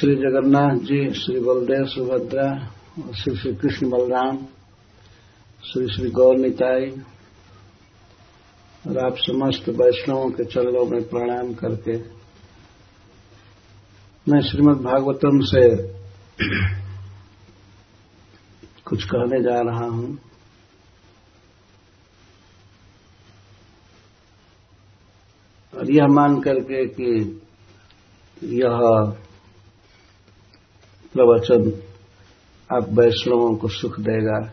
[0.00, 2.44] श्री जगन्नाथ जी, श्री बलदेव सुभद्रा
[3.02, 4.36] और श्री श्री कृष्ण बलराम,
[5.64, 6.86] श्री श्री गौर निताई,
[8.84, 11.98] और आप समस्त वैष्णवों के चरणों में प्रणाम करके
[14.26, 15.68] मैं श्रीमद् भागवतम से
[18.84, 20.18] कुछ कहने जा रहा हूँ।
[25.74, 27.40] और यह मान करके कि
[28.44, 28.78] यह
[31.12, 31.82] प्रवचन
[32.76, 34.52] आप वैष्णवों को सुख देगा।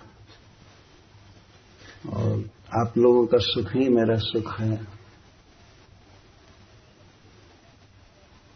[2.09, 2.49] और
[2.81, 4.77] आप लोगों का सुख ही मेरा सुख है।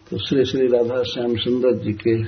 [0.10, 2.24] तो श्री श्री राधा श्याम सुंदर जी के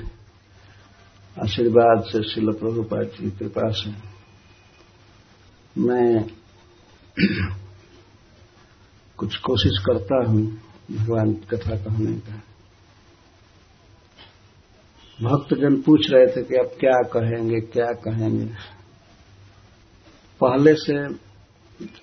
[1.42, 3.96] आशीर्वाद से शिल प्रभुपाद जी के पास है।
[5.78, 6.26] मैं
[9.18, 10.62] कुछ कोशिश करता हूँ
[10.92, 12.42] भगवान कथा कहने का।
[15.24, 18.46] भक्तजन पूछ रहे थे कि अब क्या कहेंगे क्या कहेंगे।
[20.42, 20.96] पहले से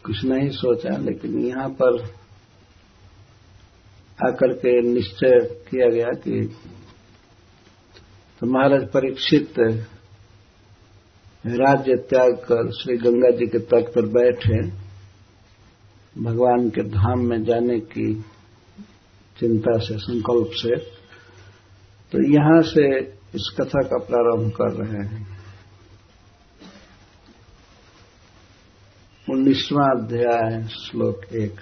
[0.05, 2.03] कुछ नहीं सोचा, लेकिन यहाँ पर
[4.19, 6.41] आकर के निश्चय किया गया कि
[8.42, 9.59] तो महाराज परीक्षित
[11.44, 14.61] राज्य त्याग कर श्री गंगा जी के तट पर बैठे,
[16.16, 18.12] भगवान के धाम में जाने की
[19.37, 20.77] चिंता से, संकल्प से
[22.12, 22.87] तो यहाँ से
[23.34, 25.41] इस कथा का प्रारंभ कर रहे हैं।
[29.31, 31.61] उन्नीसवां अध्याय, श्लोक एक।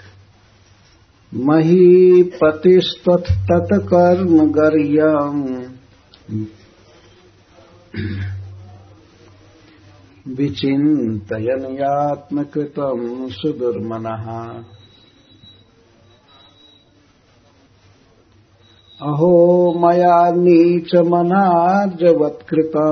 [1.34, 5.44] मही पतिस्तथ तत्कर्म गर्यम।
[10.34, 14.64] विचिन्तयन् यात्मकृतम् सुदुर्मनः।
[19.00, 19.34] अहो
[19.80, 21.42] मया नीच मना
[21.84, 22.86] नीचमनार्जवत्कृता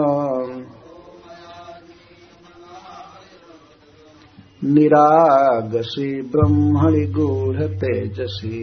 [4.64, 8.60] निरागसी ब्रह्मणि गूढतेजसी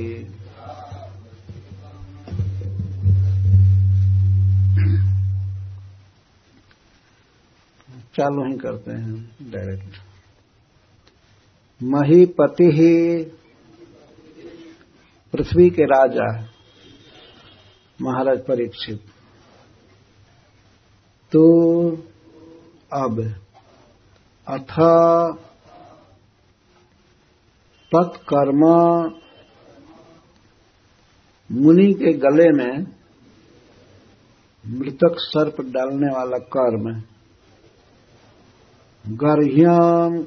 [8.17, 9.19] चालू ही करते हैं
[9.51, 10.01] डायरेक्ट
[11.81, 12.95] महीपति ही
[15.33, 16.31] पृथ्वी के राजा
[18.03, 18.99] महाराज परीक्षित।
[21.31, 21.43] तो
[22.93, 23.19] अब
[24.47, 24.73] अथ
[27.91, 28.61] तत्कर्म
[31.49, 32.85] मुनि के गले में
[34.63, 36.89] मृतक सर्प डालने वाला कर्म,
[39.05, 40.17] गर्ह्यम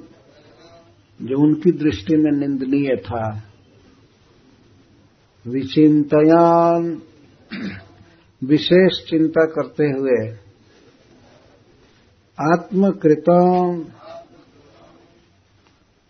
[1.21, 3.25] जो उनकी दृष्टि में निंदनीय था
[5.45, 6.91] विचिंतयान
[8.45, 10.39] विशेष चिंता करते हुए
[12.53, 13.85] आत्मकृतम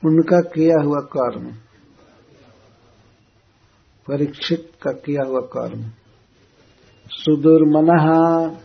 [0.05, 1.53] उनका किया हुआ कर्म,
[4.09, 5.91] परीक्षित का किया हुआ कर्म। सुदूर
[7.09, 8.59] सुदुर्मन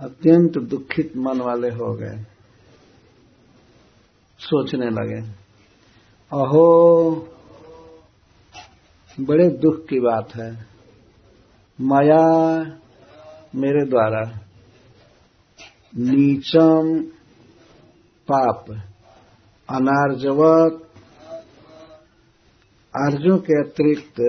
[0.00, 2.26] अत्यंत दुखित मन वाले हो गए।
[4.38, 5.20] सोचने लगे,
[6.32, 7.10] अहो,
[9.20, 10.73] बड़े दुख की बात है।
[11.78, 12.24] माया
[13.54, 14.22] मेरे द्वारा
[15.96, 17.00] नीचम
[18.28, 18.64] पाप,
[19.68, 20.80] अनार्जवत
[22.94, 24.20] आर्जों के अतिरिक्त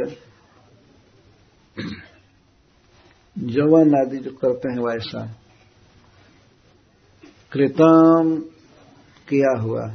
[3.37, 5.25] जवन आदि जो करते हैं वैसा
[7.51, 8.35] कृतम
[9.27, 9.85] किया हुआ,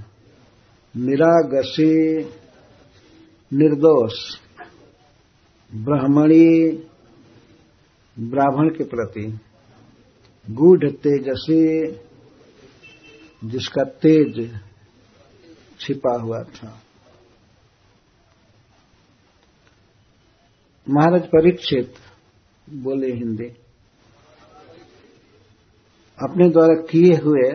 [0.95, 1.95] निरागसी,
[3.53, 4.21] निर्दोष,
[5.73, 6.47] ब्राह्मणी
[8.19, 9.39] ब्राह्मण के प्रति
[10.51, 11.61] गूढ़ तेजसी
[13.45, 14.61] जिसका तेज
[15.81, 16.83] छिपा हुआ था।
[20.89, 21.95] महाराज परीक्षित
[22.69, 23.49] बोले हिंदी।
[26.19, 27.51] अपने द्वारा किए हुए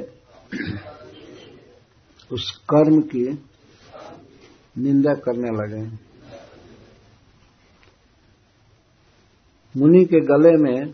[2.31, 3.25] उस कर्म की
[4.77, 6.04] निंदा करने लगे।
[9.77, 10.93] मुनि के गले में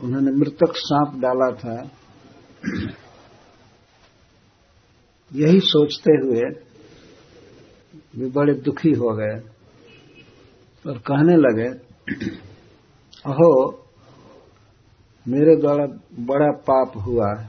[0.00, 1.90] उन्होंने मृतक सांप डाला था।
[5.34, 6.40] यही सोचते हुए
[8.16, 9.48] वे बड़े दुखी हो गए
[10.90, 11.68] और कहने लगे,
[13.26, 13.72] अहो,
[15.28, 15.86] मेरे द्वारा
[16.18, 17.48] बड़ा पाप हुआ।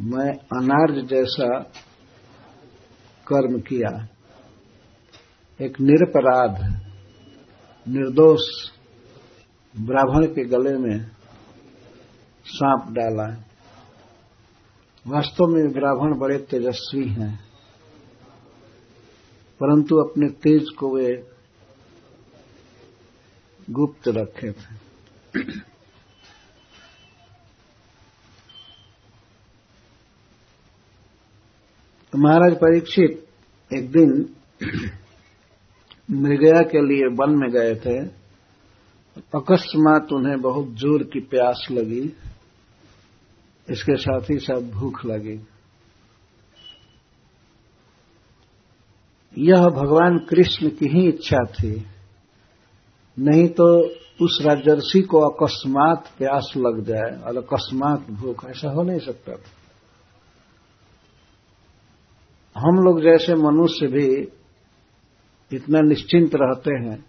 [0.00, 1.60] मैं अनार्ज जैसा
[3.26, 4.08] कर्म किया।
[5.60, 6.87] एक निरपराध
[7.88, 8.46] निर्दोष
[9.74, 10.98] ब्राह्मण के गले में
[12.46, 13.26] सांप डाला
[15.06, 17.34] वास्तव में ब्राह्मण बड़े तेजस्वी हैं,
[19.60, 21.12] परंतु अपने तेज को वे
[23.68, 24.76] गुप्त रखे थे।
[32.12, 33.10] तो महाराज परीक्षित
[33.70, 34.12] एक दिन
[36.08, 37.98] मृगया के लिए वन में गए थे,
[39.34, 42.02] अकस्मात उन्हें बहुत ज़ोर की प्यास लगी।
[43.68, 45.40] इसके साथ ही साथ भूख लगी।
[49.36, 51.86] यह भगवान कृष्ण की ही इच्छा थी।
[53.18, 53.66] नहीं तो
[54.24, 59.50] उस राजर्षि को अकस्मात प्यास लग जाए, और अकस्मात भूख, ऐसा हो नहीं सकता था।
[62.56, 64.37] हम लोग जैसे मनुष्य भी
[65.52, 67.04] इतना निश्चिंत रहते हैं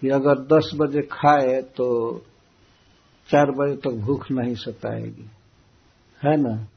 [0.00, 2.18] कि अगर 10 बजे खाए तो
[3.30, 5.30] चार बजे तक भूख नहीं सताएगी।
[6.24, 6.68] है ना?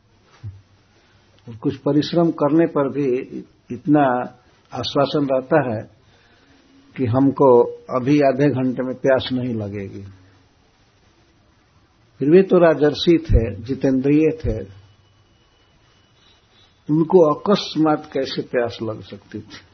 [1.62, 3.06] कुछ परिश्रम करने पर भी
[3.72, 4.04] इतना
[4.74, 5.82] आश्वासन रहता है
[6.98, 7.64] कि हमको
[8.00, 10.04] अभी आधे घंटे में प्यास नहीं लगेगी।
[12.20, 14.64] फिर भी तो राजर्षि थे, जितेंद्रिय थे।
[16.94, 19.71] उनको अकस्मात कैसे प्यास लग सकती थी?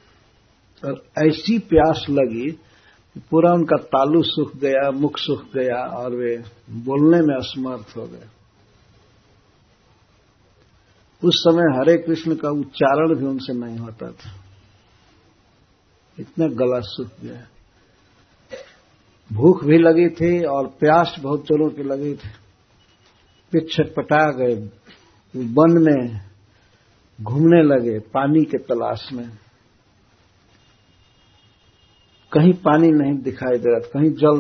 [0.85, 2.59] और ऐसी प्यास लगी
[3.18, 8.27] पूरा उनका तालू सूख गया, मुख सूख गया और वे बोलने में असमर्थ हो गए।
[11.24, 14.31] उस समय हरे कृष्ण का उच्चारण भी उनसे नहीं होता था।
[16.19, 17.47] इतना गला सूख गया।
[19.33, 22.30] भूख भी लगी थी और प्यास बहुत जोरों की लगी थी।
[23.51, 24.56] फिर छटपटा गए
[25.35, 26.21] वन में
[27.21, 29.30] घूमने लगे, पानी के तलाश में।
[32.38, 34.38] कहीं पानी नहीं दिखाई दे रहा था, कहीं जल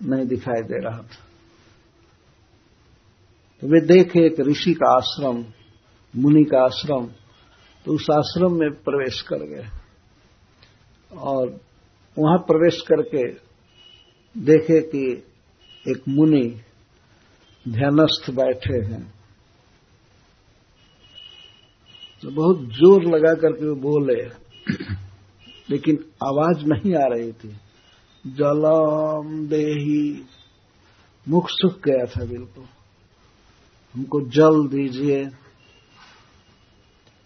[0.00, 1.24] नहीं दिखाई दे रहा था।
[3.62, 5.44] तो वे देखे एक ऋषि का आश्रम,
[6.14, 7.06] मुनि का आश्रम
[7.86, 9.66] तो उस आश्रम में प्रवेश कर गए।
[11.10, 11.48] और
[12.16, 13.24] वहाँ प्रवेश करके
[14.36, 15.04] देखे कि
[15.86, 16.42] एक मुनि
[17.66, 19.02] ध्यानस्थ बैठे हैं।
[22.22, 24.20] तो बहुत ज़ोर लगा करके वो बोले
[25.70, 27.48] लेकिन आवाज़ नहीं आ रही थी।
[28.26, 30.24] जलम देही।
[31.28, 32.64] मुख सुख गया था बिल्कुल।
[33.94, 35.24] हमको जल दीजिए।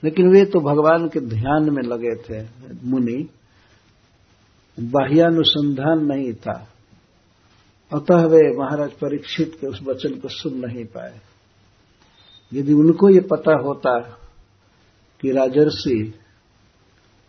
[0.05, 2.49] लेकिन वे तो भगवान के ध्यान में लगे थे,
[2.85, 3.29] मुनि।
[4.81, 6.69] बाह्यानुसंधान नहीं था।
[7.93, 11.21] अतः वे महाराज परीक्षित के उस वचन को सुन नहीं पाए।
[12.53, 14.01] यदि उनको ये पता होता
[15.21, 16.15] कि राजर्षि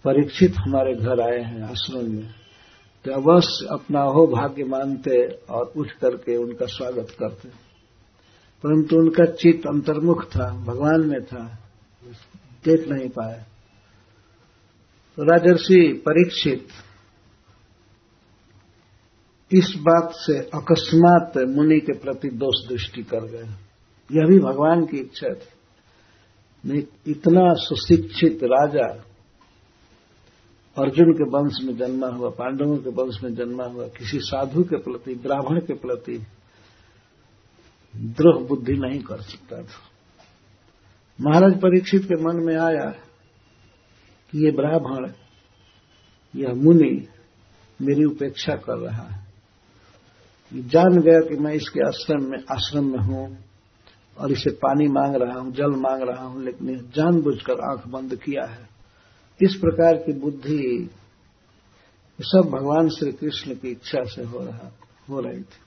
[0.05, 2.33] परीक्षित हमारे घर आए हैं आश्रम में।
[3.05, 7.49] तो अवश्य अपना हो भाग्य मानते और उठ करके उनका स्वागत करते।
[8.63, 11.59] परंतु उनका चित्त अंतर्मुख था, भगवान में था,
[12.65, 13.43] देख नहीं पाए।
[15.15, 16.67] तो राजर्षि परीक्षित,
[19.51, 23.47] इस बात से अकस्मात मुनि के प्रति दोष दृष्टि कर गए।
[24.11, 29.10] यह भी भगवान की इच्छा थी। इतना सुशिक्षित राजा
[30.77, 34.77] अर्जुन के वंश में जन्मा हुआ, पांडवों के वंश में जन्मा हुआ, किसी साधु के
[34.77, 36.25] प्रति, ब्राह्मण के प्रति
[37.95, 39.89] द्रोह बुद्धि नहीं कर सकता था।
[41.21, 42.85] महाराज परीक्षित के मन में आया
[44.31, 45.11] कि ये ब्राह्मण,
[46.35, 47.07] यह मुनि
[47.81, 49.27] मेरी उपेक्षा कर रहा है।
[50.53, 53.37] जान गया कि मैं इसके आश्रम में आश्रम में हूँ
[54.17, 58.45] और इसे पानी मांग रहा हूँ, जल मांग रहा हूँ, लेकिन जानबूझकर आँख बंद किया
[58.45, 58.70] है।
[59.41, 60.89] इस प्रकार की बुद्धि
[62.19, 64.71] सब भगवान श्री कृष्ण की इच्छा से हो रहा,
[65.09, 65.59] हो रही थी?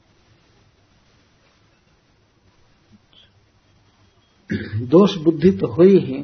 [4.87, 6.23] दोष बुद्धि तो हुई ही।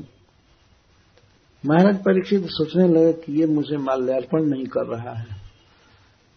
[1.65, 5.39] महाराज परीक्षित सोचने लगे कि ये मुझे माल्यार्पण नहीं कर रहा है।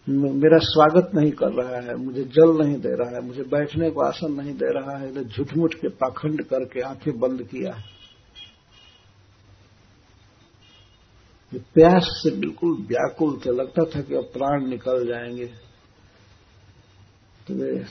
[0.08, 4.00] मेरा स्वागत नहीं कर रहा है, मुझे जल नहीं दे रहा है, मुझे बैठने को
[4.00, 7.93] आसन नहीं दे रहा है झूठमुठ के पाखंड करके आँखें बंद किया है।
[11.58, 15.46] प्यास से बिल्कुल व्याकुल थे लगता था कि अब प्राण निकल जाएँगे।
[17.46, 17.84] तो वे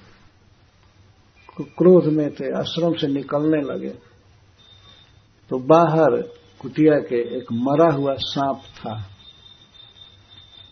[1.62, 3.90] क्रोध में थे, आश्रम से निकलने लगे।
[5.50, 6.22] तो बाहर
[6.62, 9.10] कुटिया के एक मरा हुआ सांप था।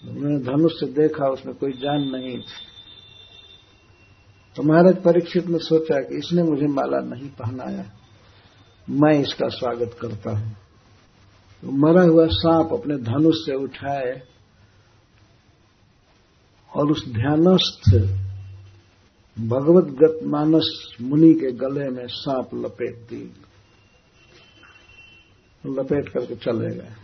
[0.07, 2.71] उन्होंने धनुष से देखा, उसमें कोई जान नहीं थी।
[4.55, 7.91] तो महाराज परीक्षित ने सोचा कि इसने मुझे माला नहीं पहनाया।
[8.89, 10.57] मैं इसका स्वागत करता हूँ।
[11.63, 14.21] मरा हुआ सांप अपने धनुष से उठाए
[16.75, 17.95] और उस ध्यानस्थ
[19.39, 23.33] भगवत गत मानस मुनि के गले में सांप लपेट दी।
[25.65, 26.95] लपेट करके चले गए।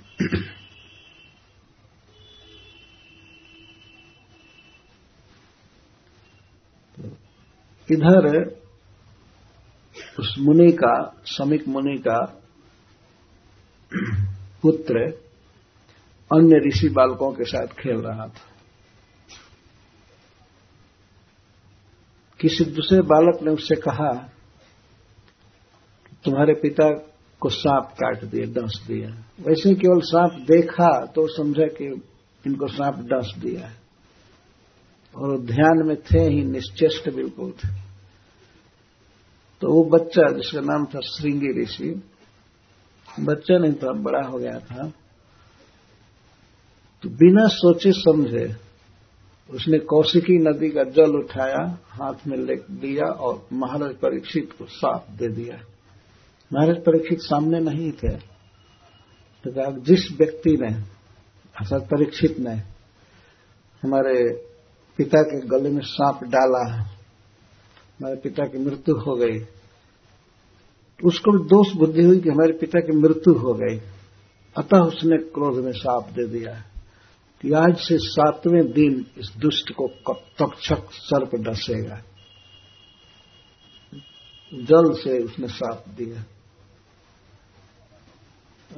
[7.91, 8.45] इधर
[10.19, 12.43] उस मुनि का, समिक मुनि का
[14.63, 15.05] पुत्र
[16.31, 18.45] अन्य ऋषि बालकों के साथ खेल रहा था।
[22.39, 24.11] किसी दूसरे बालक ने उससे कहा,
[26.25, 26.89] तुम्हारे पिता
[27.41, 29.09] को सांप काट दिए, डस दिया।
[29.39, 31.85] वैसे केवल सांप देखा तो समझा कि
[32.43, 33.71] इनको सांप डंस दिया
[35.15, 37.69] और ध्यान में थे ही, निश्चेष्ट बिल्कुल थे।
[39.61, 41.89] तो वो बच्चा, जिसका नाम था श्रृंगी ऋषि
[43.19, 44.93] बच्चा नहीं था, बड़ा हो गया था।
[47.01, 48.55] तो बिना सोचे समझे
[49.49, 55.11] उसने कौशिकी नदी का जल उठाया, हाथ में ले दिया और महाराज परीक्षित को साफ़
[55.11, 55.55] दे दिया।
[56.53, 58.17] महाराज परीक्षित सामने नहीं थे।
[59.43, 60.73] तो कहा, जिस व्यक्ति ने,
[61.55, 62.53] अर्थात परीक्षित ने
[63.83, 64.33] हमारे
[64.97, 66.81] पिता के गले में सांप डाला,
[67.99, 69.56] हमारे पिता की मृत्यु हो गई
[71.03, 73.79] उसको भी दोष बुद्धि हुई कि हमारे पिता की मृत्यु हो गई।
[74.57, 76.63] अतः उसने क्रोध में साप दे दिया।
[77.41, 81.95] कि आज से सातवें दिन इस दुष्ट को तक्षक सर्प डसेगा।
[84.53, 86.25] जल से उसने साप दिया।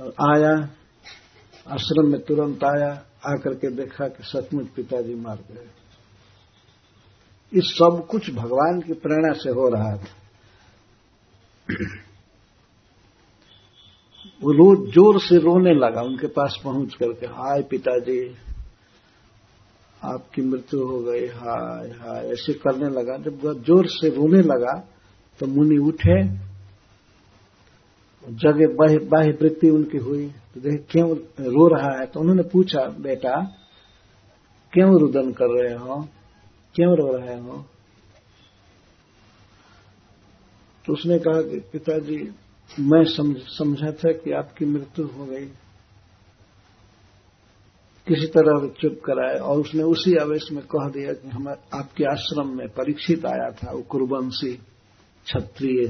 [0.04, 0.70] और आया,
[1.74, 2.94] आश्रम में तुरंत आया,
[3.26, 5.68] आकर के देखा कि सचमुच पिताजी मार गए।
[7.54, 10.16] इस सब कुछ भगवान की प्रेरणा से हो रहा था।
[14.42, 18.36] वो रोज ज़ोर से रोने लगा, उनके पास पहुँच करके, हाय पिताजी,
[20.04, 24.74] आपकी मृत्यु हो गई, हाय हाय। ऐसे करने लगा। जब ज़ोर से रोने लगा
[25.40, 26.24] तो मुनि उठे,
[28.28, 28.74] जगह
[29.10, 32.06] बाह्य वृत्ति उनकी हुई। तो देख, क्यों रो रहा है?
[32.06, 33.36] तो उन्होंने पूछा, बेटा,
[34.74, 36.08] क्यों रुदन कर रहे हो?
[36.76, 37.66] क्यों रो रहे हो?
[40.86, 42.32] तो उसने कहा कि, पिताजी
[42.80, 45.46] मैं समझ, समझा था कि आपकी मृत्यु हो गई।
[48.08, 52.48] किसी तरह चुप कराए और उसने उसी आवेश में कह दिया कि हम आपके आश्रम
[52.58, 54.54] में परीक्षित आया था वो कुरुवंशी
[55.26, 55.86] क्षत्रिय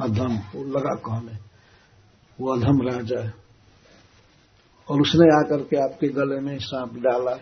[0.00, 1.38] अधम वो लगा कहने
[2.40, 3.20] वो अधम राजा
[4.88, 7.36] और उसने आकर के आपके गले में सांप डाला।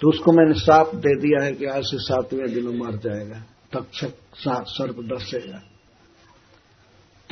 [0.00, 3.38] तो उसको मैंने साफ़ दे दिया है कि आज से सातवें दिन मर जाएगा
[3.72, 4.12] तक्षक
[4.68, 5.60] सर्प डसेगा।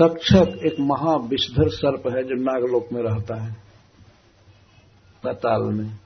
[0.02, 3.56] तक्षक एक महाविषधर सर्प है जो नागलोक में रहता है।
[5.24, 5.98] पताल में।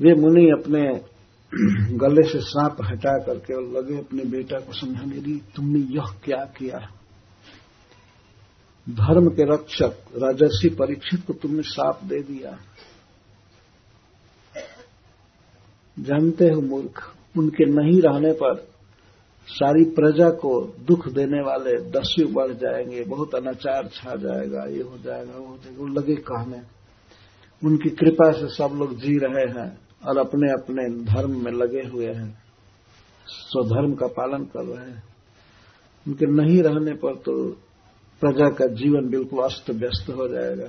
[0.00, 1.04] वे मुनि अपने
[1.96, 6.44] गले से सांप हटा करके और लगे अपने बेटा को समझाने दी तुमने यह क्या
[6.44, 6.78] किया?
[8.88, 12.58] धर्म के रक्षक, राजर्षि परीक्षित को तुमने साप दे दिया।
[15.98, 18.54] जानते हो मूर्ख उनके नहीं रहने पर
[19.48, 20.50] सारी प्रजा को
[20.86, 25.56] दुख देने वाले दस्यु बढ़ जाएँगे, बहुत अनाचार छा जाएगा, ये हो जाएगा, वो हो
[25.56, 26.60] जाएगा, वो लगे कहने।
[27.62, 29.68] उनकी कृपा से सब लोग जी रहे हैं
[30.06, 32.30] और अपने अपने धर्म में लगे हुए हैं,
[33.26, 35.02] स्वधर्म का पालन कर रहे हैं।
[36.06, 37.50] उनके नहीं रहने पर तो
[38.22, 40.68] प्रजा का जीवन बिल्कुल अस्त व्यस्त हो जाएगा।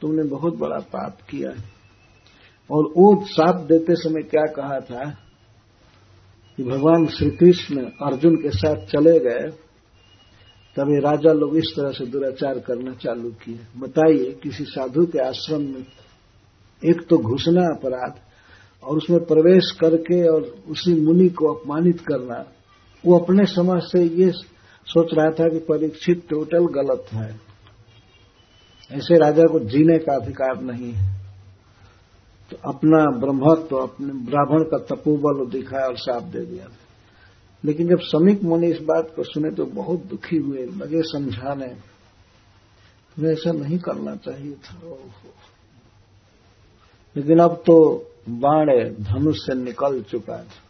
[0.00, 1.50] तुमने बहुत बड़ा पाप किया
[2.70, 5.04] और वो साप देते समय क्या कहा था
[6.58, 9.50] कि भगवान श्री कृष्ण अर्जुन के साथ चले गए
[10.76, 15.62] तभी राजा लोग इस तरह से दुराचार करना चालू किए। बताइए, किसी साधु के आश्रम
[15.62, 15.84] में
[16.82, 18.18] एक तो घुसना अपराध
[18.82, 22.44] और उसमें प्रवेश करके और उसी मुनि को अपमानित करना,
[23.04, 24.30] वो अपने समाज से ये
[24.86, 27.28] सोच रहा था कि परीक्षित टोटल गलत है।
[28.90, 31.25] ऐसे राजा को जीने का अधिकार नहीं है।
[32.50, 36.66] तो अपना ब्रह्मत्व तो अपने ब्राह्मण का तपोबल दिखाया और साफ़ दे दिया
[37.64, 41.68] लेकिन जब समीक मुनि इस बात को सुने तो बहुत दुखी हुए, लगे समझाने,
[43.16, 44.80] तुम्हें ऐसा नहीं करना चाहिए था।
[47.16, 50.62] लेकिन अब तो बाण धनुष से निकल चुका था।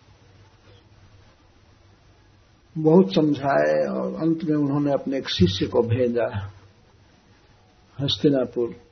[2.79, 6.51] बहुत समझाए और अंत में उन्होंने अपने एक शिष्य को भेजा,
[8.01, 8.86] हस्तिनापुर।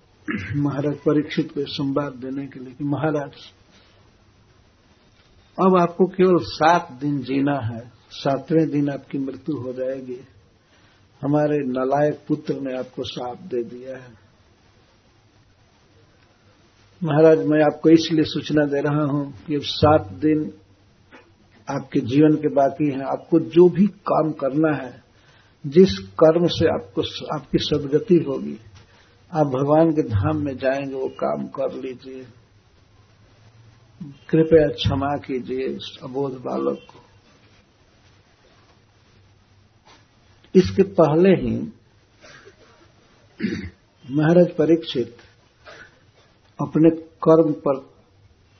[0.57, 3.31] महाराज परीक्षित को संवाद देने के लिए कि महाराज,
[5.59, 10.21] अब आपको केवल सात दिन जीना है, सातवें दिन आपकी मृत्यु हो जाएगी।
[11.23, 14.13] हमारे नलायक पुत्र ने आपको साप दे दिया है।
[17.05, 20.53] महाराज, मैं आपको इसलिए सूचना दे रहा हूँ कि अब सात दिन
[21.71, 25.03] आपके जीवन के बाकी हैं। आपको जो भी काम करना है,
[25.67, 27.03] जिस कर्म से आपको
[27.37, 28.59] आपकी सदगति होगी
[29.35, 32.27] आप भगवान के धाम में जाएँगे, वो काम कर लीजिए।
[34.31, 37.01] कृपया क्षमा कीजिए अबोध बालक को।
[40.55, 41.73] इसके पहले ही
[44.11, 45.17] महाराज परीक्षित
[46.61, 47.91] अपने कर्म पर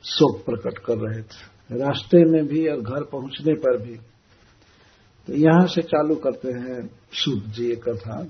[0.03, 3.95] शोक प्रकट कर रहे थे। रास्ते में भी और घर पहुँचने पर भी।
[5.27, 8.27] तो यहाँ से चालू करते हैं सूत जी कथा।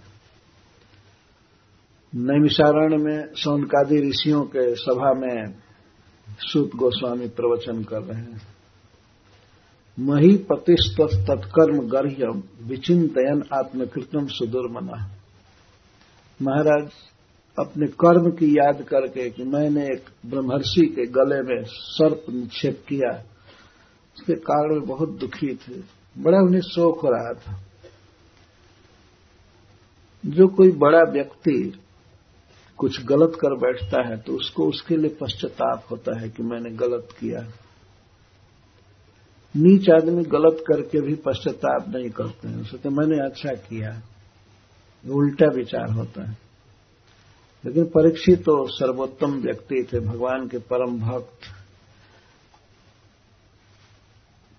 [2.17, 5.53] नैमिषारण्य में सौनकादि ऋषियों के सभा में
[6.39, 8.41] सूत गोस्वामी प्रवचन कर रहे हैं।
[9.99, 15.11] मही प्रतिस्त तत्कर्म गर्ह्यम विचिंतयन आत्मकृतम सुदुर्मना।
[16.41, 16.91] महाराज,
[17.59, 23.17] अपने कर्म की याद करके कि मैंने एक ब्रह्मर्षि के गले में सर्प निक्षेप किया,
[24.17, 25.73] उसके कारण बहुत दुखी थे।
[26.17, 27.63] बड़ा उन्हें शोक हो रहा था।
[30.25, 31.79] जो कोई बड़ा व्यक्ति
[32.77, 37.07] कुछ गलत कर बैठता है तो उसको उसके लिए पश्चाताप होता है कि मैंने गलत
[37.19, 37.51] किया।
[39.57, 44.01] नीच आदमी गलत करके भी पश्चाताप नहीं करते हैं। उसे तो मैंने अच्छा किया।
[45.11, 46.37] उल्टा विचार होता है।
[47.65, 51.39] लेकिन परीक्षित तो सर्वोत्तम व्यक्ति थे, भगवान के परम भक्त।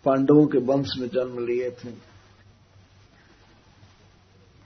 [0.04, 1.90] पांडवों के वंश में जन्म लिए थे।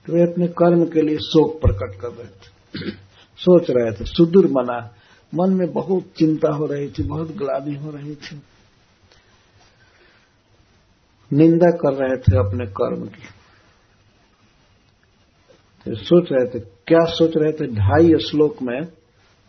[0.06, 3.09] तो वे अपने कर्म के लिए शोक प्रकट कर रहे थे।
[3.40, 4.94] सोच रहे थे, सुदूर मना।
[5.34, 8.42] मन में बहुत चिंता हो रही थी, बहुत ग्लानी हो रही थी।
[11.32, 13.22] निंदा कर रहे थे अपने कर्म की।
[15.84, 17.66] तो सोच रहे थे, क्या सोच रहे थे?
[17.66, 18.82] ढाई श्लोक में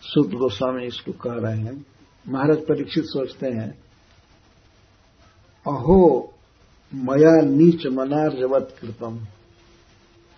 [0.02, 1.86] शुद्ध गोस्वामी इसको कह रहे हैं।
[2.28, 3.72] महाराज परीक्षित सोचते हैं,
[5.68, 6.34] अहो,
[6.94, 9.28] मया नीच मनार्जवत कृतम।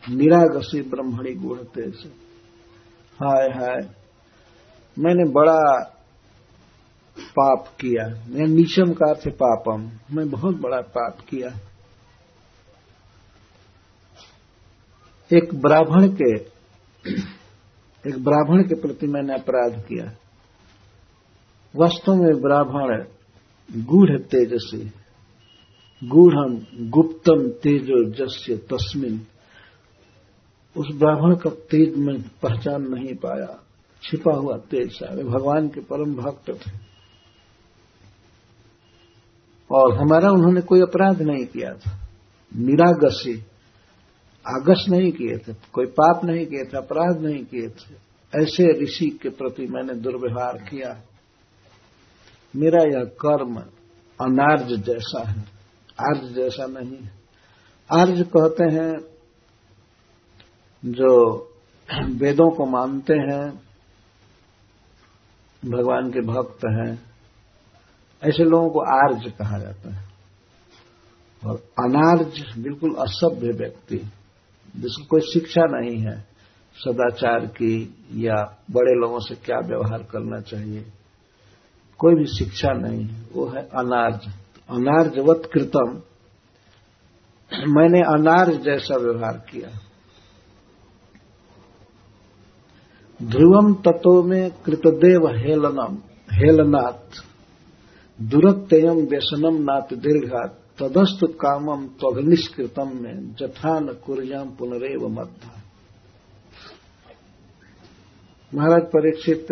[0.09, 2.22] निरागसी ब्रह्मणी गुणते से
[3.13, 3.89] हाय हाय।
[4.99, 5.83] मैंने बड़ा
[7.19, 11.49] पाप किया। मैं नीचम का थे पापम। मैं बहुत बड़ा पाप किया।
[15.37, 16.35] एक ब्राह्मण के,
[18.09, 20.15] एक ब्राह्मण के प्रति मैंने अपराध किया।
[21.75, 23.05] वास्तव में ब्राह्मण
[23.85, 24.91] गूढ़ तेजसी।
[26.07, 26.33] गूढ़
[26.89, 29.27] गुप्तम तेजो जस्य तस्मिन।
[30.77, 33.63] उस ब्राह्मण का तेज में पहचान नहीं पाया।
[34.03, 36.71] छिपा हुआ तेज सारे भगवान के परम भक्त थे।
[39.71, 42.07] और हमारा उन्होंने कोई अपराध नहीं किया था।
[42.55, 43.39] निरागसी
[44.47, 47.95] आगस नहीं किए थे। कोई पाप नहीं किए थे, अपराध नहीं किए थे।
[48.41, 51.01] ऐसे ऋषि के प्रति मैंने दुर्व्यवहार किया।
[52.55, 53.55] मेरा यह कर्म
[54.21, 55.39] अनार्ज जैसा है।
[56.01, 57.11] आर्ज जैसा नहीं है।
[57.91, 59.12] आर्ज कहते हैं
[60.83, 61.11] जो
[62.13, 63.45] वेदों को मानते हैं,
[65.63, 66.91] भगवान के भक्त हैं,
[68.21, 70.01] ऐसे लोगों को आर्ज कहा जाता है।
[71.43, 73.97] और अनार्ज बिल्कुल असभ्य व्यक्ति,
[74.75, 76.17] जिसको कोई शिक्षा नहीं है,
[76.75, 77.75] सदाचार की
[78.15, 78.35] या
[78.71, 80.85] बड़े लोगों से क्या व्यवहार करना चाहिए,
[81.99, 84.27] कोई भी शिक्षा नहीं है वो है अनार्ज।
[84.69, 86.01] अनार्जवत कृतम
[87.51, 89.69] मैंने अनार्ज जैसा व्यवहार किया।
[93.19, 95.97] ध्रुवम तत्व में कृतदेव हेलनम
[96.31, 97.21] हेलनाथ
[98.19, 105.51] दुरत्ययम व्यसनम नाथ दीर्घात। तदस्त कामम त्वघनिष्कृतम में जथान कुरियाम पुनरेव मध्य
[108.51, 109.47] महाराज परीक्षित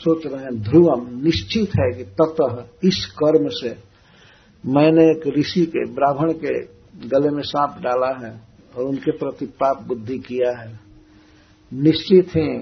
[0.00, 3.70] सोच रहे हैं ध्रुवम निश्चित है कि ततः इस कर्म से
[4.64, 6.58] मैंने एक ऋषि के, ब्राह्मण के
[7.08, 8.32] गले में सांप डाला है
[8.76, 10.85] और उनके प्रति पाप बुद्धि किया है।
[11.72, 12.56] निश्चित है।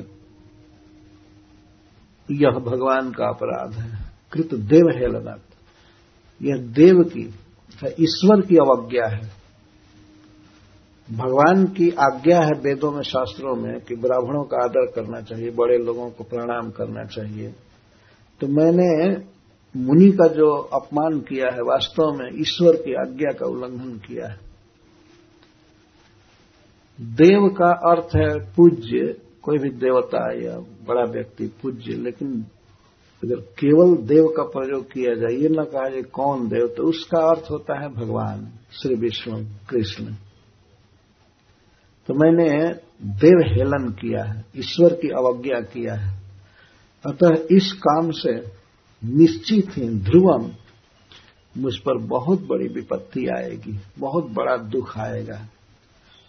[2.31, 3.99] यह भगवान का अपराध है।
[4.33, 5.37] कृत देव है लगा
[6.43, 7.35] यह देव की
[8.01, 9.45] ईश्वर की अवज्ञा है।
[11.13, 15.79] भगवान की आज्ञा है वेदों में शास्त्रों में कि ब्राह्मणों का आदर करना चाहिए बड़े
[15.79, 17.55] लोगों को प्रणाम करना चाहिए।
[18.41, 19.17] तो मैंने
[19.77, 24.54] मुनि का जो अपमान किया है वास्तव में ईश्वर की आज्ञा का उल्लंघन किया है।
[26.99, 32.45] देव का अर्थ है पूज्य। कोई भी देवता या बड़ा व्यक्ति पूज्य, लेकिन
[33.23, 37.21] अगर केवल देव का प्रयोग किया जाए, ये न कहा जाए कौन देव तो उसका
[37.21, 39.39] अर्थ होता है भगवान, श्री विष्णु,
[39.71, 40.15] कृष्ण।
[42.09, 42.49] तो मैंने
[43.19, 46.19] देव हेलन किया है, ईश्वर की अवज्ञा किया है।
[47.05, 48.35] अतः इस काम से
[49.03, 50.51] निश्चित ही ध्रुवम
[51.57, 55.41] मुझ पर बहुत बड़ी विपत्ति आएगी, बहुत बड़ा दुख आएगा।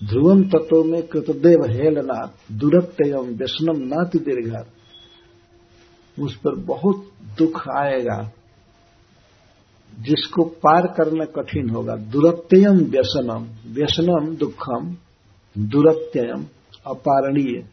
[0.03, 4.67] ध्रुवम तत्व में कृतदेव हेलनाथ दुरत्त एवं व्यसनम नाति दीर्घात।
[6.19, 8.31] मुझ पर बहुत दुख आएगा,
[9.99, 14.95] जिसको पार करना कठिन होगा। दुरत्ययम व्यसनम व्यसनम दुखम
[15.58, 16.45] दुरत्ययम
[16.88, 17.65] अपारणीय।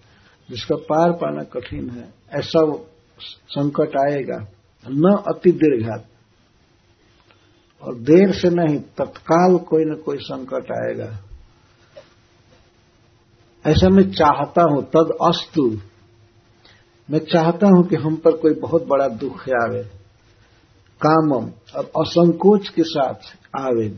[0.50, 2.86] जिसका पार पाना कठिन है, ऐसा वो
[3.48, 4.46] संकट आएगा,
[4.86, 6.06] न अति दीर्घात।
[7.82, 11.31] और देर से नहीं, तत्काल कोई न कोई संकट आएगा।
[13.66, 15.78] ऐसा मैं चाहता हूँ, तद अस्तु।
[17.10, 19.82] मैं चाहता हूँ कि हम पर कोई बहुत बड़ा दुख आवे।
[21.06, 23.14] कामम और असंकोच के साथ
[23.56, 23.88] आवे।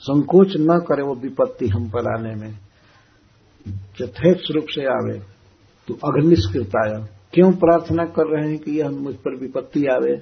[0.00, 2.58] संकोच न करे वो विपत्ति हम पर आने में।
[4.00, 5.18] यथेच रूप से आवे
[5.88, 10.16] तो अग्निष्कृताय क्यों प्रार्थना कर रहे हैं कि यह मुझ पर विपत्ति आवे?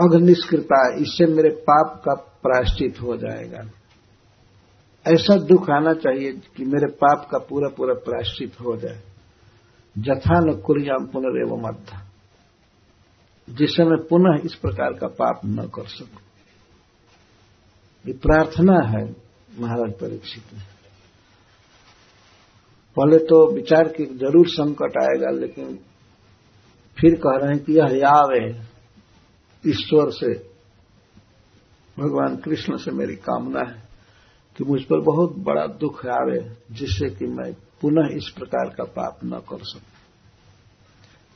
[0.00, 3.70] अग्निष्कृता इससे मेरे पाप का प्रायश्चित हो जाएगा।
[5.06, 9.02] ऐसा दुख आना चाहिए कि मेरे पाप का पूरा पूरा प्रायश्चित हो जाए।
[9.96, 12.00] जथा न कुरियाम पुनरेव मध्य
[13.48, 16.20] जिससे मैं पुनः इस प्रकार का पाप न कर सकूँ।
[18.04, 19.04] ये प्रार्थना है,
[19.60, 20.62] महाराज परीक्षित में।
[22.96, 25.78] पहले तो विचार की ज़रूर संकट आएगा, लेकिन
[26.98, 28.44] फिर कह रहे हैं कि यह यावे,
[29.64, 30.32] ईश्वर से,
[31.96, 33.85] भगवान कृष्ण से मेरी कामना है।
[34.56, 39.18] कि मुझ पर बहुत बड़ा दुख आवे, जिससे कि मैं पुनः इस प्रकार का पाप
[39.24, 39.92] न कर सकूँ।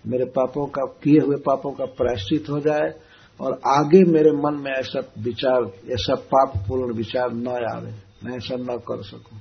[0.07, 2.95] मेरे पापों का, किए हुए पापों का प्रायश्चित हो जाए
[3.41, 8.57] और आगे मेरे मन में ऐसा विचार, ऐसा पाप पूर्ण विचार न आवे, मैं ऐसा
[8.57, 9.39] न कर सकूँ।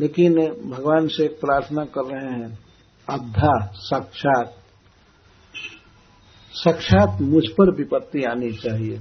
[0.00, 0.34] लेकिन
[0.70, 2.58] भगवान से एक प्रार्थना कर रहे हैं,
[3.08, 4.54] अब्धा, साक्षात।
[6.52, 9.00] साक्षात मुझ पर विपत्ति आनी चाहिए,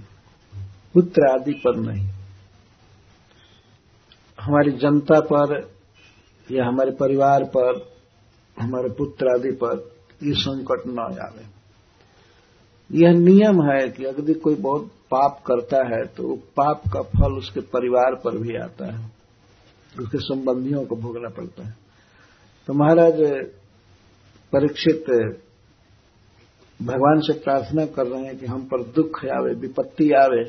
[0.93, 2.22] पुत्र आदि पर नहीं।
[4.43, 5.71] हमारी जनता पर
[6.51, 7.93] या हमारे परिवार पर,
[8.61, 9.91] हमारे पुत्र आदि पर
[10.23, 11.53] ये संकट न आवे
[12.91, 17.59] यह नियम है कि अगर कोई बहुत पाप करता है तो पाप का फल उसके
[17.59, 19.11] परिवार पर भी आता है।
[19.99, 21.75] उसके संबंधियों को भोगना पड़ता है।
[22.67, 23.13] तो महाराज,
[24.53, 25.05] परीक्षित
[26.81, 30.43] भगवान से प्रार्थना कर रहे हैं कि हम पर दुख आवे, विपत्ति आवे,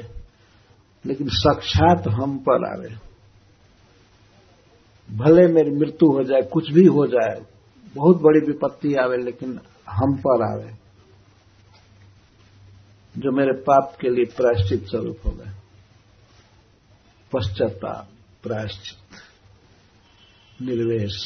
[1.06, 3.13] लेकिन साक्षात हम पर आवे।
[5.14, 7.40] भले मेरी मृत्यु हो जाए, कुछ भी हो जाए,
[7.94, 9.58] बहुत बड़ी विपत्ति आवे, लेकिन
[9.90, 10.70] हम पर आवे,
[13.14, 15.52] जो मेरे पाप के लिए प्रायश्चित स्वरूप हो गए
[17.32, 18.08] पश्चाताप,
[18.42, 19.20] प्रायश्चित,
[20.62, 21.16] निर्वेश।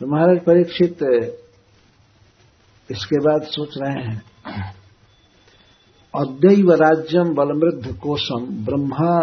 [0.00, 1.02] तो महाराज परीक्षित,
[2.90, 4.22] इसके बाद सोच रहे हैं,
[6.14, 9.14] अद्वैव राज्यम बलमृद्ध कोशम ब्रह्मा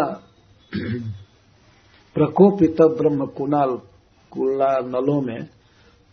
[2.14, 3.70] प्रकोपित ब्रह्म कुणाल
[4.30, 5.48] कुल्ला नलों में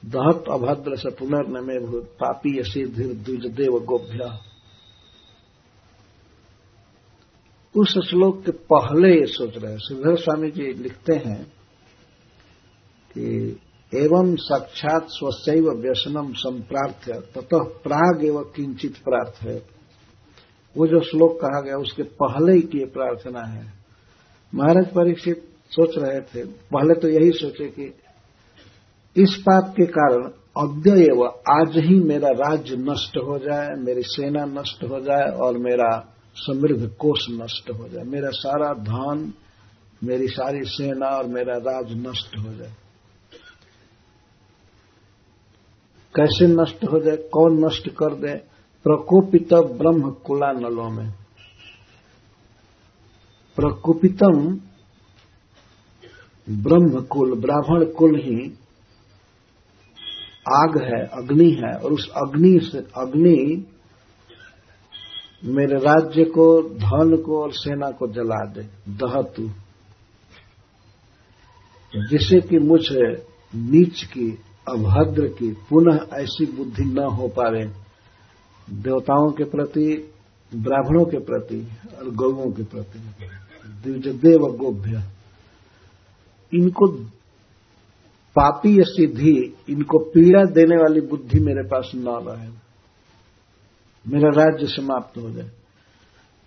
[0.06, 4.40] दहत अभद्र से पुनर्नमे भूत पापी धीर द्विजदेव गोभ्य।
[7.76, 11.44] उस श्लोक के पहले ये सोच रहे हैं। श्रीधर स्वामी जी लिखते हैं
[13.12, 13.60] कि
[13.94, 19.66] एवं साक्षात स्वशैव व्यसनम संप्रार्थ्य ततः प्राग एवं किंचित प्रार्थ है।
[20.78, 23.74] वो जो श्लोक कहा गया, उसके पहले ही की प्रार्थना है।
[24.56, 27.94] महाराज परीक्षित सोच रहे थे। पहले तो यही सोचे कि
[29.16, 34.84] इस पाप के कारण अद्यव आज ही मेरा राज्य नष्ट हो जाए, मेरी सेना नष्ट
[34.84, 39.34] हो जाए और मेरा समृद्ध कोष नष्ट हो जाए। मेरा सारा धन,
[40.04, 42.74] मेरी सारी सेना और मेरा राज नष्ट हो जाए।
[46.16, 47.16] कैसे नष्ट हो जाए?
[47.16, 48.36] कौन नष्ट कर दे?
[48.84, 51.12] प्रकोपित ब्रह्म कुला नलों में।
[53.56, 54.60] प्रकोपितम
[56.50, 58.54] ब्रह्म कुल, ब्राह्मण कुल ही
[60.56, 63.66] आग है, अग्नि है, और उस अग्नि से, अग्नि
[65.44, 69.50] मेरे राज्य को, धन को और सेना को जला दे, दहतु।
[71.96, 73.14] जिससे कि मुझे
[73.56, 74.38] नीच की,
[74.70, 77.72] अभद्र की, पुनः ऐसी बुद्धि न हो पावे।
[78.70, 80.14] देवताओं के प्रति,
[80.56, 83.00] ब्राह्मणों के प्रति और गौओं के प्रति।
[84.10, 85.19] देव गोभ्य।
[86.54, 86.88] इनको
[88.36, 92.70] पापी या सिद्धि, इनको पीड़ा देने वाली बुद्धि मेरे पास न रहे।
[94.08, 95.50] मेरा राज्य समाप्त हो जाए।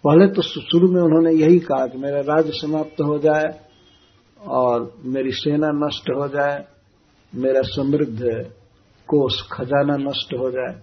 [0.05, 3.61] पहले तो शुरू में उन्होंने यही कहा कि मेरा राज्य समाप्त हो जाए
[4.41, 6.65] और मेरी सेना नष्ट हो जाए,
[7.35, 8.23] मेरा समृद्ध
[9.07, 10.83] कोष, खजाना नष्ट हो जाए।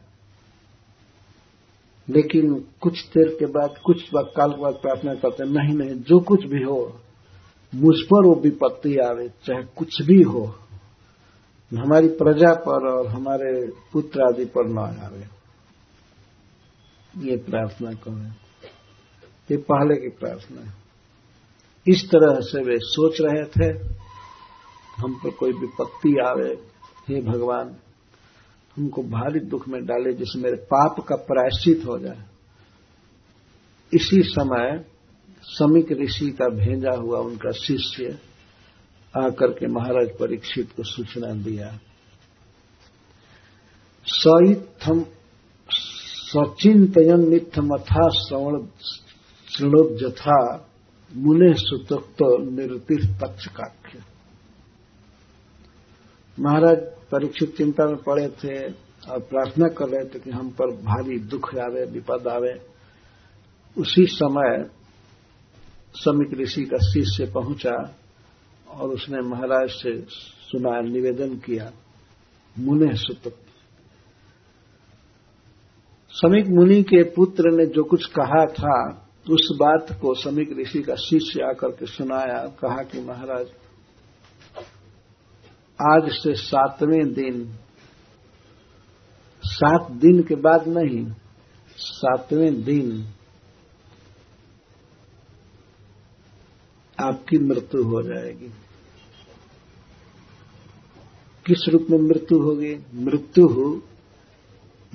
[2.10, 6.46] लेकिन कुछ देर के बाद, कुछ काल के बाद प्रार्थना करते नहीं नहीं, जो कुछ
[6.46, 7.02] भी हो
[7.76, 10.56] मुझ पर वो विपत्ति आवे, चाहे कुछ भी हो,
[11.74, 15.26] हमारी प्रजा पर और हमारे पुत्र आदि पर न आवे।
[17.18, 18.36] ये प्रार्थना करें।
[19.52, 20.74] ये पहले की प्रार्थना है।
[21.88, 23.80] इस तरह से वे सोच रहे थे,
[24.98, 26.50] हम पर कोई विपत्ति आवे,
[27.08, 27.76] हे भगवान,
[28.78, 32.24] हमको भारी दुख में डाले जिससे मेरे पाप का प्रायश्चित हो जाए।
[33.94, 34.86] इसी समय
[35.50, 38.18] समिक ऋषि का भेजा हुआ उनका शिष्य
[39.14, 41.70] आकर के महाराज परीक्षित को सूचना दिया।
[44.06, 45.04] सईथम
[46.30, 48.66] सचिंतयन निथमथा श्रवण
[49.48, 50.40] श्रृणोजथा
[51.12, 54.00] मुने सुतुक्त निरुतिर तक्षकाख्य
[56.38, 56.78] महाराज
[57.12, 58.56] परीक्षित चिंता में पड़े थे
[59.12, 62.54] और प्रार्थना कर रहे थे कि हम पर भारी दुख आवे विपद आवे।
[63.78, 64.58] उसी समय
[65.96, 67.96] समिक ऋषि का शिष्य पहुँचा
[68.70, 70.02] और उसने महाराज से
[70.52, 71.72] सुना, निवेदन किया,
[72.60, 73.34] मुने सुत
[76.14, 80.96] समिक मुनि के पुत्र ने जो कुछ कहा था, उस बात को समिक ऋषि का
[80.96, 83.48] शिष्य आकर के सुनाया, कहा कि महाराज,
[85.80, 87.54] आज से सातवें दिन,
[89.44, 91.06] सात दिन के बाद नहीं,
[91.78, 93.06] सातवें दिन
[97.02, 98.52] आपकी मृत्यु हो जाएगी।
[101.46, 102.86] किस रूप में मृत्यु होगी?
[102.94, 103.82] मृत्यु हो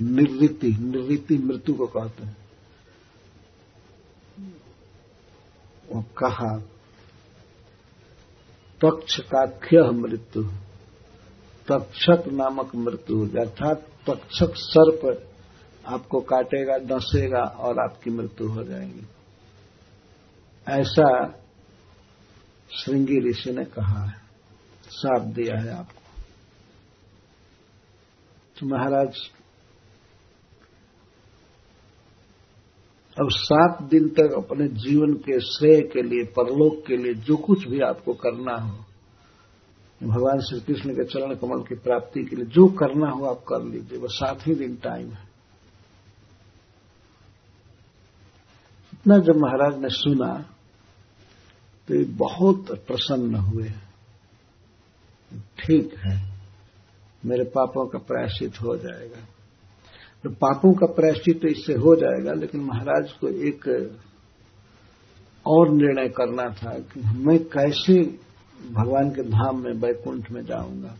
[0.01, 2.37] निर्वृत्ति निर्वृत्ति मृत्यु को कहते हैं।
[5.93, 6.57] वो कहा
[8.81, 10.43] पक्ष का ख्य मृत्यु।
[11.71, 15.31] तक्षक नामक मृत्यु। अर्थात तक्षक सर्प
[15.87, 19.07] आपको काटेगा डसेगा और आपकी मृत्यु हो जाएगी।
[20.67, 21.39] ऐसा
[22.75, 24.17] श्रृंगी ऋषि ने कहा है,
[24.85, 26.01] साप दिया है आपको।
[28.57, 29.19] तो महाराज,
[33.17, 37.67] अब सात दिन तक अपने जीवन के श्रेय के लिए, परलोक के लिए जो कुछ
[37.67, 38.85] भी आपको करना हो,
[40.01, 43.63] भगवान श्री कृष्ण के चरण कमल की प्राप्ति के लिए जो करना हो आप कर
[43.63, 45.23] लीजिए वो सात ही दिन टाइम है।
[48.93, 50.33] इतना जब महाराज ने सुना
[51.87, 53.69] तो बहुत प्रसन्न हुए।
[55.59, 56.15] ठीक है,
[57.23, 59.21] मेरे पापों का प्रायश्चित हो जाएगा।
[60.23, 63.67] तो पापों का प्रायश्चित तो इससे हो जाएगा, लेकिन महाराज को एक
[65.45, 68.01] और निर्णय करना था कि मैं कैसे
[68.71, 70.95] भगवान के धाम में, बैकुंठ में जाऊँगा,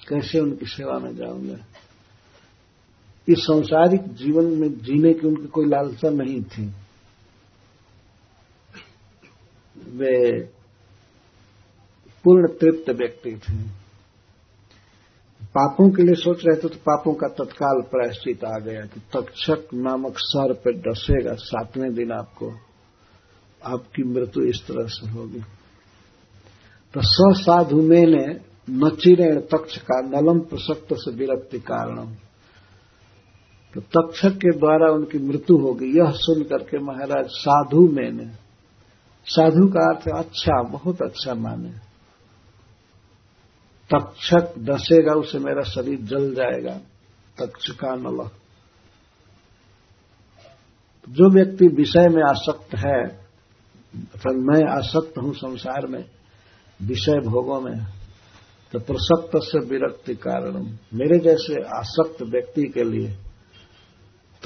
[0.00, 1.56] कैसे उनकी सेवा में जाऊँगा।
[3.28, 6.66] इस संसारिक जीवन में जीने की उनकी कोई लालसा नहीं थी।
[9.90, 10.40] वे
[12.24, 13.80] पूर्ण तृप्त व्यक्ति थे।
[15.54, 19.74] पापों के लिए सोच रहे थे तो पापों का तत्काल प्रायश्चित आ गया कि तक्षक
[19.74, 22.50] नामक सर पर डसेगा, सातवें दिन आपको,
[23.64, 25.40] आपकी मृत्यु इस तरह से होगी।
[26.94, 28.26] तो ससाधु में ने
[28.70, 32.14] नचिरेण तक्ष का नलम प्रसक्त से विरक्ति कारणम।
[33.74, 38.39] तो तक्षक के द्वारा उनकी मृत्यु होगी। यह सुन करके महाराज साधु में ने
[39.26, 41.70] साधु का अर्थ अच्छा बहुत अच्छा माने
[43.90, 46.74] तक्षक डसेगा उसे मेरा शरीर जल जाएगा।
[47.38, 48.28] तक्षका नल
[51.08, 52.98] जो व्यक्ति विषय में आसक्त है,
[53.94, 56.04] अर्थात मैं आसक्त हूँ संसार में,
[56.80, 57.78] विषय भोगों में
[58.72, 60.62] तो प्रसक्त से विरक्ति कारण
[60.94, 63.08] मेरे जैसे आसक्त व्यक्ति के लिए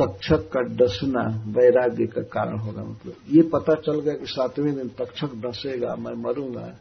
[0.03, 4.89] तक्षक का डसना वैराग्य का कारण होगा मतलब। ये पता चल गया कि सातवें दिन
[4.89, 6.77] तक्षक डसेगा, मैं मरूँगा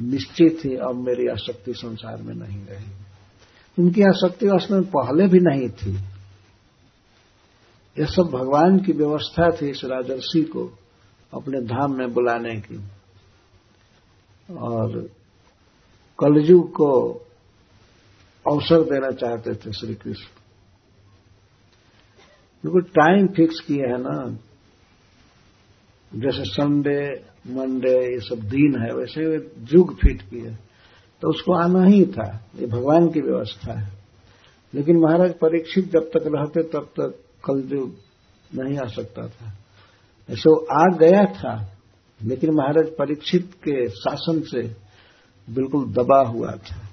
[0.00, 3.04] निश्चित ही अब मेरी आसक्ति संसार में नहीं रहेगी।
[3.82, 5.92] उनकी आसक्ति असल में पहले भी नहीं थी।
[7.98, 10.78] यह सब भगवान की व्यवस्था थी इस राजर्षि को
[11.34, 12.76] अपने धाम में बुलाने की।
[14.54, 15.10] और
[16.18, 17.10] कलयुग को
[18.50, 20.43] अवसर देना चाहते थे श्री कृष्ण।
[22.64, 24.14] बिल्कुल टाइम फिक्स किए है ना।
[26.12, 27.00] जैसे संडे,
[27.48, 29.36] मंडे, ये सब दिन है, वैसे वे
[29.72, 30.50] युग फिट किए
[31.22, 33.92] तो उसको आना ही था, ये भगवान की व्यवस्था है।
[34.74, 37.94] लेकिन महाराज परीक्षित जब तक रहते, तब तक कल युग
[38.54, 39.52] नहीं आ सकता था।
[40.28, 41.54] ऐसे वो आ गया था,
[42.20, 44.62] लेकिन महाराज परीक्षित के शासन से
[45.48, 46.83] बिल्कुल दबा हुआ था।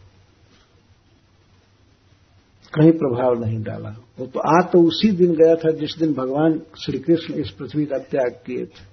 [2.73, 6.61] कहीं प्रभाव नहीं डाला। वो तो आ तो उसी दिन गया था जिस दिन भगवान
[6.85, 8.85] श्री कृष्ण इस पृथ्वी का त्याग किए थे।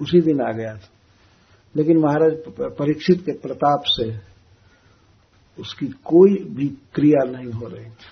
[0.00, 0.88] उसी दिन आ गया था।
[1.76, 2.32] लेकिन महाराज
[2.78, 4.32] परीक्षित के प्रताप से
[5.60, 8.10] उसकी कोई भी क्रिया नहीं हो रही थी।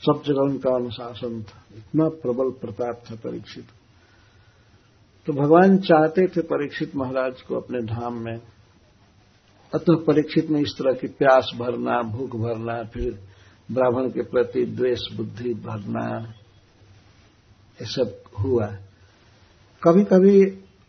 [0.00, 3.64] सब जगह उनका अनुशासन था। इतना प्रबल प्रताप था परीक्षित।
[5.26, 8.38] तो भगवान चाहते थे परीक्षित महाराज को अपने धाम में
[9.76, 13.20] अतः परीक्षित में इस तरह की प्यास भरना, भूख भरना, फिर
[13.72, 16.34] ब्राह्मण के प्रति द्वेष, बुद्धि भरना,
[17.82, 18.66] ये सब हुआ।
[19.82, 20.44] कभी कभी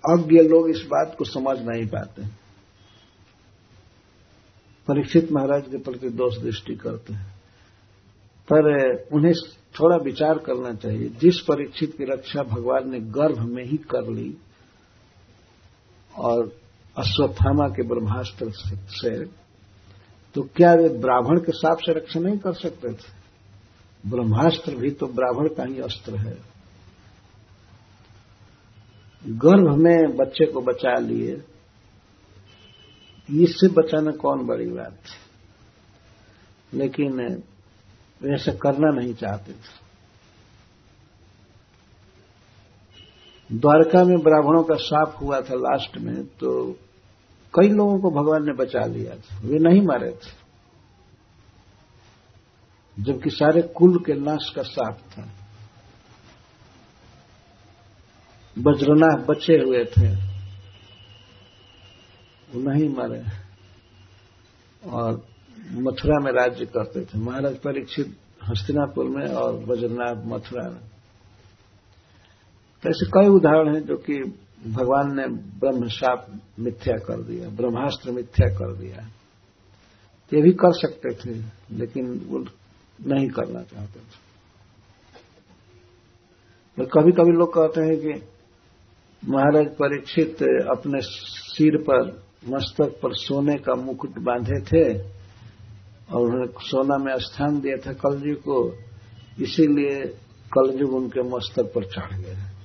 [0.09, 2.21] अज्ञ लोग इस बात को समझ नहीं पाते।
[4.87, 7.37] परीक्षित महाराज के प्रति दोष दृष्टि करते हैं।
[8.51, 9.33] पर उन्हें
[9.79, 14.37] थोड़ा विचार करना चाहिए। जिस परीक्षित की रक्षा भगवान ने गर्भ में ही कर ली
[16.15, 16.66] और
[16.97, 18.45] अश्वत्थामा के ब्रह्मास्त्र
[18.91, 19.11] से
[20.35, 23.09] तो क्या वे ब्राह्मण के साप से रक्षा नहीं कर सकते थे?
[24.03, 26.35] ब्रह्मास्त्र भी तो ब्राह्मण का ही अस्त्र है।
[29.23, 31.31] गर्भ में बच्चे को बचा लिए,
[33.29, 35.17] इससे बचाना कौन बड़ी बात थी
[36.73, 37.11] लेकिन
[38.21, 39.75] वे ऐसा करना नहीं चाहते थे।
[43.49, 46.49] द्वारका में ब्राह्मणों का साफ़ हुआ था लास्ट में तो
[47.53, 50.47] कई लोगों को भगवान ने बचा लिया था, वे नहीं मारे थे।
[53.03, 55.21] जबकि सारे कुल के नाश का साफ़ था।
[58.59, 60.15] वज्रनाथ बचे हुए थे,
[62.53, 63.47] वो नहीं मरे।
[64.89, 65.27] और
[65.71, 70.79] मथुरा में राज्य करते थे। महाराज परीक्षित हस्तिनापुर में और वज्रनाथ मथुरा में।
[72.83, 75.27] तो ऐसे कई उदाहरण हैं जो कि भगवान ने
[75.59, 79.07] ब्रह्म शाप मिथ्या कर दिया, ब्रह्मास्त्र मिथ्या कर दिया।
[80.33, 81.39] ये भी कर सकते थे,
[81.71, 82.45] लेकिन वो
[83.07, 84.25] नहीं करना चाहते थे।
[86.77, 88.27] तो कभी कभी लोग कहते हैं कि
[89.29, 94.99] महाराज परीक्षित अपने सिर पर, मस्तक पर सोने का मुकुट बांधे थे,
[96.13, 98.75] और उन्होंने सोना में स्थान दिया था कलयुग को,
[99.39, 100.05] इसीलिए
[100.51, 102.56] कलयुग उनके मस्तक पर चढ़ गए।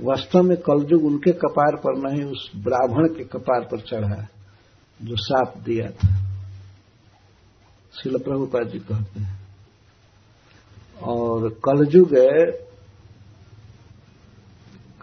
[0.00, 4.26] वास्तव में कलयुग उनके कपार पर नहीं, उस ब्राह्मण के कपार पर चढ़ा,
[5.00, 6.14] जो साप दिया था।
[7.92, 9.38] शिल प्रभुपाद जी कहते हैं।
[11.02, 12.14] और कलयुग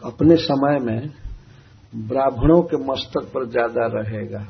[0.03, 1.09] अपने समय में
[1.95, 4.43] ब्राह्मणों के मस्तक पर ज़्यादा रहेगा।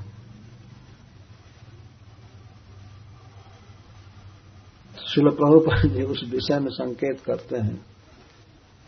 [5.07, 7.92] शिल प्रभुपाद जी उस विषय में संकेत करते हैं।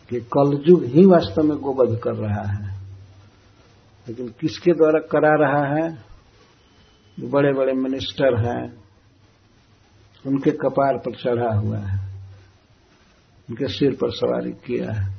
[0.08, 2.80] कि कलयुग ही वास्तव में गोवध कर रहा है।
[4.08, 5.98] लेकिन किसके द्वारा करा रहा है?
[7.20, 8.84] बड़े बड़े मिनिस्टर हैं।
[10.26, 12.16] उनके कपार पर चढ़ा हुआ है।
[13.50, 15.18] उनके सिर पर सवारी किया है।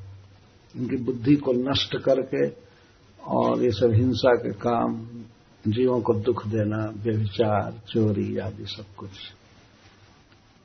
[0.75, 2.47] उनकी बुद्धि को नष्ट करके
[3.23, 5.07] और ये सब हिंसा के काम,
[5.67, 9.09] जीवों को दुख देना, व्यभिचार, चोरी आदि सब कुछ।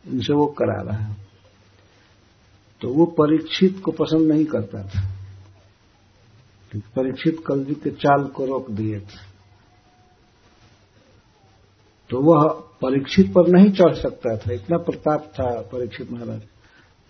[0.06, 1.31] इनसे वो करा रहा है।
[2.82, 5.12] तो वो परीक्षित को पसंद नहीं करता था।
[6.76, 9.32] परीक्षित कलजी के चाल को रोक दिए थे।
[12.10, 12.48] तो वह
[12.82, 16.42] परीक्षित पर नहीं चढ़ सकता था। इतना प्रताप था परीक्षित महाराज।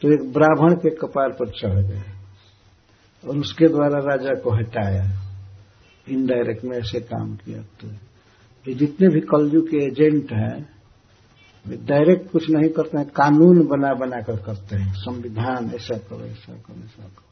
[0.00, 2.02] तो एक ब्राह्मण के कपार पर चढ़ गए
[3.28, 5.22] और उसके द्वारा राजा को हटाया।
[6.08, 10.81] इनडायरेक्ट में ऐसे काम किया तो। जितने भी कलयुग के एजेंट हैं
[11.68, 16.52] डायरेक्ट कुछ नहीं करते हैं, कानून बना बना कर करते हैं, संविधान, ऐसा करो ऐसा
[16.52, 17.28] करो ऐसा करो।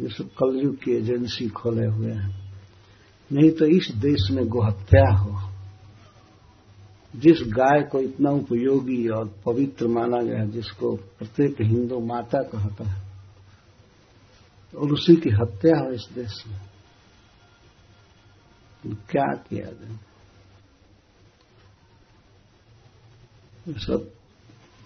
[0.00, 2.52] ये सब कलयुग की एजेंसी खोले हुए हैं।
[3.32, 5.52] नहीं तो इस देश में गोहत्या हो।
[7.16, 13.02] जिस गाय को इतना उपयोगी और पवित्र माना गया जिसको प्रत्येक हिंदू माता कहता है,
[14.76, 16.60] और उसी की हत्या हो इस देश में।
[18.86, 19.96] क्या किया जाए?
[23.68, 24.10] सब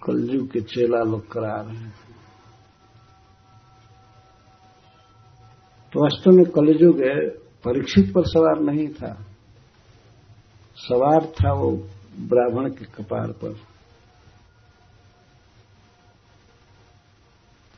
[0.03, 1.95] कलयुग के चेला लोग करा रहे हैं।
[5.93, 7.01] तो वास्तव में कलयुग
[7.65, 9.13] परीक्षित पर सवार नहीं था।
[10.77, 11.71] सवार था वो
[12.29, 13.55] ब्राह्मण के कपार पर।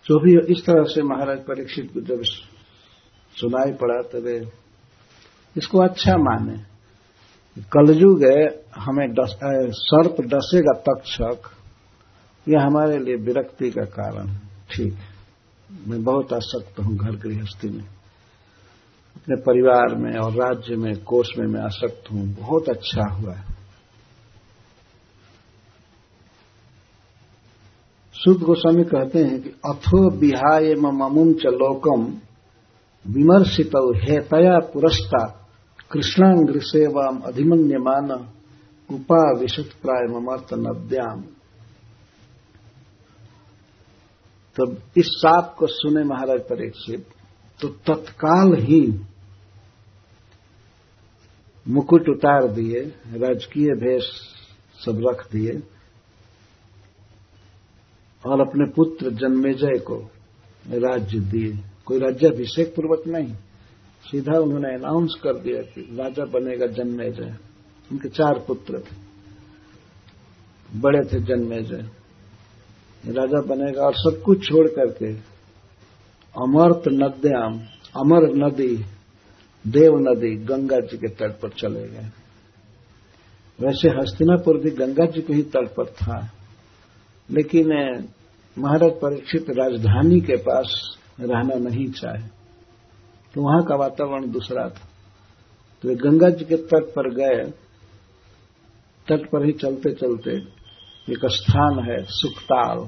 [0.06, 2.22] जो भी इस तरह से महाराज परीक्षित को जब
[3.34, 4.26] सुनाई पड़ा तब
[5.56, 6.67] इसको अच्छा माने।
[7.62, 9.38] कलयुग है हमें डस,
[9.72, 11.50] सर्प डसेगा तक्षक
[12.48, 14.40] यह हमारे लिए विरक्ति का कारण। है
[14.70, 14.94] ठीक।
[15.88, 17.84] मैं बहुत आसक्त हूँ घर गृहस्थी में।
[19.16, 23.44] अपने परिवार में और राज्य में कोष में मैं आसक्त हूँ। बहुत अच्छा हुआ है।
[28.14, 32.04] शुद्ध गोस्वामी कहते हैं कि अथो विहाय ममुम च लोकम
[33.12, 33.70] विमर्शित
[34.10, 35.47] हेतया पुरस्ता
[35.92, 38.10] कृष्णांग्र सेवाम अधिमन्यमान
[38.90, 41.20] उपा विशत प्राय ममर्त नद्याम
[44.56, 47.06] तो इस साप को सुने महाराज परीक्षित
[47.60, 49.00] तो तत्काल ही
[51.68, 54.04] मुकुट उतार दिए, राजकीय भेष
[54.84, 55.62] सब रख दिए,
[58.26, 60.10] और अपने पुत्र जन्मेजय को
[60.68, 63.34] राज्य दिए। कोई राज्य राज्याभिषेक पूर्वक नहीं।
[64.04, 67.36] सीधा उन्होंने अनाउंस कर दिया कि राजा बनेगा जन्मेजय।
[67.92, 69.08] उनके चार पुत्र थे।
[70.78, 71.90] बड़े थे जन्मेजय।
[73.12, 75.14] राजा बनेगा और सब कुछ छोड़ करके
[76.42, 77.58] अमर्त नद्याम,
[77.96, 78.76] अमर नदी,
[79.66, 82.10] देव नदी गंगा जी के तट पर चले गए।
[83.60, 86.30] वैसे हस्तिनापुर भी गंगा जी के ही तट पर था।
[87.30, 87.68] लेकिन,
[88.58, 92.37] महाराज परीक्षित राजधानी के पास रहना नहीं चाहे।
[93.34, 94.88] तो वहाँ का वातावरण दूसरा था।
[95.82, 97.50] तो वे गंगा जी के तट पर गए।
[99.08, 100.30] तट पर ही चलते चलते
[101.12, 102.78] एक स्थान है सुखताल।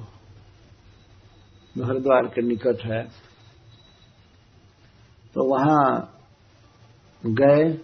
[1.85, 3.03] हरिद्वार के निकट है।
[5.35, 6.17] तो वहाँ
[7.27, 7.79] गए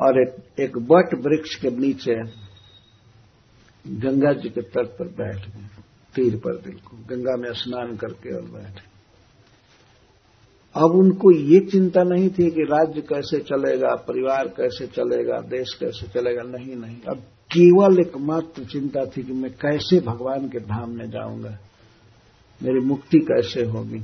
[0.00, 2.14] और एक, एक बट वृक्ष के नीचे
[3.86, 5.68] गंगा जी के तट पर बैठ गए
[6.14, 8.91] तीर पर बिल्कुल। गंगा में स्नान करके और बैठे।
[10.74, 16.06] अब उनको ये चिंता नहीं थी कि राज्य कैसे चलेगा, परिवार कैसे चलेगा, देश कैसे
[16.06, 17.16] चलेगा। नहीं नहीं। अब
[17.56, 21.58] केवल एकमात्र चिंता थी कि मैं कैसे भगवान के धाम में जाऊँगा।
[22.62, 24.02] मेरी मुक्ति कैसे होगी?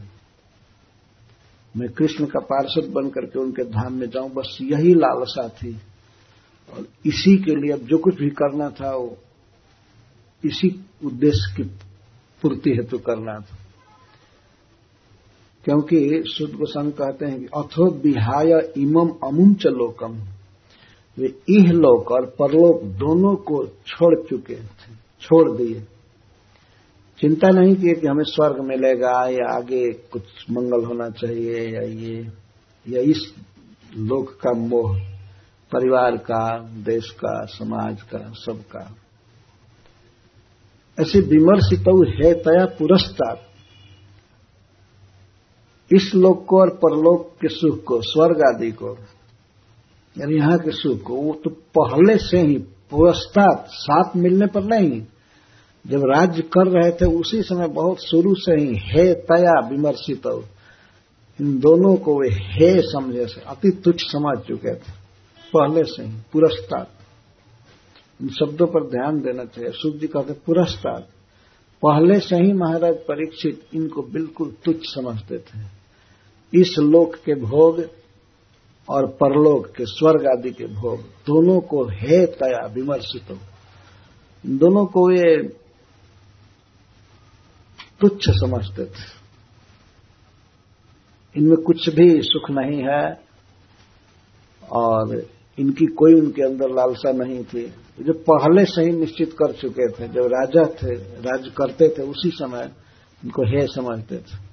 [1.77, 5.79] मैं कृष्ण का पार्षद बन करके उनके धाम में जाऊँ, बस यही लालसा थी।
[6.73, 9.17] और इसी के लिए अब जो कुछ भी करना था, वो
[10.45, 11.63] इसी उद्देश्य की
[12.43, 13.68] पूर्ति हेतु करना था।
[15.65, 20.13] क्योंकि शुद्ध गोस्वामी कहते हैं कि अथो विहाय इमम अमुम च लोकम।
[21.19, 25.81] वे इह लोक और परलोक दोनों को छोड़ चुके थे, छोड़ दिए।
[27.21, 32.29] चिंता नहीं की कि हमें स्वर्ग मिलेगा या आगे कुछ मंगल होना चाहिए या ये,
[32.87, 33.35] या इस
[33.97, 34.99] लोक का मोह,
[35.73, 38.95] परिवार का, देश का, समाज का सबका
[40.99, 41.85] ऐसे विमर्शित
[42.25, 43.48] है तया पुरस्कार
[45.91, 48.97] इस लोक को और परलोक के सुख को, स्वर्ग आदि को,
[50.17, 52.59] यानी यहाँ के सुख को, वो तो पहले से ही
[52.91, 55.01] पुरस्तात साथ मिलने पर नहीं।
[55.85, 60.27] जब राज्य कर रहे थे, उसी समय बहुत शुरू से ही हे तया विमर्शित
[61.39, 64.93] इन दोनों को वे हे समझे से अति तुच्छ समझ चुके थे,
[65.53, 66.89] पहले से ही, पुरस्तात।
[68.21, 71.01] इन शब्दों पर ध्यान देना चाहिए। शुद्ध जी कहते पुरस्कार
[71.83, 75.78] पहले से ही महाराज परीक्षित इनको बिल्कुल तुच्छ समझते थे।
[76.55, 77.91] इस लोक के भोग
[78.89, 83.39] और परलोक के स्वर्ग आदि के भोग, दोनों को है तया विमर्शित।
[84.47, 85.49] दोनों को ये
[88.01, 89.19] तुच्छ समझते थे।
[91.37, 93.21] इनमें कुछ भी सुख नहीं है
[94.71, 95.27] और
[95.59, 100.09] इनकी कोई उनके अंदर लालसा नहीं थी। जो पहले से ही निश्चित कर चुके थे,
[100.09, 102.73] जब राजा थे, राज करते थे, उसी समय
[103.25, 104.48] इनको हे समझते थे।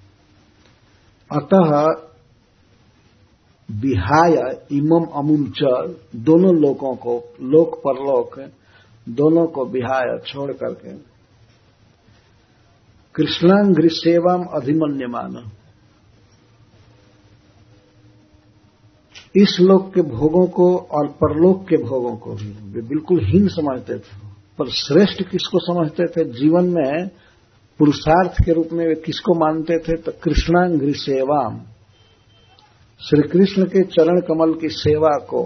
[1.32, 2.06] अतः
[3.72, 4.34] विहाय
[4.72, 5.60] इमम अमुम च
[6.16, 8.52] दोनों लोगों को, लोक परलोक,
[9.10, 10.98] दोनों को विहाय छोड़ करके।
[13.16, 15.52] कृष्णांग्रि सेवाम अधिमन्यमान।
[19.36, 23.94] इस लोक के भोगों को और परलोक के भोगों को भी। वे बिल्कुल हीन समझते
[23.94, 24.28] थे।
[24.60, 26.24] पर श्रेष्ठ किसको समझते थे?
[26.26, 27.10] जीवन में
[27.80, 30.02] पुरुषार्थ के रूप में वे किसको मानते थे?
[30.02, 31.60] तो कृष्णांग्री सेवाम।
[33.00, 35.44] श्री कृष्ण के चरण कमल की सेवा को,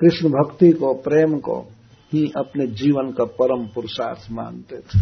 [0.00, 1.60] कृष्ण भक्ति को, प्रेम को
[2.12, 4.98] ही अपने जीवन का परम पुरुषार्थ मानते थे।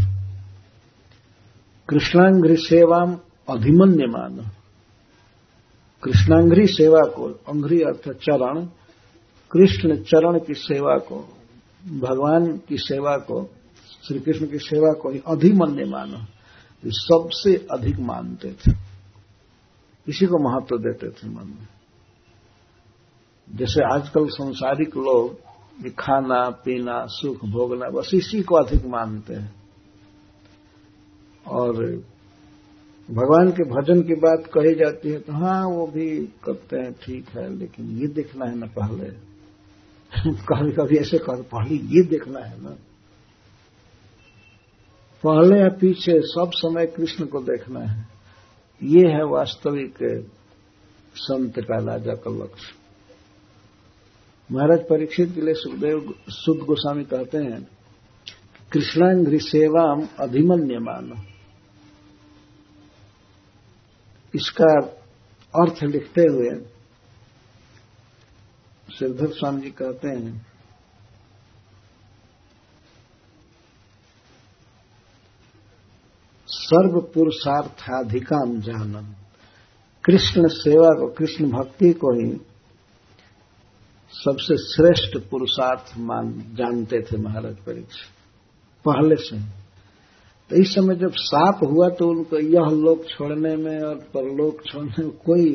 [1.88, 4.50] कृष्णांग्री सेवाम अधिमन्य मान।
[6.02, 8.64] कृष्णांग्री सेवा को, अंग्री अर्थ चरण,
[9.50, 11.36] कृष्ण चरण की सेवा को,
[11.86, 13.50] भगवान की सेवा को
[14.08, 16.26] श्री कृष्ण की सेवा को अधिमन्य मानो
[16.86, 18.70] सबसे अधिक मानते थे।
[20.08, 21.68] इसी को महत्व देते थे मन में।
[23.54, 25.40] जैसे आजकल संसारिक लोग
[25.98, 29.54] खाना, पीना, सुख भोगना, बस इसी को अधिक मानते हैं।
[31.48, 31.72] और
[33.10, 37.28] भगवान के भजन की बात कही जाती है तो हाँ वो भी करते हैं, ठीक
[37.28, 39.10] है, लेकिन ये देखना है ना पहले।
[40.32, 42.76] कभी कभी ऐसे कर, पहले ये देखना है ना।
[45.24, 48.08] पहले या पीछे सब समय कृष्ण को देखना है।
[48.80, 49.98] ये है वास्तविक
[51.16, 52.74] संत का राजा का लक्ष्य
[54.50, 57.60] महाराज परीक्षित के लिए सुखदेव शुद्ध गोस्वामी कहते हैं
[58.72, 61.22] कृष्णांग्री सेवाम अधिमन्य मानो
[64.34, 64.72] इसका
[65.54, 66.50] अर्थ लिखते हुए
[68.98, 70.51] श्रीधर स्वामी जी कहते हैं
[76.72, 79.14] सर्व पुरुषार्थाधिकाम जानन।
[80.04, 82.30] कृष्ण सेवा को कृष्ण भक्ति को ही
[84.14, 88.06] सबसे श्रेष्ठ पुरुषार्थ मान जानते थे महाराज परीक्षा।
[88.84, 89.36] पहले से।
[90.50, 95.04] तो इस समय जब साप हुआ तो उनको यह लोक छोड़ने में और परलोक छोड़ने
[95.04, 95.50] में कोई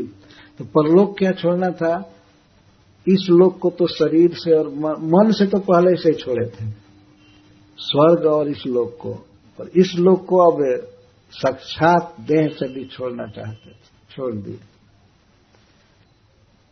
[0.58, 2.14] तो परलोक क्या छोड़ना था?
[3.08, 4.70] इस लोक को तो शरीर से और
[5.04, 6.70] मन से तो पहले से छोड़े थे।
[7.78, 9.14] स्वर्ग और इस लोक को।
[9.60, 10.97] और इस लोक को अब
[11.34, 13.76] साक्षात देह से भी छोड़ना चाहते थे,
[14.10, 14.60] छोड़ दिए।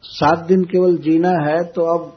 [0.04, 2.12] सात दिन केवल जीना है तो अब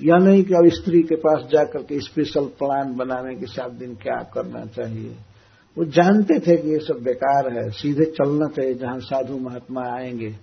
[0.00, 3.94] यह नहीं कि अब स्त्री के पास जाकर के स्पेशल प्लान बनाने के सात दिन
[3.94, 5.16] क्या करना चाहिए।
[5.76, 10.34] वो जानते थे कि ये सब बेकार है, सीधे चलना चाहिए जहाँ साधु महात्मा आएँगे,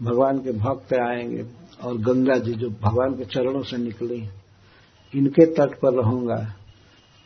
[0.00, 1.44] भगवान के भक्त आएँगे
[1.82, 4.22] और गंगा जी जो भगवान के चरणों से निकली,
[5.12, 6.36] इनके तट पर रहूँगा।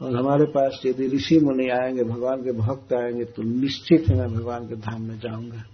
[0.02, 4.32] और हमारे पास यदि ऋषि मुनि आएँगे, भगवान के भक्त आएँगे तो निश्चित ही मैं
[4.34, 5.64] भगवान के धाम में जाऊँगा।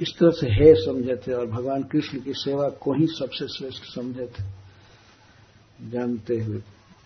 [0.00, 3.84] इस तरह से है समझे थे और भगवान कृष्ण की सेवा को ही सबसे श्रेष्ठ
[3.84, 4.44] समझे थे।
[5.90, 6.58] जानते हुए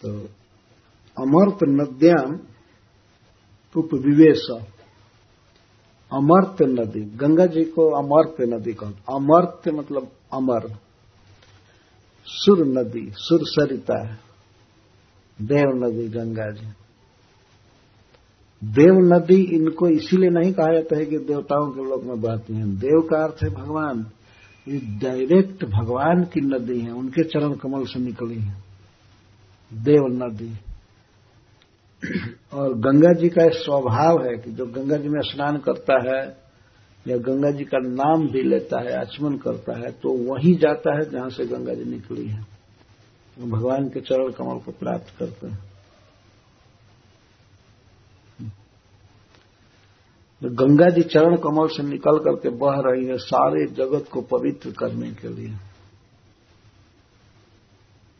[0.02, 0.10] तो
[1.16, 2.40] अमर्त नद्याम
[3.76, 4.46] उपविवेश।
[6.12, 10.83] अमर्त्य नदी, गंगा जी को अमर्त्य नदी कहो। अमर्त्य मतलब अमर।
[12.26, 14.18] सुर नदी, सुर सरिता
[15.42, 16.66] देव नदी, गंगा जी।
[18.64, 22.78] देव नदी इनको इसीलिए नहीं कहा जाता है कि देवताओं के लोग में बहती हैं।
[22.78, 24.06] देव का अर्थ है भगवान।
[24.68, 28.64] ये डायरेक्ट भगवान की नदी है। उनके चरण कमल से निकली है।
[29.72, 30.54] देव नदी।
[32.52, 36.43] और गंगा जी का स्वभाव है कि जो गंगा जी में स्नान करता है
[37.06, 41.10] या गंगा जी का नाम भी लेता है, आचमन करता है तो वहीं जाता है
[41.10, 42.42] जहाँ से गंगा जी निकली है।
[43.36, 45.58] भगवान के चरण कमल को प्राप्त करते हैं।
[50.42, 55.10] गंगा जी चरण कमल से निकल करके बह रही है सारे जगत को पवित्र करने
[55.12, 55.54] के लिए,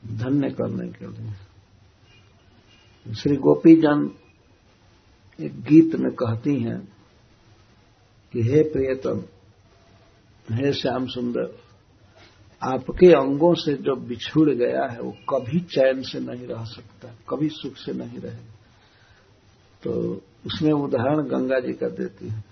[0.02, 1.32] धन्य करने के लिए।
[3.06, 4.10] श्री गोपी जन
[5.38, 6.78] एक गीत में कहती हैं
[8.34, 9.24] कि हे प्रियतम,
[10.54, 11.58] हे श्याम सुंदर,
[12.62, 17.48] आपके अंगों से जो बिछुड़ गया है, वो कभी चैन से नहीं रह सकता, कभी
[17.48, 18.54] सुख से नहीं रहे।
[19.82, 20.14] तो
[20.46, 22.44] उसमें उदाहरण गंगा जी का देती है।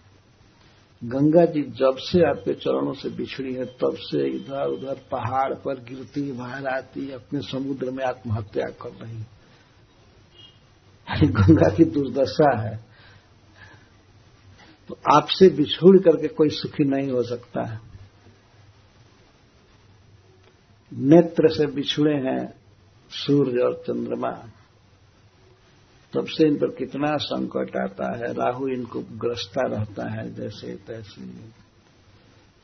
[1.04, 5.74] गंगा जी जब से आपके चरणों से बिछड़ी है, तब से इधर उधर पहाड़ पर
[5.74, 9.24] गिरती बाहर आती, अपने समुद्र में आत्महत्या कर रही
[11.26, 12.91] गंगा की दुर्दशा है।
[14.92, 17.80] तो आपसे बिछुड़ करके कोई सुखी नहीं हो सकता है।
[20.92, 22.54] नेत्र से बिछुड़े हैं
[23.10, 24.30] सूर्य और चंद्रमा।
[26.12, 31.26] तब से इन पर कितना संकट आता है, राहु इनको ग्रस्ता रहता है जैसे तैसे।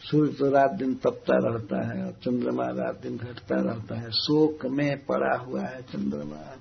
[0.01, 4.67] सूर्य तो रात दिन तपता रहता है और चंद्रमा रात दिन घटता रहता है। शोक
[4.67, 6.57] में पड़ा हुआ है चंद्रमा।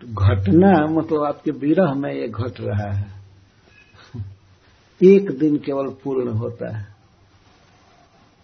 [0.00, 3.17] तो घटना मतलब आपके विरह में ये घट रहा है।
[5.00, 6.86] एक दिन केवल पूर्ण होता है।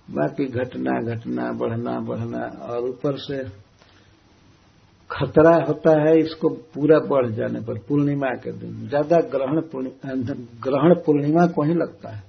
[0.09, 3.43] बाकी घटना घटना, बढ़ना बढ़ना, और ऊपर से
[5.11, 9.61] खतरा होता है, इसको पूरा बढ़ जाने पर, पूर्णिमा के दिन। ज़्यादा ग्रहण
[10.63, 12.23] ग्रहण पूर्णिमा को ही लगता है।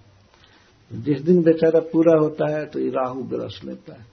[0.92, 4.06] जिस दिन बेचारा पूरा होता है तो ये राहु ग्रस लेता है।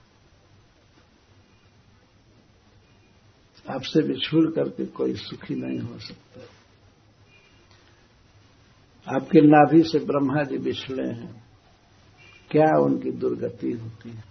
[3.67, 6.41] आपसे बिछुड़ करके कोई सुखी नहीं हो सकता।
[9.09, 11.45] आपके नाभि से ब्रह्मा जी बिछड़े हैं।
[12.51, 14.25] क्या उनकी दुर्गति होती है?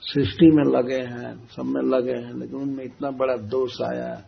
[0.00, 4.24] सृष्टि में लगे हैं, सब में लगे हैं, लेकिन उनमें इतना बड़ा दोष आया,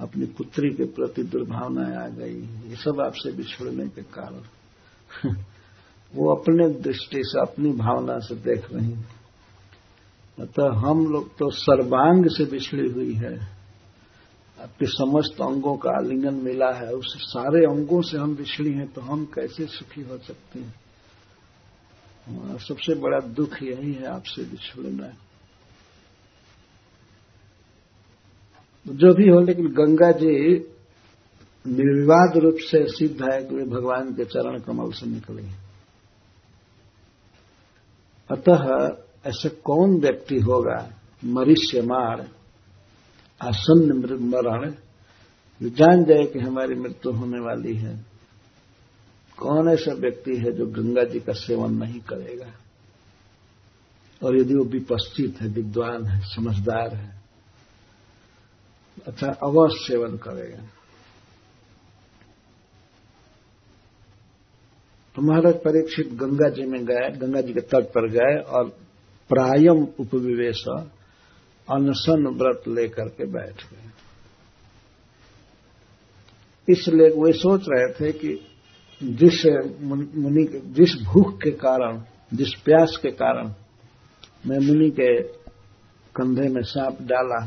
[0.00, 4.42] अपनी पुत्री के प्रति दुर्भावनाएँ आ गई। ये सब आपसे बिछड़ने के कारण।
[6.14, 8.94] वो अपने दृष्टि से, अपनी भावना से देख रही
[10.40, 13.57] अतः हम लोग तो सर्वांग से बिछड़ी हुई है।
[14.58, 19.00] आपके समस्त अंगों का आलिंगन मिला है, उस सारे अंगों से हम बिछड़ी हैं तो
[19.00, 20.74] हम कैसे सुखी हो सकते हैं?
[22.26, 25.08] हमारा सबसे बड़ा दुख यही है आपसे बिछड़ना
[28.86, 30.34] जो भी हो, लेकिन गंगा जी
[31.66, 35.42] निर्विवाद रूप से सिद्ध है कि वे भगवान के चरण कमल से निकले
[38.30, 38.62] अतः
[39.28, 40.78] ऐसे कौन व्यक्ति होगा
[41.24, 42.26] मरीष्य मार
[43.42, 44.70] आसन्न मरण
[45.62, 48.04] जो जान जाए कि हमारी मृत्यु होने वाली है।
[49.38, 52.52] कौन ऐसा व्यक्ति है जो गंगा जी का सेवन नहीं करेगा?
[54.22, 57.18] और यदि वो विपस्थित है, विद्वान है, समझदार है
[59.06, 60.62] अच्छा अवश्य सेवन करेगा।
[65.16, 68.68] तो महाराज परीक्षित गंगा जी में गए, गंगा जी के तट पर गए और
[69.30, 70.64] प्रायम उपविवेश
[71.68, 73.86] अनशन व्रत लेकर के बैठ गए।
[76.68, 78.30] इसलिए वे सोच रहे थे कि
[79.00, 79.44] जिस
[79.82, 80.44] मुनि
[80.74, 82.00] जिस भूख के कारण,
[82.34, 83.52] जिस प्यास के कारण
[84.44, 85.10] मैं मुनि के
[86.14, 87.40] कंधे में सांप डाला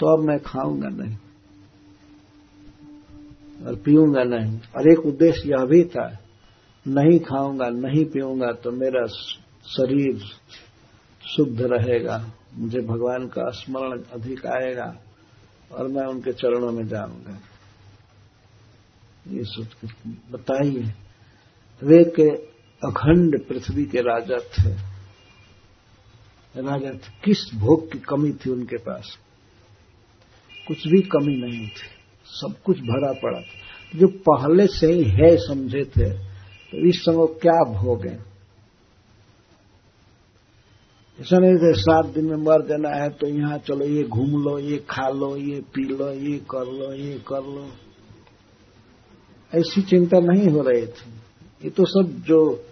[0.00, 1.16] तो अब मैं खाऊँगा नहीं
[3.60, 6.06] और पीऊँगा नहीं। और एक उद्देश्य यह भी था,
[6.86, 9.06] नहीं खाऊँगा, नहीं पीऊँगा तो मेरा
[9.68, 10.24] शरीर
[11.22, 12.16] शुद्ध रहेगा।
[12.54, 14.96] मुझे भगवान का स्मरण अधिक आएगा
[15.72, 17.40] और मैं उनके चरणों में जाऊँगा।
[19.28, 19.68] ये सोच
[20.30, 20.94] बताइए।
[21.82, 22.28] वे के
[22.88, 24.74] अखंड पृथ्वी के राजा थे।
[26.62, 29.18] राजा थे। किस भोग की कमी थी उनके पास?
[30.68, 31.88] कुछ भी कमी नहीं थी।
[32.26, 36.10] सब कुछ भरा पड़ा था। जो पहले से ही है समझे थे
[36.72, 38.31] तो इस समय क्या भोग है?
[41.18, 44.58] ऐसा नहीं थे सात दिन में मर देना है तो यहाँ चलो, ये घूम लो,
[44.58, 47.68] ये खा लो, ये पी लो, ये कर लो, ये कर लो।
[49.52, 51.10] ऐसी चिंता नहीं हो रही थी।
[51.64, 52.64] ये तो सब जो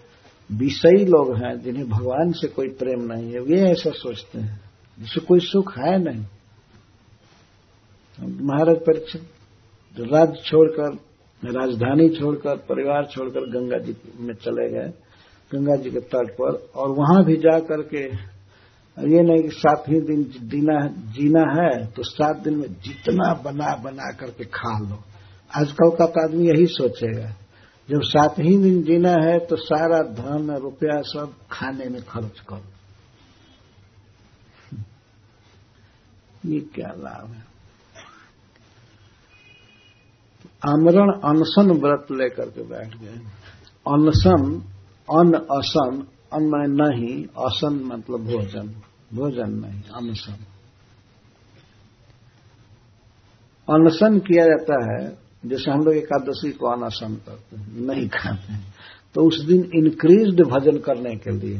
[0.49, 4.59] विषयी लोग हैं, जिन्हें भगवान से कोई प्रेम नहीं है, वे ऐसा सोचते हैं,
[4.97, 6.25] जिससे कोई सुख है नहीं।
[8.41, 9.21] महाराज परीक्षित
[9.97, 10.97] राज्य छोड़कर,
[11.43, 14.91] राजधानी छोड़कर, परिवार छोड़कर गंगा जी में चले गए
[15.51, 18.03] गंगा जी के तट पर और वहाँ भी जा करके
[18.97, 20.77] ये नहीं कि सात ही दिन जीना
[21.13, 24.97] जीना है तो सात दिन में जितना बना बना करके खा लो।
[25.51, 27.29] आजकल का तो आदमी यही सोचेगा,
[27.89, 32.69] जब सात ही दिन जीना है तो सारा धन, रुपया सब खाने में खर्च करो।
[36.45, 37.43] ये क्या लाभ है?
[40.63, 43.17] आमरण अनशन व्रत लेकर के बैठ गए।
[43.85, 44.41] अनशन
[45.09, 46.01] अन असन
[46.33, 48.67] अन्न नहीं असन मतलब भोजन
[49.13, 50.45] भोजन नहीं अनशन
[53.67, 58.73] अनशन किया जाता है जैसे हम लोग एकादशी को अनशन करते हैं नहीं खाते हैं
[59.15, 61.57] तो उस दिन इंक्रीज्ड भजन करने के लिए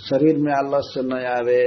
[0.00, 1.62] शरीर में आलस्य न आवे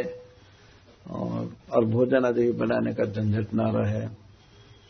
[1.12, 4.08] और, और भोजन अधिक बनाने का झंझट न रहे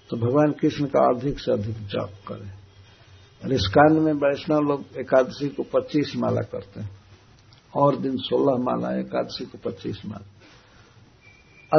[0.09, 2.62] तो भगवान कृष्ण का अधिक से अधिक जप करें।
[3.43, 7.03] और इस कांड में वैष्णव लोग एकादशी को 25 माला करते हैं।
[7.75, 10.29] और दिन 16 माला, एकादशी को 25 माला।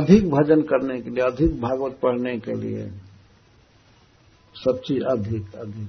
[0.01, 2.89] अधिक भजन करने के लिए, अधिक भागवत पढ़ने के लिए,
[4.55, 5.89] सब चीज़ अधिक अधिक।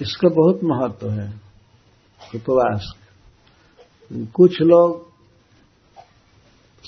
[0.00, 1.40] इसका बहुत महत्व है,
[2.34, 2.94] उपवास।
[4.12, 5.07] कुछ लोग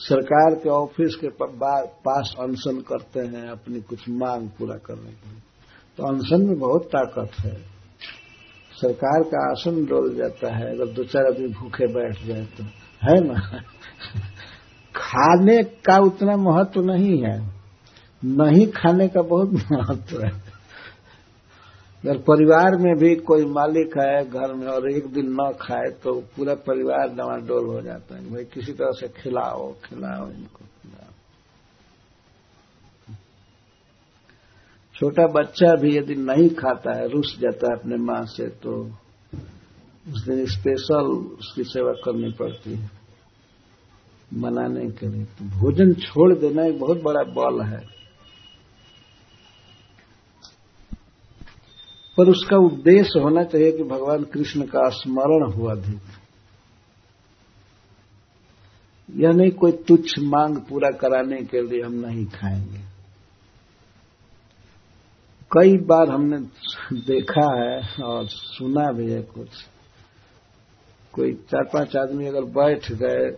[0.01, 1.29] सरकार के ऑफ़िस के
[1.87, 5.41] पास अनशन करते हैं, अपनी कुछ मांग पूरा करने के लिए
[5.97, 7.55] तो अनशन में बहुत ताकत है।
[8.73, 12.65] सरकार का आसन डोल जाता है, अगर दो चार आदमी भूखे बैठ जाए तो।
[13.03, 13.63] है ना?
[14.97, 17.51] खाने का उतना महत्व नहीं है।
[18.25, 20.50] नहीं खाने का बहुत महत्व है।
[22.05, 26.13] अगर परिवार में भी कोई मालिक है, घर में और एक दिन न खाए तो
[26.37, 31.13] पूरा परिवार डवाडोल हो जाता है। भाई, किसी तरह से खिलाओ खिलाओ इनको, खिलाओ।
[34.95, 38.73] छोटा बच्चा भी यदि नहीं खाता है, रुस जाता है अपने माँ से तो
[40.09, 42.91] उस दिन स्पेशल उसकी सेवा करनी पड़ती है।
[44.35, 48.00] मनाने के लिए। तो भोजन छोड़ देना एक बहुत बड़ा बल है।
[52.19, 56.01] पर उसका उद्देश्य होना चाहिए कि भगवान कृष्ण का स्मरण हो अधिक
[59.09, 62.79] यह नहीं कोई तुच्छ मांग पूरा कराने के लिए हम नहीं खाएँगे।
[65.51, 66.39] कई बार हमने
[67.07, 69.49] देखा है और सुना भी है कुछ।
[71.13, 73.31] कोई चार पाँच आदमी अगर बैठ गए,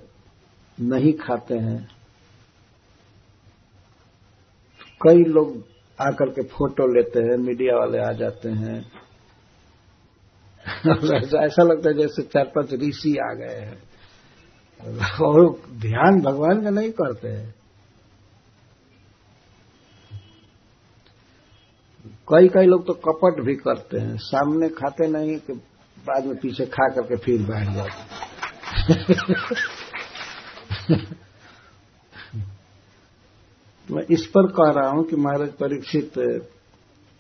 [0.79, 1.79] नहीं खाते हैं,
[5.01, 5.57] कई लोग
[6.01, 8.93] आकर के फ़ोटो लेते हैं, मीडिया वाले आ जाते हैं।
[11.45, 13.83] ऐसा लगता है जैसे चार पाँच ऋषि आ गए हैं।
[15.23, 17.55] और ध्यान भगवान का नहीं करते हैं।
[22.29, 25.53] कई कई लोग तो कपट भी करते हैं। सामने खाते नहीं कि
[25.99, 28.01] बाद में पीछे खा करके फिर बैठ जाते
[33.93, 36.19] मैं इस पर कह रहा हूँ कि महाराज परीक्षित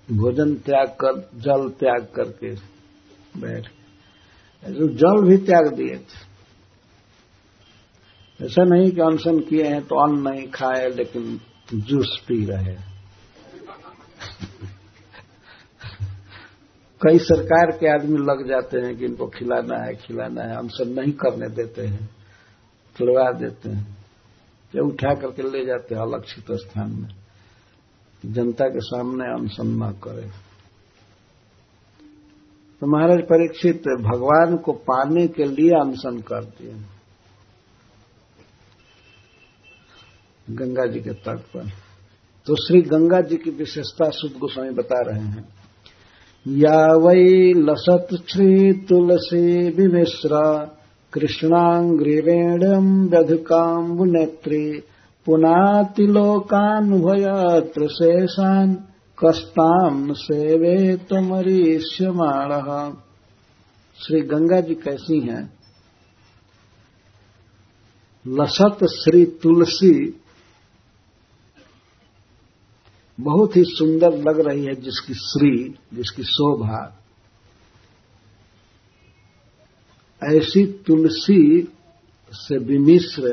[0.09, 2.51] भोजन त्याग कर, जल त्याग करके
[3.41, 3.65] बैठ
[4.63, 6.31] जो जल भी त्याग दिए थे।
[8.41, 11.41] ऐसा नहीं कि अनशन किए हैं तो अन्न नहीं खाए, लेकिन
[11.75, 12.75] जूस पी रहे
[17.01, 21.13] कई सरकार के आदमी लग जाते हैं कि इनको खिलाना है खिलाना है, अनशन नहीं
[21.15, 22.09] करने देते हैं
[22.97, 24.02] खिलवा देते हैं।
[24.77, 27.09] या उठा करके ले जाते हैं अलक्षित स्थान में।
[28.33, 30.31] जनता के सामने अनशन न करे।
[32.81, 36.91] तो महाराज परीक्षित भगवान को पाने के लिए अनशन करते हैं
[40.51, 41.69] गंगा जी के तट पर।
[42.47, 45.49] तो श्री गंगा जी की विशेषता शुद्ध गोस्वामी बता रहे हैं।
[46.47, 50.33] या वै लसत श्री तुलसी विमिश्र
[51.13, 54.83] कृष्णांग्रिवेणम व्यधुकाम्बुनेत्री
[55.27, 58.77] पुनातिलोकानुभयत्र शेषान्
[59.19, 62.95] कस्ताम सेवे तमरीष्यमाण
[63.97, 65.59] श्री गंगा जी कैसी हैं?
[68.27, 70.21] लसत श्री तुलसी
[73.21, 77.02] बहुत ही सुंदर लग रही है जिसकी श्री, जिसकी शोभा।
[80.29, 81.63] ऐसी तुलसी
[82.33, 83.31] से विमिश्र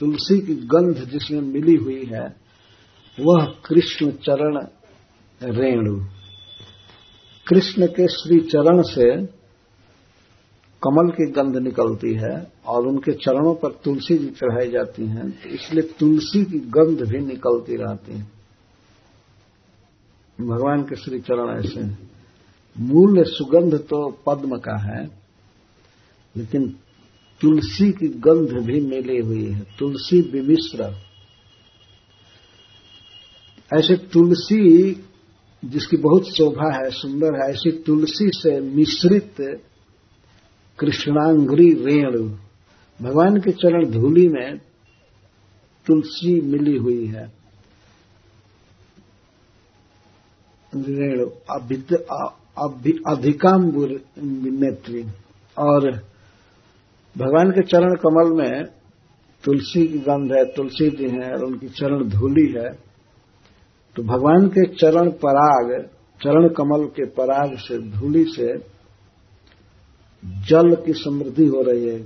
[0.00, 2.24] तुलसी की गंध जिसमें मिली हुई है,
[3.18, 4.56] वह कृष्ण चरण
[5.40, 5.94] रेणु।
[7.46, 9.08] कृष्ण के श्री चरण से
[10.82, 12.34] कमल की गंध निकलती है
[12.66, 17.18] और उनके चरणों पर तुलसी जी चढ़ाई जाती हैं तो इसलिए तुलसी की गंध भी
[17.18, 18.24] निकलती रहती है।
[20.38, 21.84] भगवान के श्री चरण ऐसे
[22.76, 25.04] मूल सुगंध तो पद्म का है
[26.36, 26.76] लेकिन
[27.40, 30.82] तुलसी की गंध भी मिली हुई है। तुलसी विमिश्र।
[33.78, 34.92] ऐसे तुलसी
[35.64, 39.34] जिसकी बहुत शोभा है, सुंदर है, ऐसी तुलसी से मिश्रित
[40.78, 42.28] कृष्णांग्री रेणु।
[43.02, 44.58] भगवान के चरण धूली में
[45.86, 47.32] तुलसी मिली हुई है।
[50.76, 51.26] रेणु
[53.16, 55.04] अधिकाम्बुर नेत्री
[55.58, 56.13] और
[57.18, 58.64] भगवान के चरण कमल में
[59.44, 62.94] तुलसी की गंध है, तुलसी जी है और उनकी चरण धूली है
[63.96, 65.86] तो भगवान के चरण पराग,
[66.22, 68.58] चरण कमल के पराग से, धूली से
[70.24, 71.98] जल की समृद्धि हो रही है।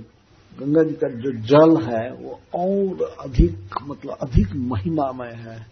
[0.59, 3.57] गंगा जी का जो जल है, वो और अधिक
[3.87, 5.67] मतलब अधिक महिमामय है।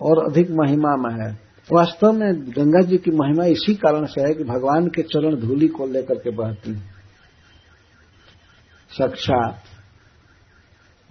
[0.00, 1.32] और अधिक महिमामय है।
[1.72, 5.68] वास्तव में गंगा जी की महिमा इसी कारण से है कि भगवान के चरण धूलि
[5.68, 6.93] को लेकर के बहती है।
[8.98, 9.62] साक्षात।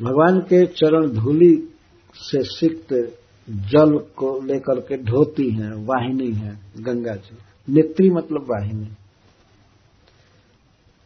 [0.02, 1.74] भगवान के चरण धूलि
[2.16, 3.20] से सिक्त
[3.50, 7.38] जल को लेकर के ढोती है, वाहिनी है, गंगा जी।
[7.74, 8.90] नेत्री मतलब वाहिनी।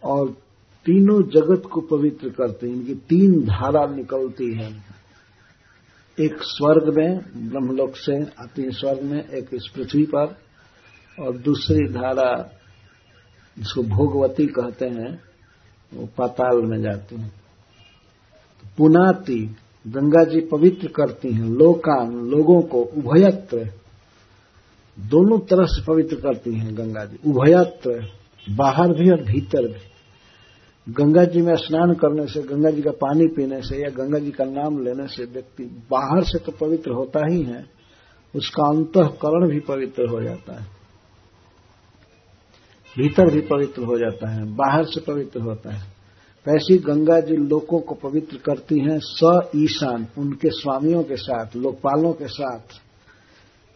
[0.03, 0.29] और
[0.85, 4.83] तीनों जगत को पवित्र करते हैं, इनकी तीन धारा निकलती है।
[6.19, 7.19] एक स्वर्ग में,
[7.49, 10.37] ब्रह्मलोक से आती है स्वर्ग में, एक इस पृथ्वी पर,
[11.19, 12.51] और दूसरी धारा
[13.57, 15.26] जिसको भोगवती कहते हैं
[15.93, 17.31] वो पाताल में जाती हैं।
[18.77, 19.55] पुनाती
[19.87, 23.69] गंगा जी पवित्र करती हैं, लोकान लोगों को उभयत्र।
[24.97, 28.07] दोनों तरह से पवित्र करती हैं गंगा जी। उभयत्र,
[28.47, 33.27] बाहर भी और भीतर भी। गंगा जी में स्नान करने से, गंगा जी का पानी
[33.27, 37.25] पीने से या गंगा जी का नाम लेने से व्यक्ति बाहर से तो पवित्र होता
[37.31, 37.65] ही है,
[38.35, 40.76] उसका अंतकरण भी पवित्र हो जाता है।
[42.97, 45.97] भीतर भी पवित्र हो जाता है, बाहर से पवित्र होता है।
[46.49, 52.13] ऐसी गंगा जी लोगों को पवित्र करती हैं, स ईशान, उनके स्वामियों के साथ, लोकपालों
[52.13, 52.59] के साथ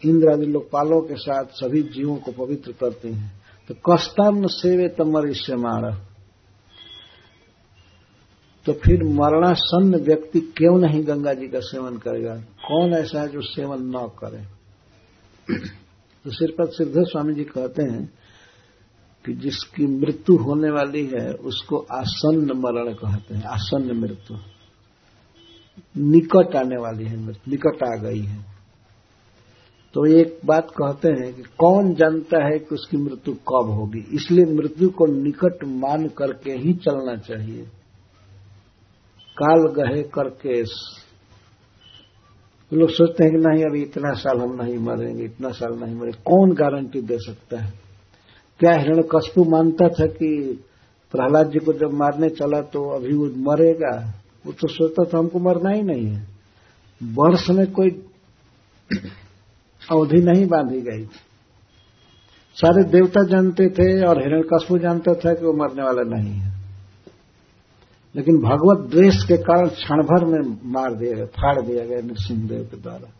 [0.05, 5.27] इंद्र आदि लोकपालों के साथ सभी जीवों को पवित्र करती हैं। तो कस्तान सेवे तमर
[5.27, 6.07] इससे मारा।
[8.65, 12.35] तो फिर मरणासन्न व्यक्ति क्यों नहीं गंगा जी का सेवन करेगा?
[12.35, 14.61] कौन ऐसा है जो सेवन न करे?
[16.23, 18.20] तो सिर्फ़ सिद्ध स्वामी जी कहते हैं
[19.25, 24.37] कि जिसकी मृत्यु होने वाली है, उसको आसन्न मरण कहते हैं, आसन्न मृत्यु।
[25.97, 28.45] निकट आने वाली है, मृत्यु, निकट आ गई है।
[29.93, 34.07] तो एक बात कहते हैं कि कौन जानता है कि उसकी मृत्यु कब होगी?
[34.13, 37.63] इसलिए मृत्यु को निकट मान करके ही चलना चाहिए।
[39.37, 40.63] काल गहे करके
[42.73, 46.21] लोग सोचते हैं कि नहीं, अभी इतना साल हम नहीं मरेंगे, इतना साल नहीं मरेंगे।
[46.25, 47.90] कौन गारंटी दे सकता है?
[48.61, 50.59] क्या हिरण कशपू मानता था कि
[51.11, 54.13] प्रहलाद जी को जब मारने चला तो अभी वो मरेगा?
[54.45, 56.27] वो तो सोचता था हमको मरना ही नहीं है।
[57.03, 57.89] वर्ष में कोई
[59.91, 61.09] अवधि नहीं बांधी गई थी।
[62.55, 66.51] सारे देवता जानते थे और हिरण कशपू जानता था कि वो मरने वाला नहीं है।
[68.15, 72.63] लेकिन भगवत द्वेष के कारण क्षण भर में मार दिया गया, फाड़ दिया गया नृसिंहदेव
[72.63, 73.11] के द्वारा।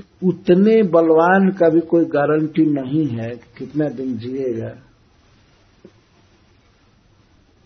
[0.00, 4.68] उतने बलवान का भी कोई गारंटी नहीं है कितना दिन जिएगा।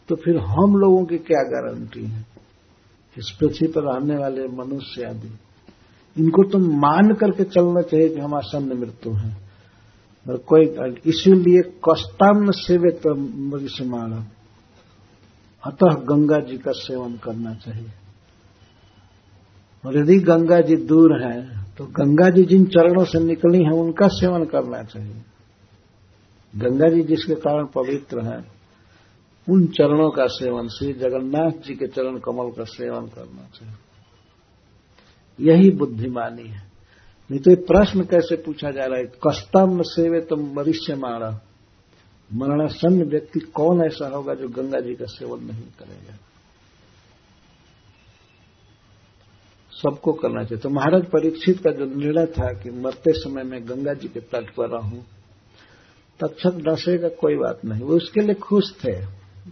[0.09, 2.27] तो फिर हम लोगों की क्या गारंटी है?
[3.19, 5.39] इस पृथ्वी पर रहने वाले मनुष्य आदि।
[6.17, 9.49] इनको तो मान करके चलना चाहिए कि हम आसन्न मृत्यु है।
[10.29, 10.67] और कोई
[11.07, 14.25] इसीलिए कष्टान्न सेवे तो मृषमाणम
[15.65, 17.91] अतः गंगा जी का सेवन करना चाहिए।
[19.87, 24.09] और यदि गंगा जी दूर है तो गंगा जी जिन चरणों से निकली हैं, उनका
[24.09, 25.23] सेवन करना चाहिए।
[26.57, 28.53] गंगा जी जिसके कारण पवित्र हैं,
[29.51, 33.75] उन चरणों का सेवन, श्री जगन्नाथ जी के चरण कमल का सेवन करना चाहिए।
[35.41, 36.69] यही बुद्धिमानी है।
[37.31, 39.05] नहीं तो ये प्रश्न कैसे पूछा जा रहा है?
[39.05, 41.41] कस्तम सेवे तुम मरीष्य मारा
[42.35, 46.17] मरणासन्न व्यक्ति कौन ऐसा होगा जो गंगा जी का सेवन नहीं करेगा?
[49.83, 53.95] सबको करना चाहिए। तो महाराज परीक्षित का जो निर्णय था कि मरते समय में गंगा
[53.95, 55.05] जी के तट पर रहूँ
[56.21, 59.01] तक्षक डसेगा, कोई बात नहीं। वो उसके लिए खुश थे,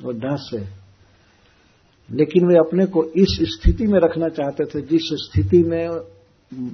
[0.02, 0.86] वो डसे।
[2.10, 5.88] लेकिन वे अपने को इस स्थिति में रखना चाहते थे, जिस स्थिति में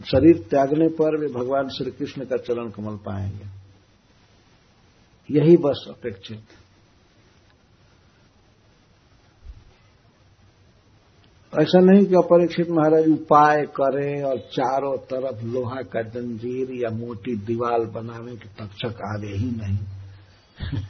[0.04, 3.62] शरीर त्यागने पर वे भगवान श्री कृष्ण का चरण कमल पाएँगे।
[5.38, 6.42] यही बस अपेक्षित।
[11.60, 17.36] ऐसा नहीं कि अपरीक्षित महाराज उपाय करें और चारों तरफ़ लोहा का जंजीर या मोटी
[17.36, 19.78] दीवार बनाने कि तक्षक आगे ही नहीं।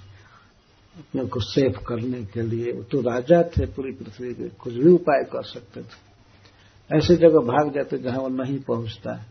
[0.99, 5.25] अपने को सेफ़ करने के लिए। तो राजा थे पूरी पृथ्वी के, कुछ भी उपाय
[5.25, 6.13] कर सकते थे।
[6.99, 9.27] ऐसे जगह भाग जाते जहाँ वो नहीं पहुँचता। है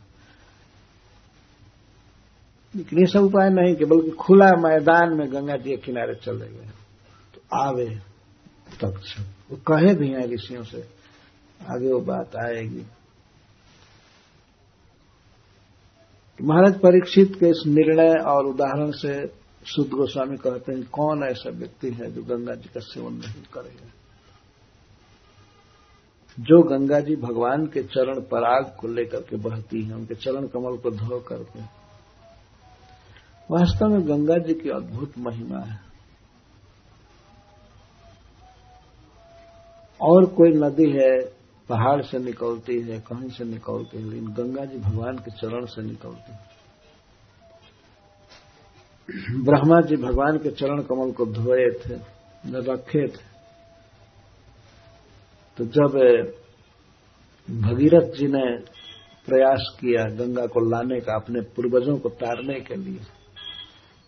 [2.75, 6.47] लेकिन ये सब उपाय नहीं कि बल्कि खुला मैदान में गंगा जी के किनारे चले
[6.47, 6.69] गए।
[7.35, 7.89] तो आवे
[8.83, 9.01] तक।
[9.51, 11.00] वो कहे भी हैं ऋषियों से
[11.69, 12.85] आगे वो बात आएगी।
[16.39, 19.27] महाराज परीक्षित के इस निर्णय और उदाहरण से
[19.65, 23.89] शुद्ध गोस्वामी कहते हैं, कौन ऐसा व्यक्ति है जो गंगा जी का सेवन नहीं करेगा
[26.37, 30.77] जो गंगा जी भगवान के चरण पराग को लेकर के बहती है, उनके चरण कमल
[30.77, 31.61] को धो करके।
[33.49, 35.79] वास्तव में गंगा जी की अद्भुत महिमा है।
[40.01, 41.40] और कोई नदी है
[41.71, 45.81] पहाड़ से निकलती है, कहीं से निकलती है, लेकिन गंगा जी भगवान के चरण से
[45.81, 46.39] निकलती है।
[49.43, 51.95] ब्रह्मा जी भगवान के चरण कमल को धोए थे
[52.61, 53.29] रखे थे।
[55.57, 55.97] तो जब
[57.47, 58.43] भगीरथ जी ने
[59.27, 62.99] प्रयास किया गंगा को लाने का अपने पूर्वजों को तारने के लिए,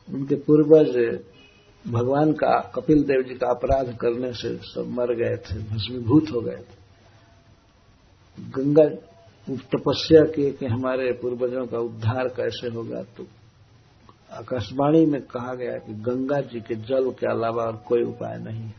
[0.08, 0.96] उनके पूर्वज
[1.86, 6.42] भगवान का, कपिल देव जी का अपराध करने से सब मर गए थे, भस्मीभूत हो
[6.42, 6.83] गए थे।
[8.38, 8.88] गंगा
[9.48, 13.26] तपस्या की कि हमारे पूर्वजों का उद्धार कैसे होगा तो
[14.32, 18.62] आकाशवाणी में कहा गया कि गंगा जी के जल के अलावा और कोई उपाय नहीं
[18.62, 18.74] है।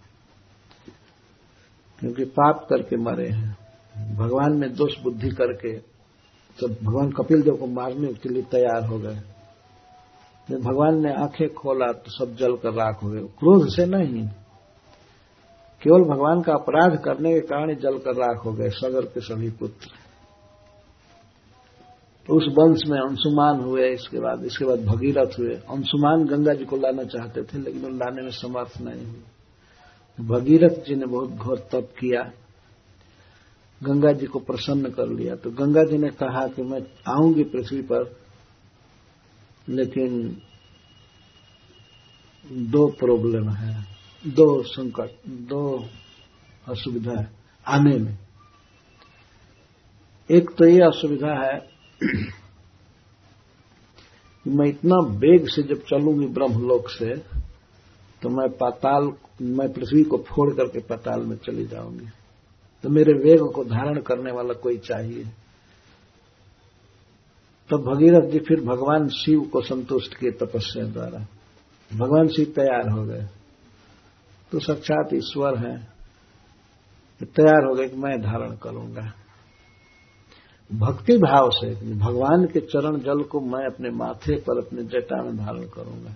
[2.01, 3.57] क्योंकि पाप करके मरे हैं।
[4.17, 5.77] भगवान में दोष बुद्धि करके
[6.59, 9.21] तो भगवान कपिल देव को मारने के लिए तैयार हो गए।
[10.49, 14.29] जब भगवान ने आँखें खोला तो सब जल कर राख हो गए क्रोध से नहीं।
[15.85, 19.51] केवल भगवान का अपराध करने के कारण जल कर राख हो गए सगर के सभी
[19.51, 19.91] पुत्र।
[22.27, 26.65] तो उस वंश में अंशुमान हुए, इसके बाद इसके बाद भगीरथ हुए। अंशुमान गंगा जी
[26.65, 29.23] को लाना चाहते थे, लेकिन वो लाने में समर्थ नहीं हुए।
[30.21, 32.33] भगीरथ जी ने बहुत घोर तप किया।
[33.83, 37.83] गंगा जी को प्रसन्न कर लिया। तो गंगा जी ने कहा कि मैं आऊँगी पृथ्वी
[37.83, 38.17] पर,
[39.69, 40.37] लेकिन
[42.53, 43.94] दो प्रॉब्लम है।
[44.27, 45.85] दो संकट, दो
[46.69, 47.31] असुविधा है,
[47.67, 48.19] आने में।
[50.31, 51.59] एक तो ये असुविधा है
[54.47, 57.17] कि मैं इतना वेग से जब चलूँगी ब्रह्मलोक से
[58.23, 59.13] तो मैं पाताल,
[59.43, 62.07] मैं पृथ्वी को फोड़ करके पाताल में चली जाऊँगी।
[62.85, 65.25] तो मेरे वेग को धारण करने वाला कोई चाहिए।
[67.71, 71.27] तो भगीरथ जी फिर भगवान शिव को संतुष्ट किए तपस्या द्वारा।
[71.91, 73.27] भगवान शिव तैयार हो गए।
[74.51, 75.95] तो साक्षात ईश्वर है।
[77.23, 79.13] तैयार हो गए कि मैं धारण करूँगा।
[80.73, 85.37] भक्ति भाव से, भगवान के चरण जल को मैं अपने माथे पर, अपने जटा में
[85.37, 86.15] धारण करूँगा।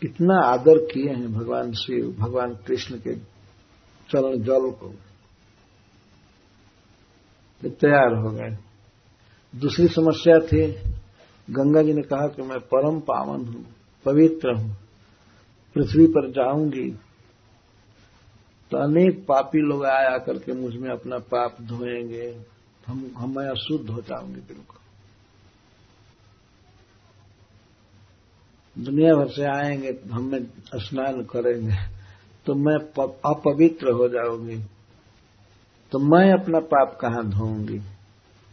[0.00, 3.14] कितना आदर किए हैं भगवान शिव, भगवान कृष्ण के
[4.10, 4.94] चरण जल को।
[7.68, 8.58] तैयार हो गए।
[9.60, 10.72] दूसरी समस्या थी,
[11.50, 13.66] गंगा जी ने कहा कि मैं परम पावन हूँ,
[14.04, 14.85] पवित्र हूँ।
[15.76, 16.90] पृथ्वी पर जाऊँगी
[18.72, 22.28] तो अनेक पापी लोग आया करके मुझमें अपना पाप धोएँगे,
[22.86, 24.84] हम मैं अशुद्ध हो जाऊँगी बिल्कुल।
[28.76, 30.40] दुनिया भर से आएँगे हमें
[30.78, 31.76] स्नान करेंगे
[32.46, 32.76] तो मैं
[33.26, 34.58] अपवित्र हो जाऊँगी
[35.92, 37.78] तो मैं अपना पाप कहाँ धोऊँगी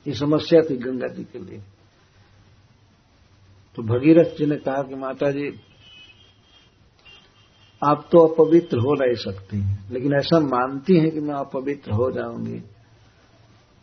[0.06, 1.60] ये समस्या थी गंगा जी के लिए।
[3.78, 5.50] तो भगीरथ जी ने कहा कि माता जी
[7.86, 9.58] आप तो अपवित्र हो नहीं सकती
[9.94, 12.60] लेकिन ऐसा मानती हैं कि मैं अपवित्र हो जाऊँगी।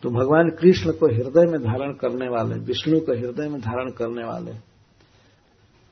[0.02, 4.24] तो भगवान कृष्ण को हृदय में धारण करने वाले, विष्णु को हृदय में धारण करने
[4.24, 4.52] वाले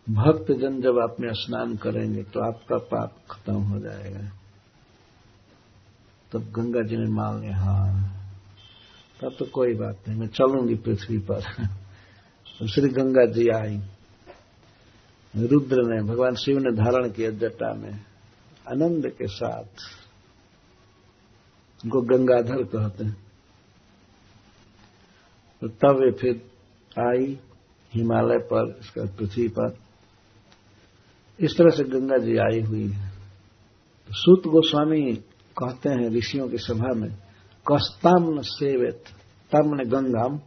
[0.06, 4.28] भक्त जन जब आप में स्नान करेंगे तो आपका पाप खत्म हो जाएगा।
[6.32, 8.14] तब गंगा जी ने मान लिया हाँ
[9.20, 11.40] तब तो कोई बात नहीं, मैं चलूँगी पृथ्वी पर।
[12.58, 13.78] तो श्री गंगा जी आई।
[15.36, 17.92] रुद्र ने भगवान शिव ने धारण किया जटा में
[18.70, 19.64] आनंद के साथ।
[21.84, 23.16] उनको गंगाधर कहते हैं।
[25.60, 26.50] तो तब वे फिर
[27.00, 27.38] आई
[27.94, 29.78] हिमालय पर, इसका पृथ्वी पर।
[31.40, 35.12] इस तरह से गंगा जी आई हुई है। तो सूत गोस्वामी
[35.58, 37.10] कहते हैं ऋषियों की सभा में,
[37.72, 39.04] कस्ताम सेवित,
[39.50, 40.38] तम ने गंगाम।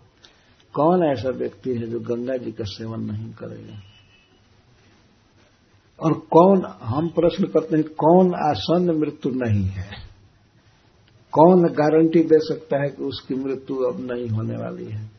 [0.73, 3.90] कौन ऐसा व्यक्ति है जो गंगा जी का सेवन नहीं करेगा?
[6.01, 9.91] और कौन, हम प्रश्न करते हैं, कौन आसन्न मृत्यु नहीं है?
[11.31, 15.11] कौन गारंटी दे सकता है कि उसकी मृत्यु अब नहीं होने वाली है?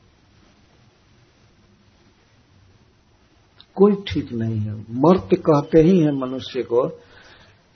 [3.74, 7.01] कोई ठीक नहीं है। मर्त कहते ही है मनुष्य को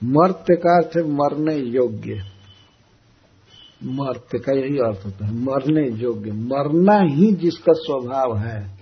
[0.05, 2.23] मर्त्य का अर्थ है मरने योग्य।
[3.85, 8.76] मर्त्य का यही अर्थ होता है, मरने योग्य। मरना ही जिसका स्वभाव है।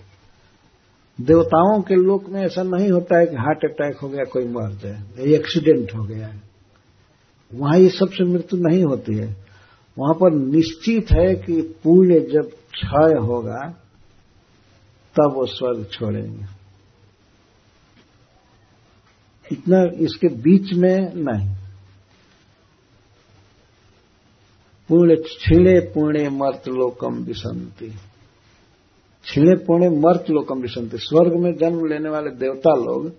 [1.20, 4.72] देवताओं के लोक में ऐसा नहीं होता है कि हार्ट अटैक हो गया, कोई मर
[4.72, 6.42] जाए एक्सीडेंट हो गया। है
[7.54, 9.44] वहाँ ये सबसे मृत्यु नहीं होती है।
[9.98, 13.58] वहाँ पर निश्चित है कि पुण्य जब क्षय होगा,
[15.16, 16.44] तब वो स्वर्ग छोड़ेंगे।
[19.52, 21.56] इतना इसके बीच में नहीं।
[24.88, 27.94] पुण्य छिड़े पुण्य मर्त लोकम विसंति।
[29.26, 33.10] छिणे पुण्य मर्त लोकम विसंति स्वर्ग में जन्म लेने वाले देवता लोग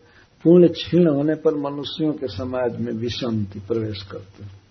[0.44, 4.66] पुण्य क्षीण होने पर मनुष्यों के समाज में विसंति प्रवेश करते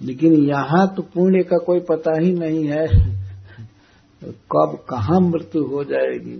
[0.00, 2.86] लेकिन यहाँ तो पुण्य का कोई पता ही नहीं है।
[4.24, 6.36] कब कहाँ मृत्यु हो जाएगी?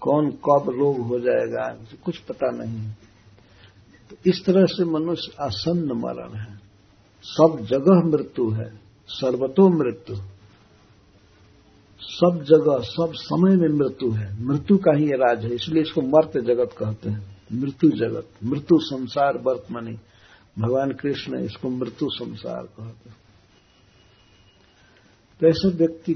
[0.00, 1.84] कौन कब रोग हो जाएगा?
[2.04, 2.90] कुछ पता नहीं।
[4.10, 6.60] तो इस तरह से मनुष्य आसन्न मरण है।
[7.24, 10.16] सब जगह मृत्यु है। सर्वतो मृत्यु।
[12.00, 16.38] सब जगह, सब समय में मृत्यु है। मृत्यु का ही राज है, इसलिए इसको मर्त
[16.38, 19.98] जगत कहते हैं। मृत्यु जगत, मृत्यु संसार वर्तमानी।
[20.58, 23.16] भगवान कृष्ण इसको मृत्यु संसार कहते हैं।
[25.40, 26.14] तो ऐसे व्यक्ति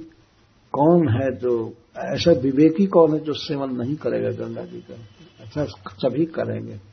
[0.72, 4.94] कौन है जो, ऐसा विवेकी कौन है जो सेवन नहीं करेगा गंगा जी का?
[5.40, 6.89] अच्छा सभी करेंगे।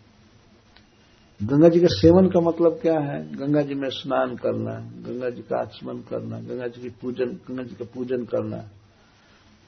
[1.43, 3.35] गंगा जी के सेवन का मतलब क्या है?
[3.35, 7.63] गंगा जी में स्नान करना, गंगा जी का आचमन करना, गंगा जी की पूजन, गंगा
[7.63, 8.57] जी का पूजन करना,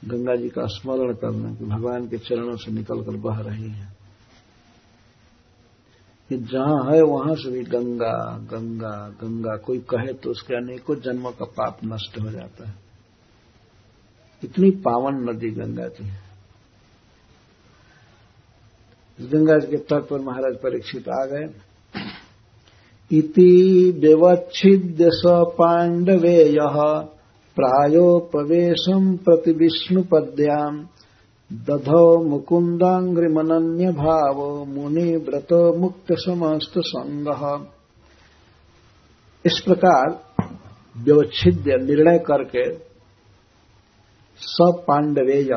[0.06, 4.00] गंगा जी का स्मरण करना कि भगवान के चरणों से निकलकर बह रही है।
[6.30, 11.32] कि जहाँ है, वहाँ से भी गंगा गंगा गंगा, कोई कहे तो उसके अनेकों जन्मों
[11.32, 12.76] का पाप नष्ट हो जाता है।
[14.44, 16.29] इतनी पावन नदी गंगा जी है।
[19.20, 21.48] गंगा के तट पर महाराज परीक्षित आ गए।
[23.12, 23.52] इति
[24.00, 25.22] व्यवच्छिद्य स
[25.58, 26.58] पांडवेय
[27.58, 30.78] प्रायोपवेशम प्रति विष्णुपद्याम
[31.52, 37.28] दधो मुकुंदांग्रिमनन्य भाव मुनि व्रत मुक्त समस्त संग
[39.46, 40.18] इस प्रकार
[40.98, 42.64] व्यवच्छिद्य निर्णय करके
[44.42, 45.54] सब पांडवेय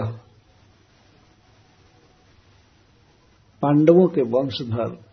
[3.63, 5.05] पांडवों के वंशधर।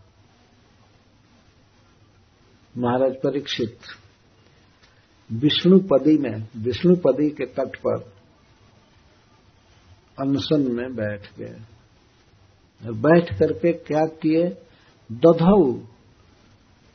[2.78, 3.78] महाराज परीक्षित।
[5.32, 8.14] विष्णुपदी में, विष्णुपदी के तट पर
[10.22, 11.58] अनशन में बैठ गए।
[12.84, 14.50] बैठ करके क्या किए?
[15.12, 15.72] दधौ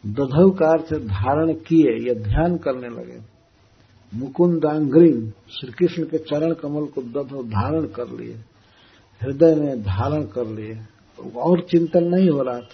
[0.06, 3.20] दधौ का अर्थ धारण किए, या ध्यान करने लगे।
[4.14, 8.34] मुकुंदांग्रीम श्री कृष्ण के चरण कमल को दधौ धारण कर लिए।
[9.22, 10.93] हृदय में धारण कर लिए।
[11.36, 12.68] और चिंतन नहीं हो रहा था।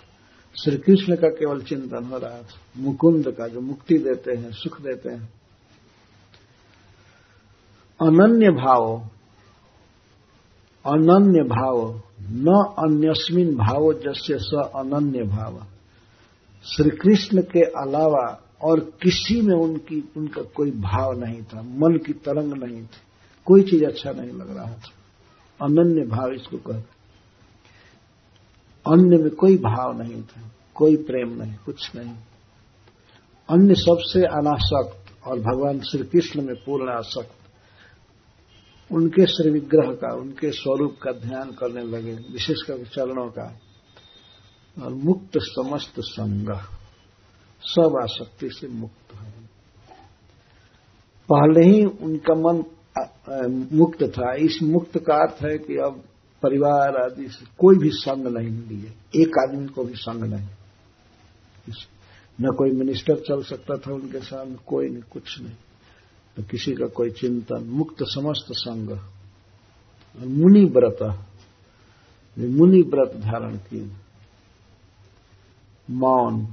[0.65, 4.81] श्री कृष्ण का केवल चिंतन हो रहा था। मुकुंद का जो मुक्ति देते हैं, सुख
[4.81, 5.33] देते हैं।
[8.03, 9.09] अनन्य भाव
[10.87, 15.67] अनन्य भाव, न अन्यस्मिन भाव जैसे स अनन्य भाव।
[16.65, 22.13] श्री कृष्ण के अलावा और किसी में उनकी, उनका कोई भाव नहीं था। मन की
[22.13, 23.01] तरंग नहीं थी।
[23.45, 24.93] कोई चीज़ अच्छा नहीं लग रहा था।
[25.63, 27.00] अनन्य भाव इसको कहते
[28.91, 30.41] अन्य में कोई भाव नहीं था,
[30.75, 32.15] कोई प्रेम नहीं, कुछ नहीं।
[33.49, 37.35] अन्य सबसे अनासक्त और भगवान श्री कृष्ण में पूर्ण आसक्त
[38.91, 43.59] उनके श्री विग्रह का, उनके स्वरूप का ध्यान करने लगे, विशेषकर चरणों का।
[44.77, 46.49] और मुक्त समस्त संग,
[47.63, 49.31] सब आसक्ति से मुक्त है।
[51.29, 52.65] पहले ही उनका मन
[53.73, 56.03] मुक्त था। इस मुक्त का अर्थ है कि अब
[56.43, 60.49] परिवार आदि से कोई भी संग नहीं लिए एक आदमी को भी संग नहीं।
[62.41, 65.57] न कोई मिनिस्टर चल सकता था उनके सामने, कोई नहीं, कुछ नहीं।
[66.41, 68.91] न किसी का कोई चिंतन मुक्त समस्त संग।
[70.27, 71.27] मुनि व्रत
[72.39, 73.93] मुनि व्रत धारण की
[75.91, 76.47] मौन।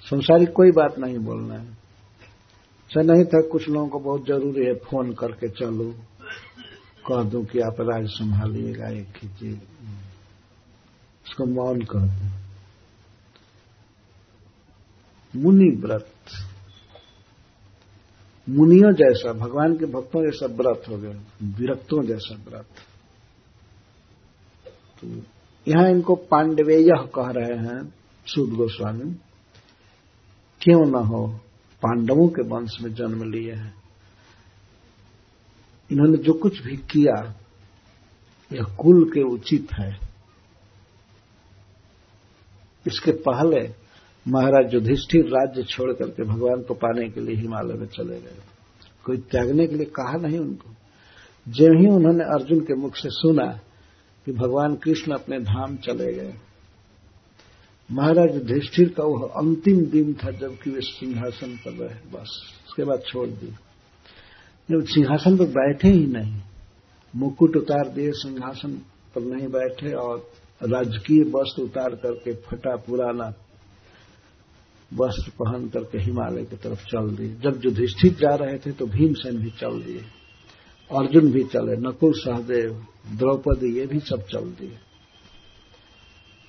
[0.00, 1.66] संसारिक कोई बात नहीं बोलना है।
[2.84, 5.94] अच्छा नहीं था, कुछ लोगों को बहुत ज़रूरी है फ़ोन करके चलो।
[7.06, 9.52] कह दूँ कि आप राज संभालिएगा एक खींचिए
[11.26, 12.46] उसको मौन कर दू।
[15.40, 16.12] मुनि व्रत।
[18.48, 22.66] मुनियों जैसा, भगवान के भक्तों जैसा व्रत हो गया, विरक्तों जैसा व्रत।
[25.00, 25.08] तो
[25.68, 27.94] यहाँ इनको पांडवेय कह रहे हैं,
[28.26, 29.14] सूद गोस्वामी।
[30.60, 31.40] क्यों न हो?
[31.82, 33.85] पांडवों के वंश में जन्म लिए हैं।
[35.92, 37.34] इन्होंने जो कुछ भी किया,
[38.52, 39.98] यह कुल के उचित है।
[42.86, 43.86] इसके पहले
[44.28, 48.38] महाराज युधिष्ठिर राज्य छोड़ करके भगवान को पाने के लिए हिमालय में चले गए।
[49.04, 50.70] कोई त्यागने के लिए कहा नहीं उनको।
[51.48, 53.60] जब ही उन्होंने अर्जुन के मुख से सुना
[54.24, 56.34] कि भगवान कृष्ण अपने धाम चले गए।
[57.92, 63.02] महाराज युधिष्ठिर का वह अंतिम दिन था जबकि वे सिंहासन पर रहे, बस। उसके बाद
[63.06, 63.54] छोड़ दिए।
[64.70, 66.40] जब सिंहासन पर बैठे ही नहीं।
[67.16, 68.72] मुकुट उतार दिए, सिंहासन
[69.14, 70.30] पर नहीं बैठे और
[70.62, 73.32] राजकीय वस्त्र उतार करके फटा पुराना
[74.94, 79.38] वस्त्र पहन करके हिमालय की तरफ़ चल दिए। जब युधिष्ठिर जा रहे थे तो भीमसेन
[79.38, 80.02] भी चल दिए।
[80.90, 82.86] अर्जुन भी चले, नकुल सहदेव,
[83.16, 84.78] द्रौपदी, ये भी सब चल दिए।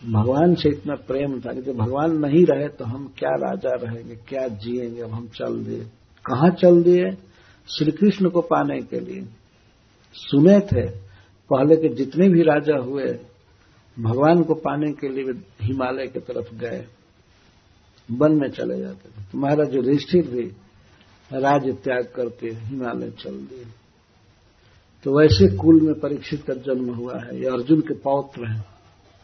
[0.01, 4.15] भगवान से इतना प्रेम था कि जब भगवान नहीं रहे तो हम क्या राजा रहेंगे,
[4.15, 5.79] क्या जिएँगे, अब हम चल दिए।
[6.25, 7.17] कहाँ चल दिए?
[7.67, 9.25] श्री कृष्ण को पाने के लिए।
[10.13, 10.89] सुने थे
[11.49, 13.19] पहले के जितने भी राजा हुए,
[13.99, 16.85] भगवान को पाने के लिए हिमालय की तरफ़ गए।
[18.11, 20.41] वन में चले जाते थे। तो महाराज युधिष्ठिर भी
[21.33, 23.65] राज्य त्याग करके हिमालय चल दिए।
[25.03, 28.65] तो वैसे कुल में परीक्षित का जन्म हुआ है। ये अर्जुन के पौत्र हैं,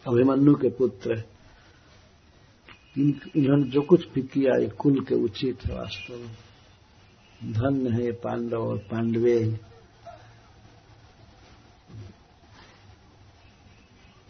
[0.08, 1.26] अभिमन्यु के पुत्र है।
[2.98, 6.32] इन्होंने जो कुछ भी किया, ये कुल के उचित है वास्तव में।
[7.52, 9.60] धन्य है पांडव और पांडवे।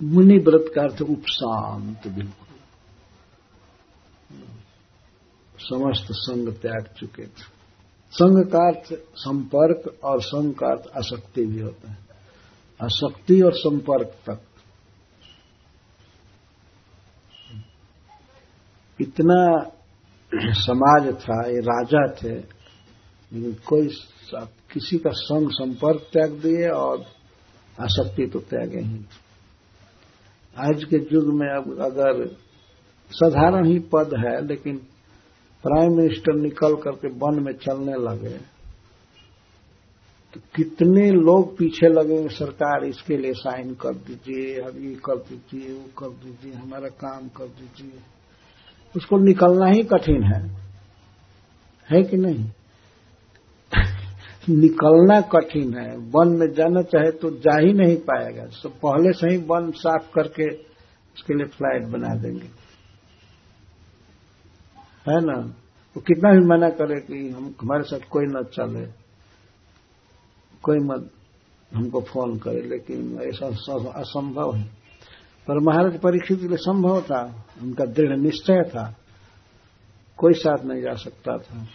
[0.03, 2.48] मुनि व्रत का अर्थ उपशांत बिल्कुल।
[5.60, 7.53] समस्त संग त्याग चुके थे।
[8.11, 11.98] संग का अर्थ संपर्क और संग का अर्थ आसक्ति भी होता है।
[12.81, 14.41] आसक्ति और संपर्क तक।
[19.02, 19.69] इतना
[20.35, 22.53] समाज था, ये राजा थे
[23.34, 23.88] कोई
[24.73, 26.99] किसी का संग संपर्क त्याग दिए और
[27.77, 28.99] आसक्ति तो त्यागे ही।
[30.55, 32.26] आज के युग में अब अगर
[33.11, 34.77] साधारण ही पद है, लेकिन
[35.64, 38.38] प्राइम मिनिस्टर निकल करके वन में चलने लगे
[40.34, 45.73] तो कितने लोग पीछे लगे सरकार इसके लिए साइन कर दीजिए, अब ये कर दीजिए,
[45.73, 47.99] वो कर दीजिए, हमारा काम कर दीजिए।
[48.95, 50.41] उसको निकलना ही कठिन है।
[51.89, 52.49] है कि नहीं?
[54.49, 59.32] निकलना कठिन है। वन में जाना चाहे तो जा ही नहीं पाएगा। तो पहले से
[59.32, 60.49] ही वन साफ़ करके
[61.15, 62.64] उसके लिए फ़्लाइट बना देंगे।
[65.07, 65.53] है ना?
[65.98, 68.86] वो कितना भी मना करे कि हम, हमारे साथ कोई न चले।
[70.64, 71.10] कोई मत,
[71.74, 73.48] हमको फ़ोन करे, लेकिन ऐसा
[73.90, 74.64] असंभव है।
[75.48, 78.98] पर महाराज परीक्षित के लिए संभव था। उनका दृढ़ निश्चय था।
[80.18, 81.65] कोई साथ नहीं जा सकता था।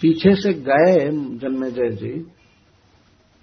[0.00, 0.94] पीछे से गए
[1.38, 2.12] जन्मेजय जी,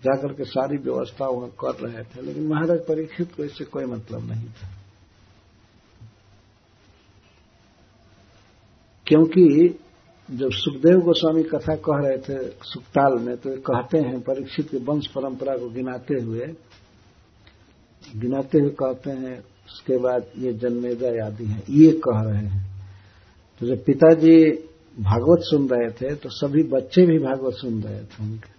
[0.03, 4.31] जाकर के सारी व्यवस्था वहाँ कर रहे थे, लेकिन महाराज परीक्षित को इससे कोई मतलब
[4.31, 4.69] नहीं था।
[9.07, 9.79] क्योंकि
[10.29, 15.07] जब सुखदेव गोस्वामी कथा कह रहे थे सुखताल में तो कहते हैं, परीक्षित के वंश
[15.07, 16.45] परंपरा को गिनाते हुए
[18.15, 22.61] गिनाते हुए कहते हैं, उसके बाद ये जन्मेजय आदि हैं, ये कह रहे हैं।
[23.61, 24.35] तो जब पिताजी
[24.97, 28.51] भागवत सुन रहे थे तो सभी बच्चे भी भागवत सुन रहे थे उनके।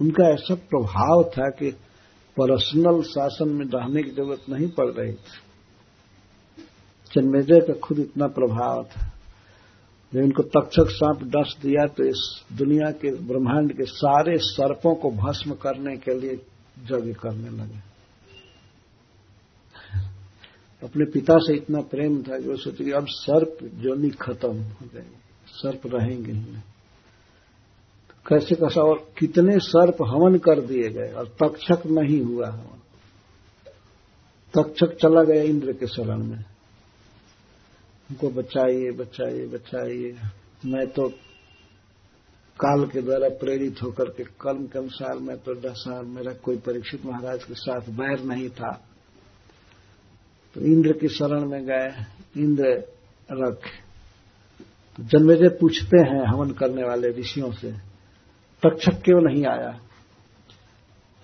[0.00, 1.70] उनका ऐसा प्रभाव था कि
[2.36, 5.40] पर्सनल शासन में रहने की ज़रूरत नहीं पड़ रही थी।
[7.10, 9.10] चन्मेजय का खुद इतना प्रभाव था।
[10.12, 12.22] जब इनको तक्षक सांप डस दिया तो इस
[12.52, 16.32] दुनिया के ब्रह्मांड के सारे सर्पों को भस्म करने के लिए
[16.90, 17.91] यज्ञ करने लगे।
[20.82, 25.22] अपने पिता से इतना प्रेम था कि वो सोचे अब सर्प जोनी खत्म हो जाएँगे।
[25.46, 26.54] सर्प रहेंगे नहीं।
[28.08, 32.78] तो कैसे कैसा और कितने सर्प हवन कर दिए गए और तक्षक नहीं हुआ हवन।
[34.54, 36.38] तक्षक चला गया इंद्र के शरण में।
[38.10, 40.16] उनको बचाइए बचाइए बचाइए।
[40.64, 41.08] मैं तो
[42.60, 47.06] काल के द्वारा प्रेरित होकर के कर्म के अनुसार, मैं तो डसा मेरा कोई परीक्षित
[47.06, 48.88] महाराज के साथ बैर नहीं था।
[50.54, 52.04] तो इंद्र की शरण में गए,
[52.42, 52.84] इंद्र
[53.32, 53.58] रख।
[54.96, 57.72] तो जन्मेजय पूछते हैं हवन करने वाले ऋषियों से,
[58.66, 59.80] तक्षक क्यों नहीं आया?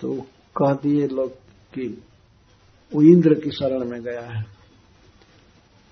[0.01, 0.21] तो
[0.57, 1.31] कह दिए लोग
[1.73, 2.03] कि
[2.95, 4.45] वो इंद्र की शरण में गया है।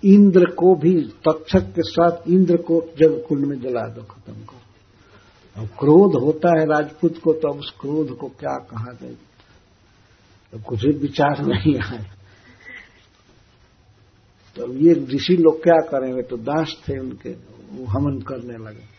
[0.04, 5.62] इंद्र को भी तक्षक के साथ इंद्र को जब कुंड में जला दो, खत्म करो।
[5.62, 9.16] अब क्रोध होता है राजपूत को तो अब उस क्रोध को क्या कहा जाए?
[10.52, 12.17] तो कुछ विचार नहीं आए
[14.58, 16.22] तो ये ऋषि लोग क्या करेंगे?
[16.22, 17.30] तो दास थे उनके,
[17.72, 18.98] वो हमन करने लगे।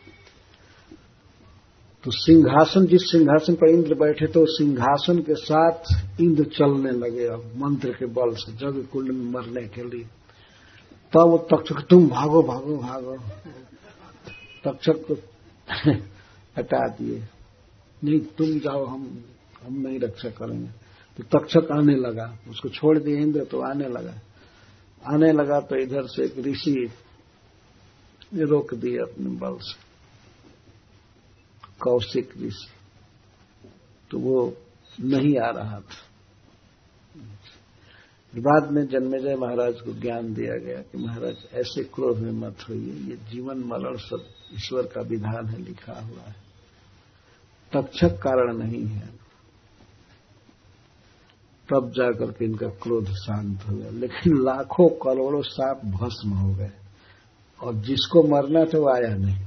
[2.05, 5.79] तो सिंहासन, जिस सिंहासन पर इंद्र बैठे तो सिंहासन के साथ
[6.21, 10.05] इंद्र चलने लगे अब मंत्र के बल से, जग कुंड में मरने के लिए।
[11.13, 13.17] तब वो तक्षक, तुम भागो भागो भागो।
[14.65, 15.15] तक्षक को
[16.59, 17.23] हटा दिए।
[18.05, 19.25] नहीं, तुम जाओ, हम
[19.67, 20.69] हम नहीं रक्षा करेंगे।
[21.17, 24.15] तो तक्षक आने लगा। उसको छोड़ दिए इंद्र तो आने लगा।
[25.07, 26.91] आने लगा तो इधर से एक ऋषि
[28.35, 29.89] ने रोक दिए अपने बल से।
[31.81, 32.71] कौशिक ऋषि।
[34.11, 34.57] तो वो
[35.01, 36.09] नहीं आ रहा था।
[38.37, 42.93] बाद में जन्मेजय महाराज को ज्ञान दिया गया कि महाराज, ऐसे क्रोध में मत होइए।
[42.93, 46.37] ये जीवन मरण सब ईश्वर का विधान है, लिखा हुआ है।
[47.73, 49.18] तक्षक कारण नहीं है।
[51.71, 56.71] तब जाकर के इनका क्रोध शांत हो गया। लेकिन लाखों करोड़ों सांप भस्म हो गए।
[57.63, 59.45] और जिसको मरना था वो आया नहीं।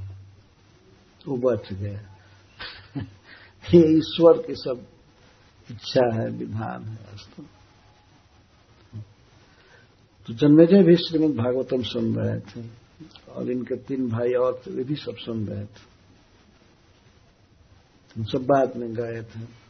[1.28, 2.00] वो बच गया।
[3.74, 4.86] ये ईश्वर की सब
[5.70, 6.98] इच्छा है, विधान है
[10.26, 12.68] तो जन्मेजय भी श्रीमद भागवतम सुन रहे थे।
[13.28, 15.92] और इनके तीन भाई और थे वे भी सब सुन रहे थे।
[18.16, 19.61] हम सब बाद में गए थे।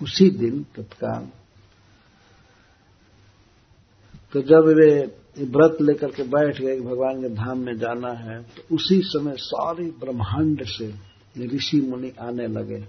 [0.00, 1.28] उसी दिन तत्काल
[4.32, 4.90] तो जब वे
[5.44, 9.34] व्रत लेकर के बैठ गए कि भगवान के धाम में जाना है तो उसी समय
[9.36, 11.12] सारे ब्रह्मांड से
[11.46, 12.80] ऋषि मुनि आने लगे।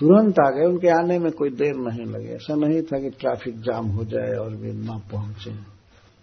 [0.00, 3.60] तुरंत आ गए, उनके आने में कोई देर नहीं लगे। ऐसा नहीं था कि ट्रैफ़िक
[3.60, 5.52] जाम हो जाए और वे न पहुँचे।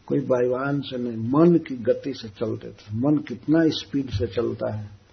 [0.07, 4.73] कोई वायुवान से नहीं, मन की गति से चलते थे। मन कितना स्पीड से चलता
[4.73, 5.04] है।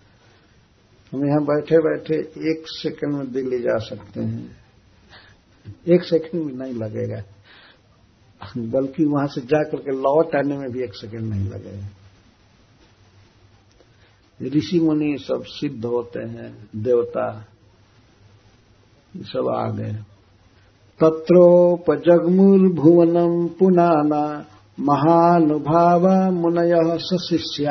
[1.12, 2.14] हम यहाँ बैठे बैठे
[2.50, 4.56] एक सेकंड में दिल्ली जा सकते हैं।
[5.88, 7.22] एक सेकंड भी नहीं लगेगा।
[8.58, 11.86] बल्कि वहाँ से जाकर के लौट आने में भी एक सेकंड नहीं लगेगा।
[14.42, 17.46] ऋषि मुनि सब सिद्ध होते हैं, देवता
[19.16, 19.92] सब आ गए।
[21.00, 24.46] तत्रोपजगमूल भुवनम पुनाना
[24.80, 27.64] महानुभाव मुनय सशिष्य।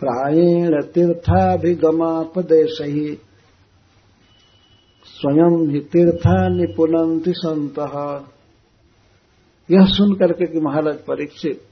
[0.00, 3.18] प्रायेण तीर्थाभिगमापदेश। ही
[5.04, 7.78] स्वयं ही तीर्था निपुनंति संत
[9.70, 11.62] यह सुन करके कि महाराज परीक्षित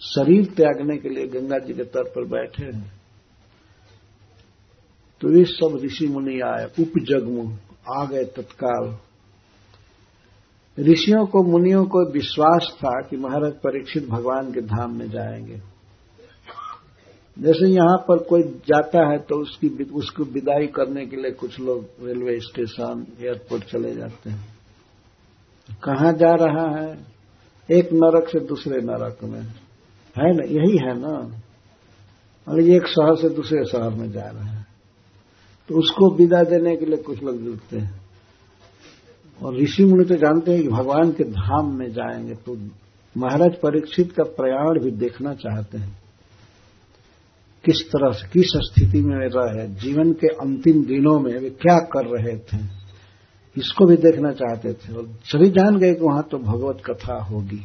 [0.00, 2.92] शरीर त्यागने के लिए गंगा जी के तट पर बैठे हैं।
[5.20, 7.56] तो ये सब ऋषि मुनि आए उपजगमु
[8.00, 8.96] आ गए तत्काल।
[10.80, 15.75] ऋषियों को मुनियों को विश्वास था कि महाराज परीक्षित भगवान के धाम में जाएँगे।
[17.38, 21.86] जैसे यहाँ पर कोई जाता है तो उसकी उसको विदाई करने के लिए कुछ लोग
[22.02, 24.56] रेलवे स्टेशन, एयरपोर्ट चले जाते हैं।
[25.84, 27.06] कहाँ जा रहा है?
[27.70, 29.40] एक नरक से दूसरे नरक में।
[30.18, 30.44] है ना?
[30.44, 31.40] यही है ना?
[32.48, 34.66] और एक शहर से दूसरे शहर में जा रहा है।
[35.68, 38.00] तो उसको विदा देने के लिए कुछ लोग जुटते हैं।
[39.42, 42.56] और ऋषि मुनि तो जानते हैं कि भगवान के धाम में जाएँगे तो
[43.16, 46.05] महाराज परीक्षित का प्रयाण भी देखना चाहते हैं।
[47.66, 52.06] किस तरह से, किस स्थिति में रहे जीवन के अंतिम दिनों में वे क्या कर
[52.08, 52.58] रहे थे,
[53.56, 57.60] इसको भी देखना चाहते थे। और सभी जान गए कि वहाँ तो भगवत कथा होगी।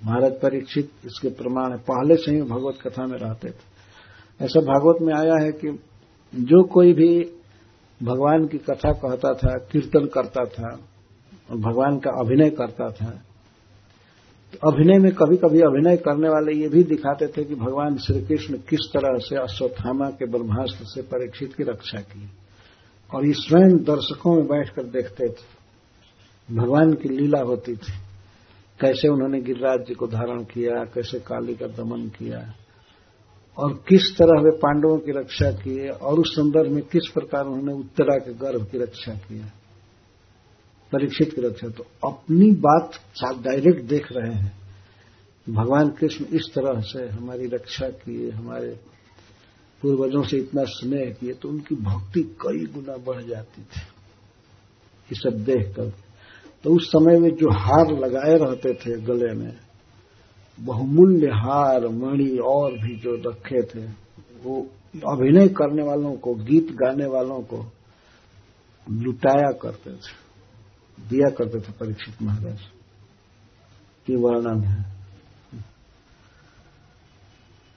[0.00, 5.02] भारत परीक्षित, इसके प्रमाण है पहले से ही भगवत कथा में रहते थे। ऐसा भागवत
[5.02, 5.78] में आया है कि
[6.32, 7.08] जो कोई भी
[8.00, 10.70] भगवान की कथा कहता था, कीर्तन करता था,
[11.50, 13.10] और भगवान का अभिनय करता था
[14.56, 18.54] अभिनय में कभी कभी अभिनय करने वाले ये भी दिखाते थे कि भगवान श्री कृष्ण
[18.54, 22.30] किस तरह से अश्वत्थामा के ब्रह्मास्त्र से परीक्षित की रक्षा की।
[23.14, 25.58] और ये स्वयं दर्शकों में बैठकर देखते थे।
[26.54, 27.92] भगवान की लीला होती थी।
[28.80, 32.54] कैसे उन्होंने गिरिराज जी को धारण किया, कैसे काली का दमन किया,
[33.58, 37.72] और किस तरह वे पांडवों की रक्षा किए, और उस संदर्भ में किस प्रकार उन्होंने
[37.72, 39.52] उत्तरा के गर्भ की रक्षा किया।
[40.92, 42.98] परीक्षित की रक्षा तो अपनी बात
[43.38, 44.52] डायरेक्ट देख रहे हैं।
[45.46, 48.68] भगवान कृष्ण इस तरह से हमारी रक्षा किए, हमारे
[49.82, 53.80] पूर्वजों से इतना स्नेह किए तो उनकी भक्ति कई गुना बढ़ जाती थी।
[55.10, 55.92] ये सब देखकर।
[56.64, 59.52] तो उस समय में जो हार लगाए रहते थे गले में,
[60.58, 63.84] बहुमूल्य हार, मणि और भी जो रखे थे,
[64.42, 64.60] वो
[65.06, 67.64] अभिनय करने वालों को, गीत गाने वालों को
[68.86, 70.27] लुटाया करते थे।
[70.98, 72.60] दिया करते थे परीक्षित महाराज
[74.06, 74.82] की वर्णन है।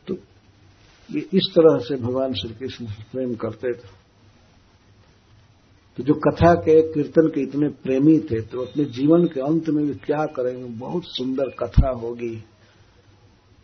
[0.07, 0.15] तो
[1.10, 3.99] ये इस तरह से भगवान श्री कृष्ण प्रेम करते थे।
[5.98, 9.85] तो जो कथा के कीर्तन के इतने प्रेमी थे तो अपने जीवन के अंत में
[9.85, 10.64] भी क्या करेंगे?
[10.80, 12.35] बहुत सुंदर कथा होगी।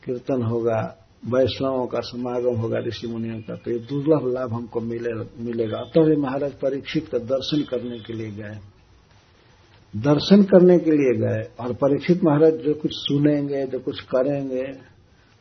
[0.04, 0.80] कीर्तन होगा
[1.26, 5.14] वैष्णवों का समागम होगा ऋषि मुनियों का तो ये दुर्लभ लाभ हमको मिले,
[5.44, 8.60] मिलेगा। अतः वे महाराज परीक्षित का दर्शन करने के लिए गए।
[9.98, 14.66] दर्शन करने के लिए गए और परीक्षित महाराज जो कुछ सुनेंगे, जो कुछ करेंगे,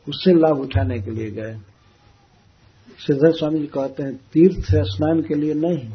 [0.07, 1.53] उससे लाभ उठाने के लिए गए।
[2.99, 5.89] सिद्धर स्वामी जी कहते हैं, तीर्थ स्नान के लिए नहीं।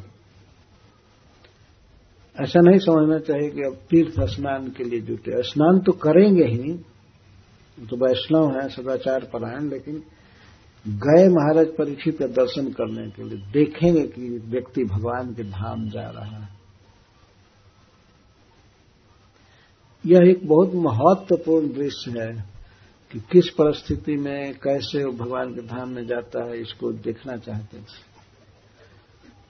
[2.36, 6.72] ऐसा नहीं समझना चाहिए कि अब तीर्थ स्नान के लिए जुटे स्नान तो करेंगे ही
[7.78, 10.02] तो वैष्णव है, सदाचार परायण, लेकिन
[10.84, 16.08] गए महाराज परीक्षित का दर्शन करने के लिए, देखेंगे कि व्यक्ति भगवान के धाम जा
[16.10, 16.61] रहा है।
[20.04, 22.32] यह एक बहुत महत्वपूर्ण दृश्य है
[23.12, 27.78] कि किस परिस्थिति में, कैसे वो भगवान के धाम में जाता है, इसको देखना चाहते
[27.78, 28.10] थे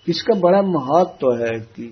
[0.07, 1.85] इसका बड़ा महत्व है कि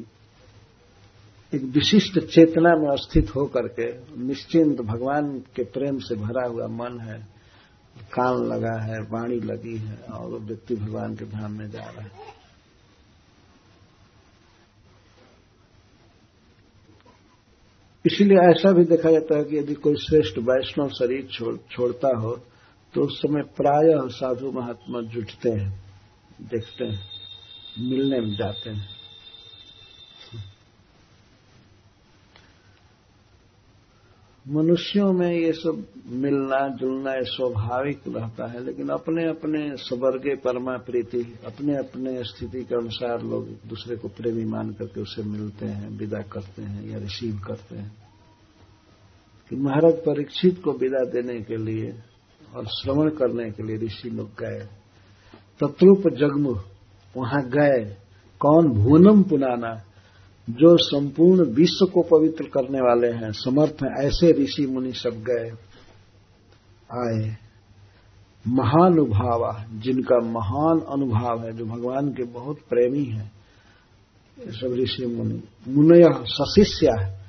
[1.53, 3.87] एक विशिष्ट चेतना में स्थित होकर के
[4.23, 7.19] निश्चिंत भगवान के प्रेम से भरा हुआ मन है,
[8.13, 12.39] कान लगा है, वाणी लगी है और व्यक्ति भगवान के धाम में जा रहा है।
[18.05, 22.33] इसलिए ऐसा भी देखा जाता है कि यदि कोई श्रेष्ठ वैष्णव शरीर छोड़, छोड़ता हो
[22.95, 25.71] तो उस समय प्रायः साधु महात्मा जुटते हैं
[26.43, 27.01] देखते हैं
[27.79, 29.00] मिलने में जाते हैं।
[34.49, 41.39] मनुष्यों में ये सब मिलना जुलना स्वाभाविक रहता है, लेकिन अपने अपने स्वर्गे परमा प्रीति
[41.47, 46.19] अपने अपने स्थिति के अनुसार लोग दूसरे को प्रेमी मान करके उसे मिलते हैं, विदा
[46.19, 47.97] करते हैं या रिसीव करते हैं।
[49.51, 51.99] कि महाराज परीक्षित को विदा देने के लिए
[52.57, 54.69] और श्रवण करने के लिए ऋषि लोग गए।
[55.61, 56.65] तत्रूप जगमुह
[57.17, 57.97] वहाँ गए।
[58.41, 59.85] कौन भुवनम पुनाना?
[60.51, 65.51] जो संपूर्ण विश्व को पवित्र करने वाले हैं, समर्थ हैं, ऐसे ऋषि मुनि सब गए,
[66.93, 67.37] आए।
[68.49, 73.33] महानुभाव जिनका महान अनुभाव है, जो भगवान के बहुत प्रेमी हैं,
[74.39, 77.21] ये सब ऋषि मुनि। मुनय सशिष्य है,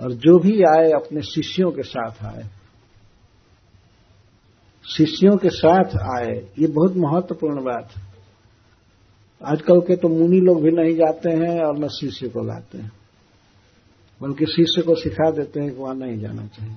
[0.00, 2.44] और जो भी आए, अपने शिष्यों के साथ आए।
[4.96, 8.15] शिष्यों के साथ आए, ये बहुत महत्वपूर्ण बात है।
[9.42, 12.92] आजकल के तो मुनि लोग भी नहीं जाते हैं और न शिष्य को लाते हैं।
[14.22, 16.76] बल्कि शिष्य को सिखा देते हैं कि वहाँ नहीं जाना चाहिए।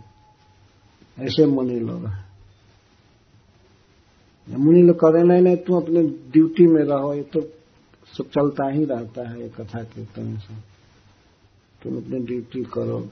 [1.20, 2.30] ऐसे मुनि लोग हैं।
[4.50, 7.42] मुनि लोग करें नहीं नहीं, तुम अपने ड्यूटी में रहो, ये तो
[8.18, 10.54] सब चलता ही रहता है, ये कथा कीर्तन से
[11.84, 13.10] तुम अपनी ड्यूटी करो।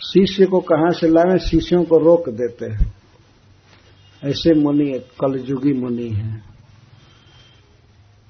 [0.00, 1.38] शिष्य को कहाँ से लाए?
[1.38, 2.94] शिष्यों को रोक देते हैं।
[4.24, 6.51] ऐसे मुनि, कलयुगी मुनि हैं।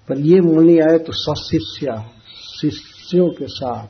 [0.09, 2.11] पर ये मुनि आए तो सशिष्या,
[2.61, 3.89] शिष्यों के साथ।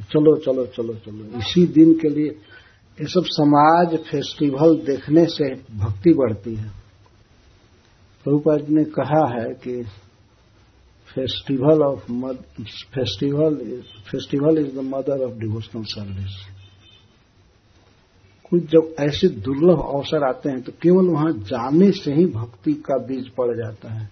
[0.00, 2.28] चलो चलो चलो चलो। इसी दिन के लिए
[3.00, 6.68] ये सब समाज फेस्टिवल देखने से भक्ति बढ़ती है।
[8.24, 9.82] प्रभुपाद ने कहा है कि
[11.14, 12.00] festival of
[12.94, 13.54] festival
[14.10, 16.53] festival is the mother of devotional service.
[18.54, 22.96] कुछ जब ऐसे दुर्लभ अवसर आते हैं तो केवल वहाँ जाने से ही भक्ति का
[22.98, 24.08] बीज पड़ जाता है,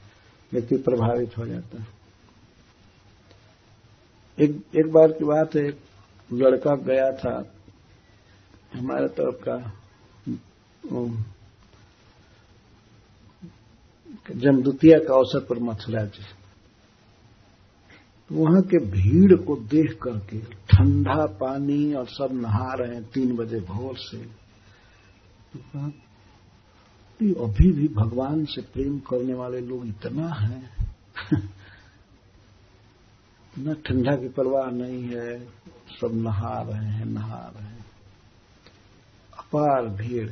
[0.52, 1.86] व्यक्ति प्रभावित हो जाता है।
[4.38, 5.68] एक एक बार की बात है
[6.30, 7.34] लड़का गया था
[8.74, 9.56] हमारे तरफ़ का
[14.36, 16.24] जमदुतिया का अवसर पर मथुरा जी
[18.32, 23.60] वहाँ के भीड़ को देख करके ठंडा पानी और सब नहा रहे हैं तीन बजे
[23.60, 24.18] भोर से।
[27.20, 30.70] तो अभी भी भगवान से प्रेम करने वाले लोग इतना है।
[33.58, 35.46] न ठंडा की परवाह नहीं है,
[35.90, 37.86] सब नहा रहे हैं, नहा रहे हैं।
[39.38, 40.30] अपार भीड़।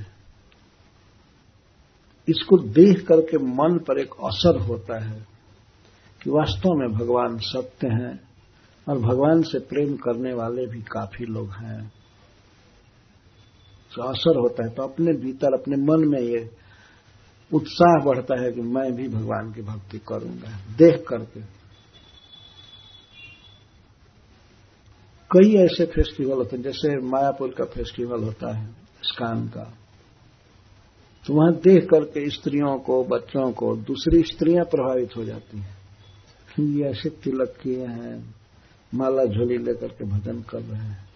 [2.28, 5.29] इसको देख करके मन पर एक असर होता है।
[6.22, 8.18] कि वास्तव में भगवान सत्य हैं
[8.86, 11.92] और भगवान से प्रेम करने वाले भी काफ़ी लोग हैं।
[13.92, 16.50] तो असर होता है तो अपने भीतर, अपने मन में ये
[17.52, 21.40] उत्साह बढ़ता है कि मैं भी भगवान की भक्ति करूँगा, देख करके।
[25.30, 28.66] कई ऐसे फेस्टिवल होते हैं, जैसे मायापुर का फेस्टिवल होता है,
[29.02, 29.64] स्कान का।
[31.24, 35.79] तो वहाँ देख करके स्त्रियों को, बच्चों को दूसरी स्त्रियाँ प्रभावित हो जाती हैं।
[36.58, 38.34] ये ऐसे तिलक किए हैं,
[38.92, 41.08] माला झोली लेकर के भजन कर रहे हैं।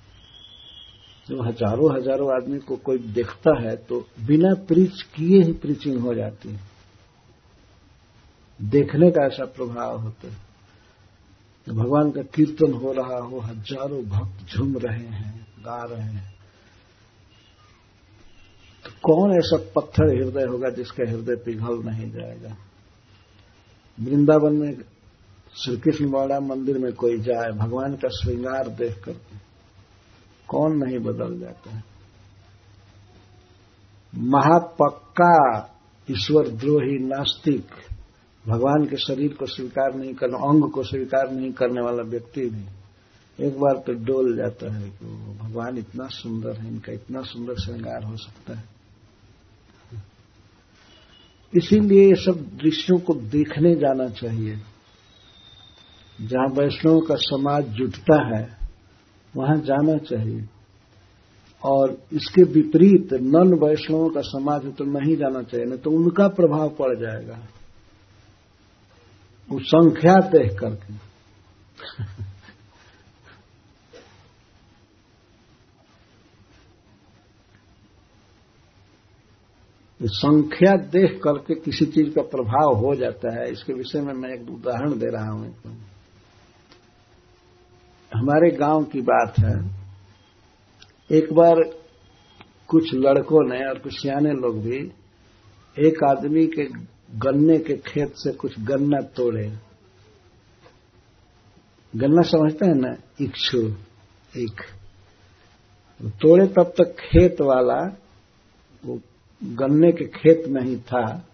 [1.29, 6.15] जब हज़ारों हज़ारों आदमी को कोई देखता है तो बिना प्रीच किए ही प्रीचिंग हो
[6.15, 6.61] जाती है।
[8.61, 10.43] देखने का ऐसा प्रभाव होता है।
[11.67, 16.33] तो भगवान का कीर्तन हो रहा हो, हज़ारों भक्त झूम रहे हैं, गा रहे हैं।
[18.85, 22.57] तो कौन ऐसा पत्थर हृदय होगा जिसका हृदय पिघल नहीं जाएगा?
[23.99, 24.75] वृंदावन में
[25.57, 29.13] श्री कृष्ण बड़ा मंदिर में कोई जाए, भगवान का श्रृंगार देख कर
[30.49, 31.83] कौन नहीं बदल जाता है?
[34.13, 35.37] महापक्का
[36.09, 37.67] ईश्वर द्रोही नास्तिक
[38.45, 43.45] भगवान के शरीर को स्वीकार नहीं करने, अंग को स्वीकार नहीं करने वाला व्यक्ति भी
[43.47, 45.07] एक बार तो डोल जाता है कि
[45.39, 48.65] भगवान इतना सुंदर है, इनका इतना सुंदर श्रृंगार हो सकता है।
[51.53, 54.61] इसीलिए ये सब दृश्यों को देखने जाना चाहिए।
[56.19, 58.45] जहाँ वैष्णव का समाज जुटता है,
[59.35, 60.45] वहाँ जाना चाहिए।
[61.63, 66.29] और इसके विपरीत नन वैष्णवों का समाज है तो नहीं जाना चाहिए, नहीं तो उनका
[66.31, 67.39] प्रभाव पड़ जाएगा।
[69.49, 70.93] वो संख्या देख करके।
[80.01, 84.49] संख्या देख करके किसी चीज़ का प्रभाव हो जाता है, इसके विषय में मैं एक
[84.51, 85.83] उदाहरण दे रहा हूँ
[88.25, 89.71] हमारे गाँव की बात है।
[91.11, 91.55] एक बार
[92.69, 94.93] कुछ लड़कों ने और कुछ सियाने लोग भी
[95.79, 96.65] एक आदमी के
[97.19, 99.57] गन्ने के खेत से कुछ गन्ना तोड़े।
[101.97, 102.97] गन्ना समझते हैं ना?
[103.21, 103.59] इक्षु,
[104.37, 104.61] एक।
[106.03, 107.97] तोड़े तब तक खेत वाला,
[108.85, 109.01] वो
[109.45, 111.27] गन्ने के खेत में ही था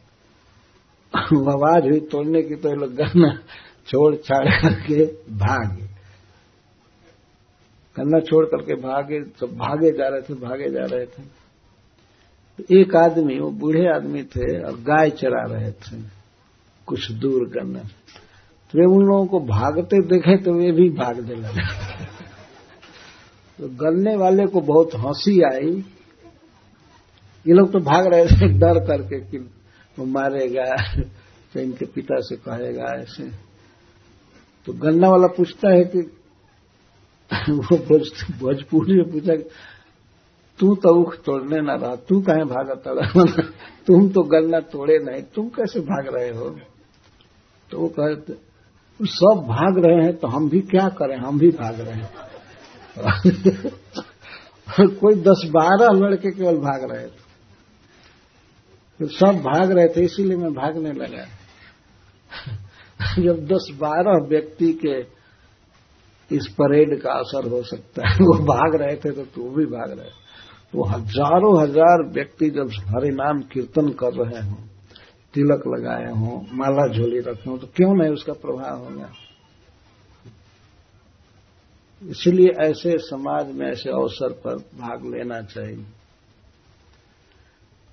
[1.17, 3.39] आवाज़ हुई, तोड़ने की तो लोग गन्ना
[3.87, 5.05] छोड़ छाड़ करके
[5.35, 5.90] भागे।
[7.97, 11.23] करना छोड़ करके भागे तो भागे जा रहे थे, भागे जा रहे थे।
[12.59, 16.03] तो एक आदमी, वो बूढ़े आदमी थे और गाय चरा रहे थे,
[16.89, 21.65] कुछ दूर करने। तो वे उन लोगों को भागते देखे तो वे भी भागने लगे।
[23.59, 25.73] तो गलने वाले को बहुत हँसी आई।
[27.47, 29.39] ये लोग तो भाग रहे थे, डर करके कि
[29.97, 30.65] वो मारेगा
[31.53, 33.29] तो इनके पिता से कहेगा ऐसे।
[34.67, 36.03] तो गन्ना वाला पूछता है कि
[37.51, 37.77] वो
[38.39, 39.35] भोजपुरी में पूछा,
[40.59, 43.25] तू तो उख तोड़ने ना रहा, तू कहे भागा तड़ा?
[43.87, 46.59] तुम तो गन्ना तोड़े नहीं, तुम कैसे भाग रहे हो?
[47.71, 48.51] तो वो कहते
[49.03, 52.11] सब भाग रहे हैं तो हम भी क्या करें, हम भी भाग रहे हैं।
[54.89, 57.31] कोई दस बारह लड़के केवल भाग रहे थे।
[58.99, 61.25] तो सब भाग रहे थे, इसीलिए मैं भागने लगा।
[63.23, 65.20] जब दस बारह व्यक्ति के
[66.33, 69.91] इस परेड का असर हो सकता है। वो भाग रहे थे तो तू भी भाग
[69.91, 70.11] रहे।
[70.73, 74.57] तो हज़ारों हज़ार व्यक्ति जब हरिनाम कीर्तन कर रहे हों,
[75.35, 79.11] तिलक लगाए हों, माला झोली रखे हों तो क्यों नहीं उसका प्रभाव होगा
[82.03, 85.85] इसलिए ऐसे समाज में ऐसे अवसर पर भाग लेना चाहिए।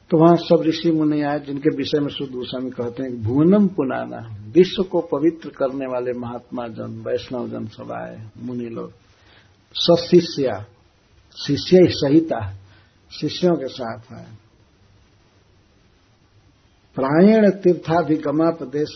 [0.10, 4.38] तो वहाँ सब ऋषि मुनि आए, जिनके विषय में शुद्ध गोस्वामी कहते हैं भुवनम पुनाना,
[4.48, 8.94] विश्व को पवित्र करने वाले महात्मा जन वैष्णव जन सब आए, मुनि लोग।
[9.76, 10.66] सशिष्या
[11.48, 12.54] शिष्य सहिता,
[13.20, 14.28] शिष्यों के साथ आए।
[16.96, 18.96] प्रायण तीर्थाभिगमा प्रदेश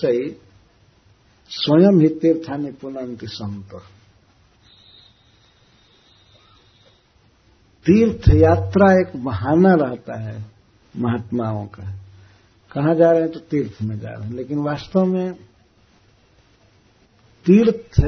[1.49, 3.69] स्वयं ही तीर्थानि पुनंति संत।
[7.85, 10.60] तीर्थ यात्रा एक बहाना रहता है।
[10.97, 11.91] महात्माओं का।
[12.71, 15.33] कहा जा रहे हैं तो तीर्थ में जा रहे हैं। लेकिन वास्तव में
[17.45, 18.01] तीर्थ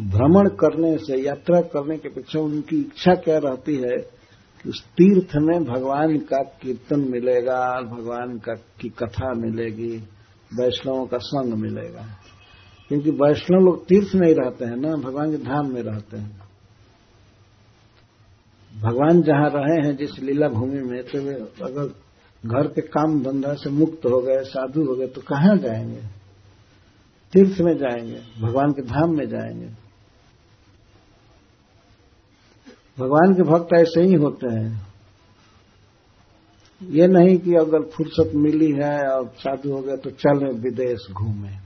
[0.00, 4.20] भ्रमण करने से, यात्रा करने के पीछे उनकी इच्छा क्या रहती है?
[4.62, 9.96] कि उस तीर्थ में भगवान का कीर्तन मिलेगा, भगवान का, की कथा मिलेगी,
[10.54, 12.06] वैष्णवों का संग मिलेगा।
[12.88, 16.49] क्योंकि वैष्णव लोग तीर्थ में ही रहते हैं ना, भगवान के धाम में रहते हैं।
[18.78, 21.94] भगवान जहाँ रहे हैं, जिस लीला भूमि में तो वे अगर
[22.46, 26.02] घर के काम धंधा से मुक्त हो गए, साधु हो गए तो कहाँ जाएँगे?
[27.32, 29.66] तीर्थ में जाएँगे, भगवान के धाम में जाएँगे।
[32.98, 34.90] भगवान के भक्त ऐसे ही होते हैं।
[36.82, 41.56] ये नहीं कि अगर फुर्सत मिली है और साधु हो गए तो चले विदेश घूमे।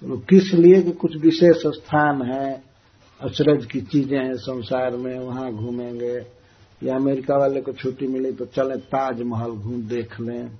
[0.00, 2.73] तो किस लिए कि कुछ विशेष स्थान है?
[3.20, 6.26] अचरज की चीज़ें हैं संसार में, वहाँ घूमेंगे।
[6.82, 10.58] या अमेरिका वाले को छुट्टी मिली तो चले ताजमहल घूम देख लें,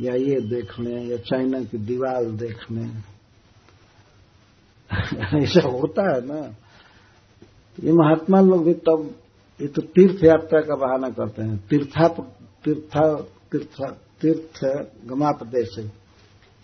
[0.00, 3.02] या ये देख लें, या चाइना की दीवार देख लें।
[5.42, 6.54] ऐसा होता है ना।
[7.84, 9.14] ये महात्मा लोग भी तब,
[9.60, 12.08] ये तो तीर्थ यात्रा का बहाना करते हैं। तीर्था
[12.64, 13.16] तीर्था,
[13.52, 14.64] तीर्थ तीर्थ
[15.08, 16.03] गमापदेश है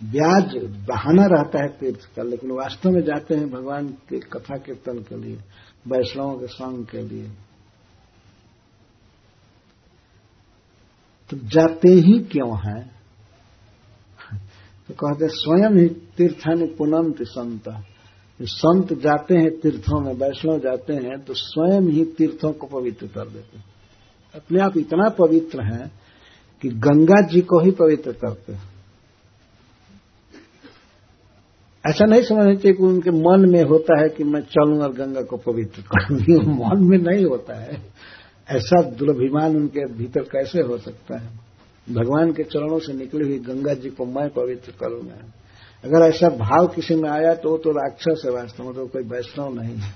[0.00, 0.54] ब्याज
[0.88, 5.16] बहाना रहता है तीर्थ का, लेकिन वास्तव में जाते हैं भगवान के कथा कीर्तन के
[5.16, 5.36] लिए,
[5.88, 7.28] वैष्णवों के संग के लिए।
[11.30, 12.80] तो जाते ही क्यों है?
[14.88, 17.68] तो कहते स्वयं ही तीर्थानि पुनंत संत।
[18.40, 23.28] संत जाते हैं तीर्थों में, वैष्णव जाते हैं तो स्वयं ही तीर्थों को पवित्र कर
[23.28, 23.58] देते
[24.34, 25.90] अपने आप इतना पवित्र है
[26.62, 28.69] कि गंगा जी को ही पवित्र करते हैं।
[31.84, 35.22] ऐसा नहीं समझना चाहिए कि उनके मन में होता है कि मैं चलूँ और गंगा
[35.22, 37.76] को पवित्र करूँगी। मन में नहीं होता है।
[38.48, 41.28] ऐसा दुर्भिमान उनके भीतर कैसे हो सकता है?
[41.86, 45.32] भगवान के चरणों से निकली हुई गंगा जी को मैं पवित्र करूँगा
[45.84, 49.02] अगर ऐसा भाव किसी में आया तो वो तो राक्षस है वास्तव में तो कोई
[49.02, 49.92] वैष्णव नहीं है।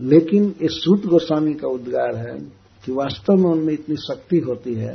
[0.00, 2.38] लेकिन इस सूत गोस्वामी का उद्गार है
[2.84, 4.94] कि वास्तव में उनमें इतनी शक्ति होती है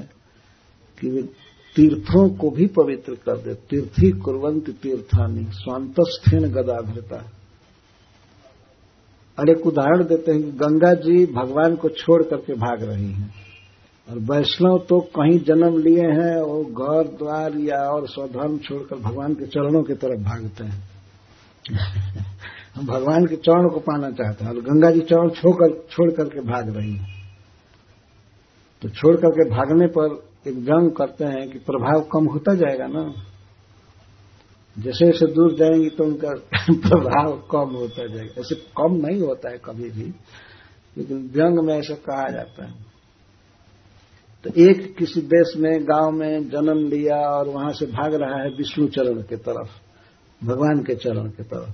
[0.98, 1.30] कि
[1.78, 7.32] तीर्थों को भी पवित्र कर दे। तीर्थी कुरवंत तीर्थानी स्वांतस्थेन गदाभरता
[9.40, 13.34] और एक उदाहरण देते हैं कि गंगा जी भगवान को छोड़ करके भाग रही हैं।
[14.10, 19.34] और वैष्णव तो कहीं जन्म लिए हैं और घर, द्वार या और स्वधर्म छोड़कर भगवान
[19.34, 20.90] के चरणों की तरफ़ भागते हैं।
[22.76, 26.40] हम भगवान के चरण को पाना चाहते हैं और गंगा जी चरण छोड़कर, छोड़ करके
[26.40, 27.18] भाग रही हैं।
[28.82, 33.14] तो छोड़ करके भागने पर एक व्यंग करते हैं कि प्रभाव कम होता जाएगा ना।
[34.80, 36.30] जैसे जैसे दूर जाएँगी तो उनका
[36.72, 40.14] प्रभाव कम होता जाएगा। ऐसे कम नहीं होता है कभी भी,
[40.98, 42.74] लेकिन व्यंग में ऐसा कहा जाता है।
[44.44, 48.50] तो एक किसी देश में, गाँव में जन्म लिया और वहाँ से भाग रहा है
[48.50, 49.70] विष्णु चरण के तरफ़,
[50.46, 51.70] भगवान के चरण के तरफ़।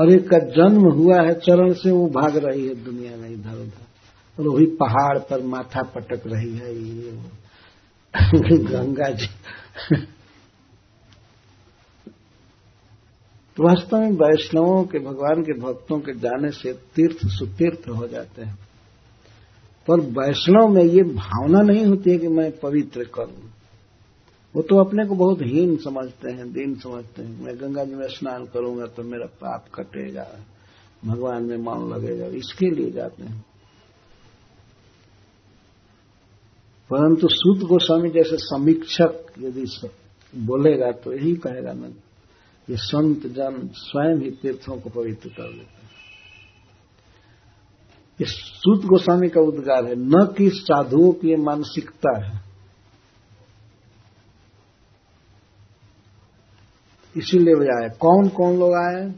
[0.00, 3.62] और एक का जन्म हुआ है चरण से, वो भाग रही है दुनिया में इधर
[3.62, 3.84] उधर
[4.38, 7.22] और वही पहाड़ पर माथा पटक रही है ये वो।
[8.14, 9.26] गंगा जी।
[13.56, 18.42] तो वास्तव में वैष्णवों के, भगवान के भक्तों के जाने से तीर्थ सुतीर्थ हो जाते
[18.42, 18.56] हैं।
[19.88, 23.50] पर वैष्णव में ये भावना नहीं होती है कि मैं पवित्र करूँ।
[24.54, 28.06] वो तो अपने को बहुत हीन समझते हैं, दीन समझते हैं। मैं गंगा जी में
[28.08, 30.26] स्नान करूँगा तो मेरा पाप कटेगा,
[31.04, 33.44] भगवान में मन लगेगा, इसके लिए जाते हैं।
[36.90, 39.88] परंतु सूद गोस्वामी जैसे समीक्षक यदि
[40.36, 41.88] बोलेगा तो यही कहेगा ना
[42.70, 45.90] ये संत जन स्वयं ही तीर्थों को पवित्र कर देते हैं।
[48.20, 52.44] ये सूत गोस्वामी का उद्गार है, न कि साधुओं की मानसिकता है।
[57.16, 59.14] इसीलिए वे आए। कौन कौन लोग आए?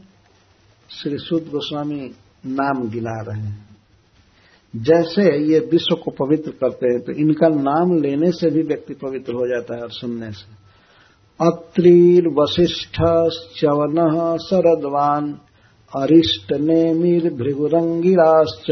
[0.89, 2.11] श्री सुद गोस्वामी
[2.45, 3.76] नाम गिना रहे हैं।
[4.73, 9.33] जैसे ये विश्व को पवित्र करते हैं तो इनका नाम लेने से भी व्यक्ति पवित्र
[9.33, 10.55] हो जाता है और सुनने से।
[11.39, 12.97] अत्रीर वशिष्ठ
[13.59, 15.31] च्यवन शरदवान
[15.93, 18.71] अरिष्ट नेमिर भृगुरंगिराश्च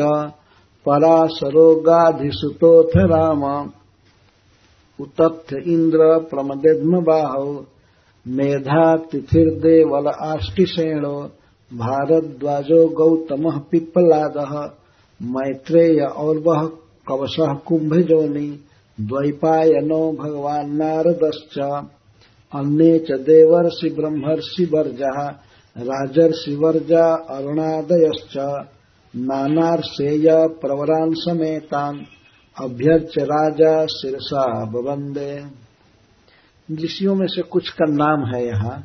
[0.85, 3.43] पराशरो गाधिसुतोथ राम।
[4.99, 7.65] उतथ्य इंद्र प्रमदेद्म बाहो
[8.25, 11.17] मेधा तिथिर्देवल आष्टिषेणो,
[11.71, 14.37] भारद्वाजो गौतम पिप्पलाद।
[15.21, 16.65] मैत्रेय और वह
[17.07, 18.63] कवश कुंभजोनि
[19.01, 21.59] द्वैपायनो भगवान नारदश्च।
[22.55, 25.29] अन्य च देवर्षि ब्रह्मर्षि वर्जा,
[25.77, 28.37] राजर्षि वर्जा अरुणादयश्च।
[29.17, 32.05] नानार्षेय प्रवरान समेतान
[32.61, 35.45] अभ्यर्च राजा शिरसा बबंदे
[36.71, 38.83] ऋषियों में से कुछ का नाम है यहाँ?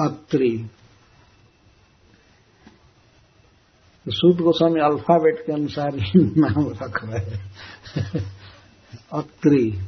[0.00, 0.66] अत्रि।
[4.08, 7.38] सूत गोस्वामी अल्फ़ाबेट के अनुसार ही नाम रख रहे
[9.12, 9.78] अत्रि।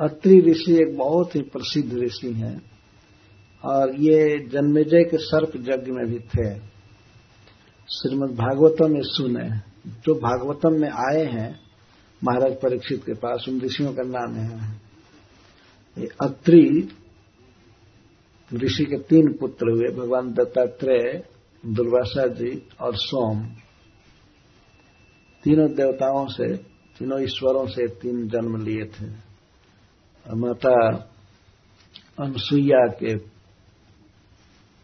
[0.00, 2.62] अत्रि ऋषि एक बहुत ही प्रसिद्ध ऋषि हैं
[3.64, 6.54] और ये जन्मेजय के सर्प यज्ञ में भी थे।
[7.88, 11.60] श्रीमद भागवतम में सुने। जो भागवतम में आए हैं,
[12.24, 14.80] महाराज परीक्षित के पास, उन ऋषियों का नाम है।
[16.20, 16.88] अत्रि
[18.54, 21.24] ऋषि के तीन पुत्र हुए, भगवान दत्तात्रेय
[21.66, 23.46] दुर्वासा जी और सोम।
[25.44, 26.56] तीनों देवताओं से,
[26.98, 29.30] तीनों ईश्वरों से तीन जन्म लिए थे।
[30.36, 30.96] माता
[32.20, 33.14] अनुसुईया के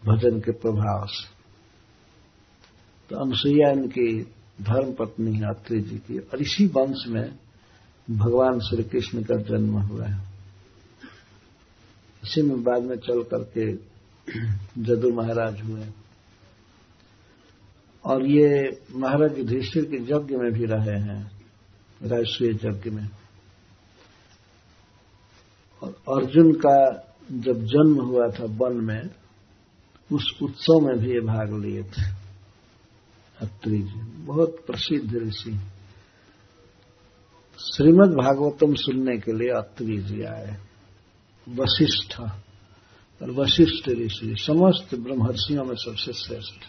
[0.05, 1.28] भजन के प्रभाव से।
[3.10, 4.22] तो अनुसुईया इनकी
[4.62, 7.38] धर्म पत्नी है अत्रि जी की, और इसी वंश में
[8.10, 10.35] भगवान श्री कृष्ण का जन्म हुआ है।
[12.26, 13.72] इसी में बाद में चल करके
[14.82, 15.86] जदू महाराज हुए।
[18.04, 21.42] और ये महाराज युधिष्ठिर के यज्ञ में भी रहे हैं
[22.02, 23.10] राष्ट्रीय यज्ञ में।
[25.82, 29.10] और अर्जुन का जब जन्म हुआ था वन में,
[30.12, 32.26] उस उत्सव में भी ये भाग लिए थे।
[33.40, 35.58] अत्रि जी, बहुत प्रसिद्ध ऋषि।
[37.58, 40.65] श्रीमद भागवतम सुनने के लिए अत्रि जी आए।
[41.48, 42.20] वशिष्ठ
[43.23, 46.62] और वशिष्ठ ऋषि, समस्त ब्रह्मर्षियों में सबसे श्रेष्ठ,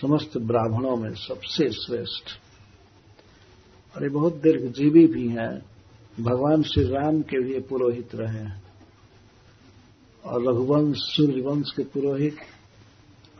[0.00, 2.24] समस्त ब्राह्मणों में सबसे श्रेष्ठ।
[3.96, 5.62] और ये बहुत दीर्घजीवी भी हैं।
[6.20, 8.62] भगवान श्री राम के भी पुरोहित रहे हैं।
[10.24, 12.36] और रघुवंश, सूर्यवंश के पुरोहित।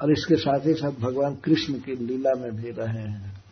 [0.03, 3.45] और इसके साथ ही साथ भगवान कृष्ण की लीला में भी रहे हैं।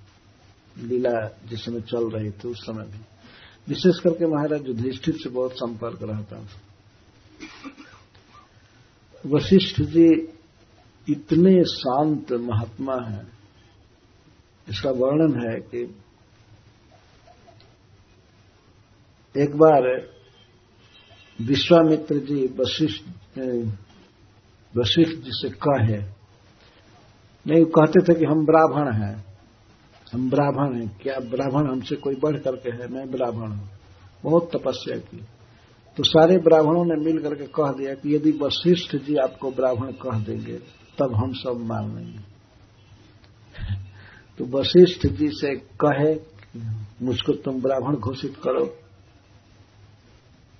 [0.79, 2.99] लीला जिस समय चल रही थी उस समय भी।
[3.67, 6.61] विशेष करके महाराज युधिष्ठिर से बहुत संपर्क रहता था।
[9.25, 10.09] वशिष्ठ जी
[11.09, 13.27] इतने शांत महात्मा हैं,
[14.67, 15.83] इसका वर्णन है कि
[19.35, 19.83] एक बार
[21.39, 23.03] विश्वामित्र जी वशिष्ठ
[24.73, 25.99] वशिष्ठ जी से कहे,
[27.47, 29.17] नहीं, कहते थे कि हम ब्राह्मण हैं।
[30.15, 32.89] हम ब्राह्मण हैं। क्या ब्राह्मण हमसे कोई बढ़ करके है?
[32.89, 33.69] मैं ब्राह्मण हूँ।
[34.25, 35.25] बहुत तपस्या की।
[35.97, 40.19] तो सारे ब्राह्मणों ने मिल करके कह दिया कि यदि वशिष्ठ जी आपको ब्राह्मण कह
[40.19, 40.59] देंगे,
[40.99, 42.19] तब हम सब मान लेंगे।
[44.39, 46.21] तो वशिष्ठ जी से कहे,
[47.03, 48.79] मुझको तुम ब्राह्मण घोषित करो।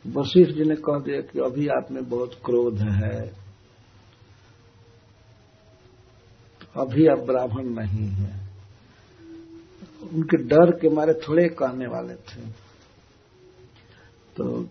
[0.07, 3.35] वशिष्ठ जी ने कह दिया कि अभी आप में बहुत क्रोध है।
[6.77, 8.44] अभी आप ब्राह्मण नहीं है।
[10.09, 12.51] उनके डर के मारे थोड़े कहने वाले थे।
[14.37, 14.63] तो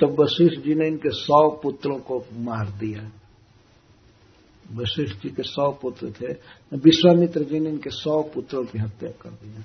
[0.00, 3.10] तब वशिष्ठ जी ने इनके सौ पुत्रों को मार दिया।
[4.72, 6.32] वशिष्ठ जी के सौ पुत्र थे।
[6.76, 9.64] विश्वामित्र जी ने इनके सौ पुत्रों की हत्या कर दिया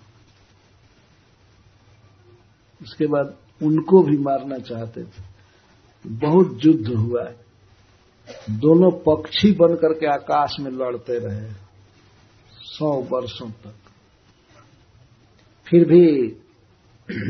[2.82, 5.24] उसके बाद उनको भी मारना चाहते थे।
[6.06, 7.24] बहुत युद्ध हुआ।
[8.50, 11.61] दोनों पक्षी बन करके आकाश में लड़ते रहे।
[12.72, 13.76] सौ वर्षों तक।
[15.68, 16.06] फिर भी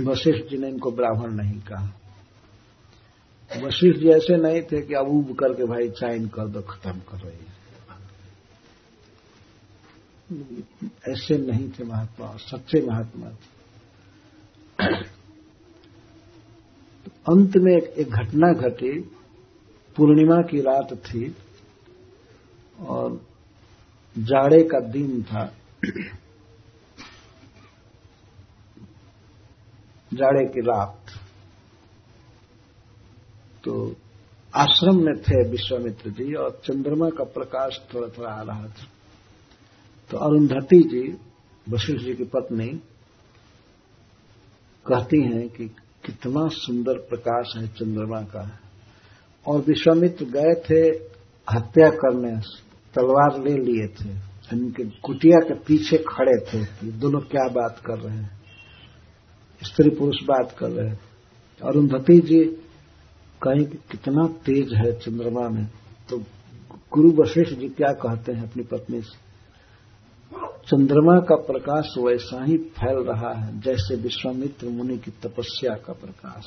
[0.04, 1.88] वशिष्ठ जी ने इनको ब्राह्मण नहीं कहा।
[3.52, 7.18] वशिष्ठ जी ऐसे नहीं थे कि अब उब करके भाई चाइन कर दो खत्म कर
[7.18, 7.40] रही
[11.10, 13.50] ऐसे नहीं थे महात्मा सच्चे महात्मा थे।
[17.06, 18.92] तो अंत में एक, एक घटना घटी
[19.96, 21.36] पूर्णिमा की रात थी
[22.80, 23.31] और
[24.18, 25.54] जाड़े का दिन था।
[30.14, 31.00] जाड़े की रात।
[33.64, 33.96] तो
[34.56, 38.88] आश्रम में थे विश्वामित्र जी और चंद्रमा का प्रकाश थोड़ा थोड़ा आ रहा था।
[40.10, 41.18] तो अरुंधति जी,
[41.70, 42.68] वशिष्ठ जी की पत्नी,
[44.88, 45.68] कहती हैं कि
[46.06, 48.60] कितना सुंदर प्रकाश है, चंद्रमा का।
[49.48, 50.88] और विश्वामित्र गए थे
[51.54, 52.42] हत्या करने
[52.96, 54.10] तलवार ले लिए थे।
[54.52, 58.40] इनके कुटिया के पीछे खड़े थे कि दोनों क्या बात कर रहे हैं?
[59.62, 61.00] स्त्री पुरुष बात कर रहे हैं।
[61.62, 62.44] अरुंधति जी
[63.42, 65.66] कहीं कितना तेज है चंद्रमा में
[66.10, 66.18] तो
[66.92, 69.20] गुरु वशिष्ठ जी क्या कहते हैं अपनी पत्नी से?
[70.68, 76.46] चंद्रमा का प्रकाश वैसा ही फैल रहा है, जैसे विश्वामित्र मुनि की तपस्या का प्रकाश।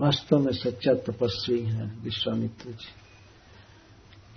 [0.00, 2.92] वास्तव में सच्चा तपस्वी है विश्वामित्र जी।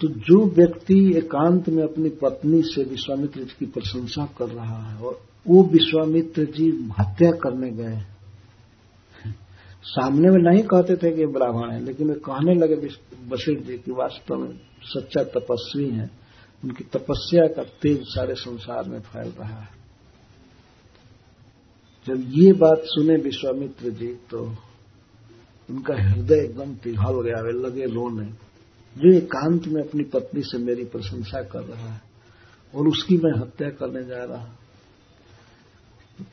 [0.01, 4.97] तो जो व्यक्ति एकांत में अपनी पत्नी से विश्वामित्र जी की प्रशंसा कर रहा है
[4.97, 6.69] और वो विश्वामित्र जी
[6.99, 7.97] हत्या करने गए
[9.85, 12.75] सामने में नहीं कहते थे कि ब्राह्मण है, लेकिन वे कहने लगे
[13.29, 14.51] वशिष्ठ जी की वास्तव में
[14.83, 16.09] सच्चा तपस्वी हैं।
[16.63, 19.69] उनकी तपस्या का तेज सारे संसार में फैल रहा है।
[22.07, 24.43] जब ये बात सुने विश्वामित्र जी तो
[25.69, 28.29] उनका हृदय एकदम पिघल गया, वे लगे रोने।
[28.99, 32.01] जो एकांत में अपनी पत्नी से मेरी प्रशंसा कर रहा है
[32.75, 34.57] और उसकी मैं हत्या करने जा रहा हूँ।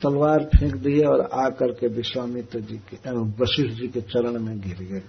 [0.01, 4.77] तलवार फेंक दिए और आकर के विश्वामित्र जी के वशिष्ठ जी के चरण में गिर
[4.77, 5.03] गए।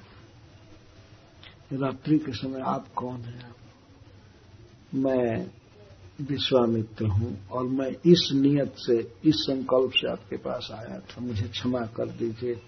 [1.73, 3.55] रात्रि के समय आप कौन हैं?
[4.95, 5.51] मैं
[6.21, 11.49] विश्वामित्र हूँ और मैं इस नियत से, इस संकल्प से आपके पास आया था। मुझे
[11.49, 12.61] क्षमा कर दीजिए।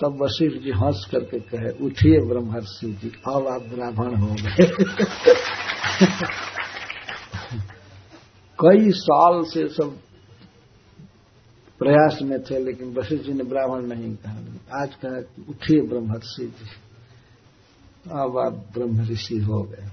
[0.00, 4.66] तब वशिष्ठ जी हंस करके कहे, उठिए ब्रह्मर्षि जी अब आप ब्राह्मण हो गए।
[8.58, 9.98] कई साल से सब
[11.78, 16.66] प्रयास में थे, लेकिन वशिष्ठ जी ने ब्राह्मण नहीं कहा। आज कहा उठिए ब्रह्मर्षि जी,
[18.10, 19.88] अब आप ब्रह्म ऋषि हो गए।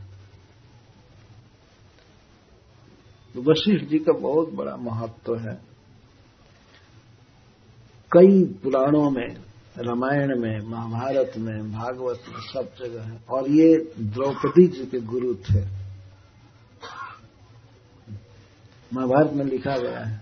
[3.33, 5.55] तो वशिष्ठ जी का बहुत बड़ा महत्व है।
[8.11, 14.67] कई पुराणों में रामायण में, महाभारत में, भागवत में सब जगह है। और ये द्रौपदी
[14.67, 15.61] जी के गुरु थे।
[18.93, 20.21] महाभारत में लिखा गया है।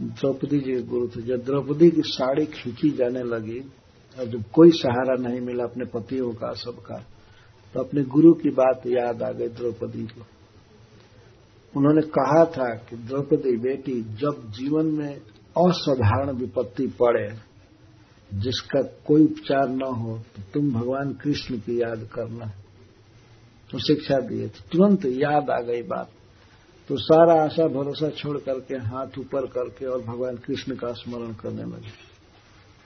[0.00, 3.60] द्रौपदी जी के गुरु थे। जब द्रौपदी की साड़ी खींची जाने लगी,
[4.18, 7.04] और जब कोई सहारा नहीं मिला अपने पतियों का, सबका
[7.74, 10.26] तो अपने गुरु की बात याद आ गई द्रौपदी को।
[11.76, 15.20] उन्होंने कहा था कि, द्रौपदी बेटी, जब जीवन में
[15.56, 17.28] असाधारण विपत्ति पड़े,
[18.30, 22.46] जिसका कोई उपचार न हो तो तुम भगवान कृष्ण की याद करना।
[23.70, 26.08] तो शिक्षा दिए तो तुरंत याद आ गई बात।
[26.88, 31.62] तो सारा आशा भरोसा छोड़ करके, हाथ ऊपर करके और भगवान कृष्ण का स्मरण करने
[31.64, 31.92] लगे।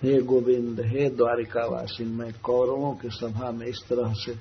[0.03, 4.35] हे गोविंद, हे द्वारिकावासी मैं कौरवों की सभा में इस तरह से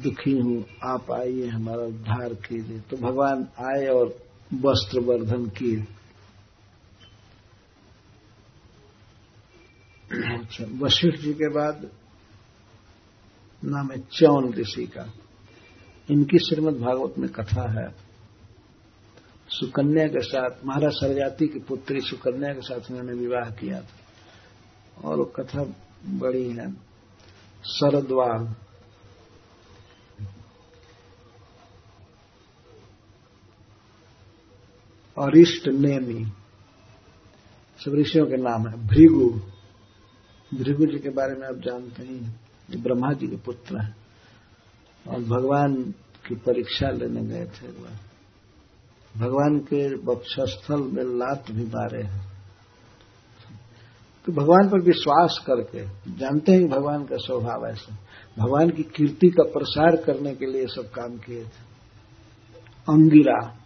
[0.00, 4.16] दुखी हूँ। आप आइए, हमारा उद्धार कीजिए। तो भगवान आए और
[4.54, 5.84] वस्त्र वर्धन किए।
[10.22, 11.90] अच्छा वशिष्ठ जी के बाद
[13.64, 15.12] नाम है चौन ऋषि का।
[16.10, 17.94] इनकी श्रीमद भागवत में कथा है।
[19.48, 23.96] सुकन्या के साथ, महाराज सरजाति की पुत्री सुकन्या के साथ उन्होंने विवाह किया था।
[25.04, 25.64] और वो कथा
[26.06, 26.72] बड़ी है।
[27.64, 28.54] शरद्वाल।
[35.18, 36.24] अरिष्ट नेमी।
[37.84, 39.40] सब ऋषियों के नाम है। भृगु।
[40.54, 43.96] भृगु जी के बारे में आप जानते ही। ब्रह्मा जी के पुत्र हैं।
[45.08, 45.94] और भगवान
[46.28, 47.68] की परीक्षा लेने गए थे
[49.16, 52.36] भगवान के वक्षस्थल में लात भी मारे हैं।
[54.26, 55.84] तो भगवान पर विश्वास करके,
[56.18, 57.98] जानते हैं भगवान का स्वभाव ऐसा।
[58.38, 61.66] भगवान की कीर्ति का प्रसार करने के लिए सब काम किए थे।
[62.88, 63.58] अंगिरा,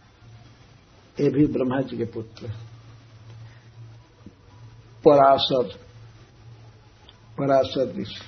[1.20, 2.52] ये भी ब्रह्मा जी के पुत्र
[5.04, 5.89] पराशर
[7.40, 8.24] पराशर ऋषि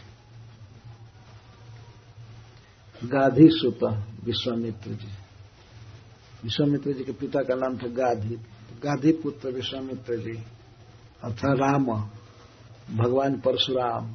[3.02, 3.88] गाधी सुता
[4.24, 5.08] विश्वामित्र जी
[6.44, 8.34] विश्वामित्र जी के पिता का नाम था गाधी।
[8.82, 10.36] गाधी पुत्र विश्वामित्र जी
[11.22, 11.84] अर्थात राम,
[12.96, 14.06] भगवान परशुराम।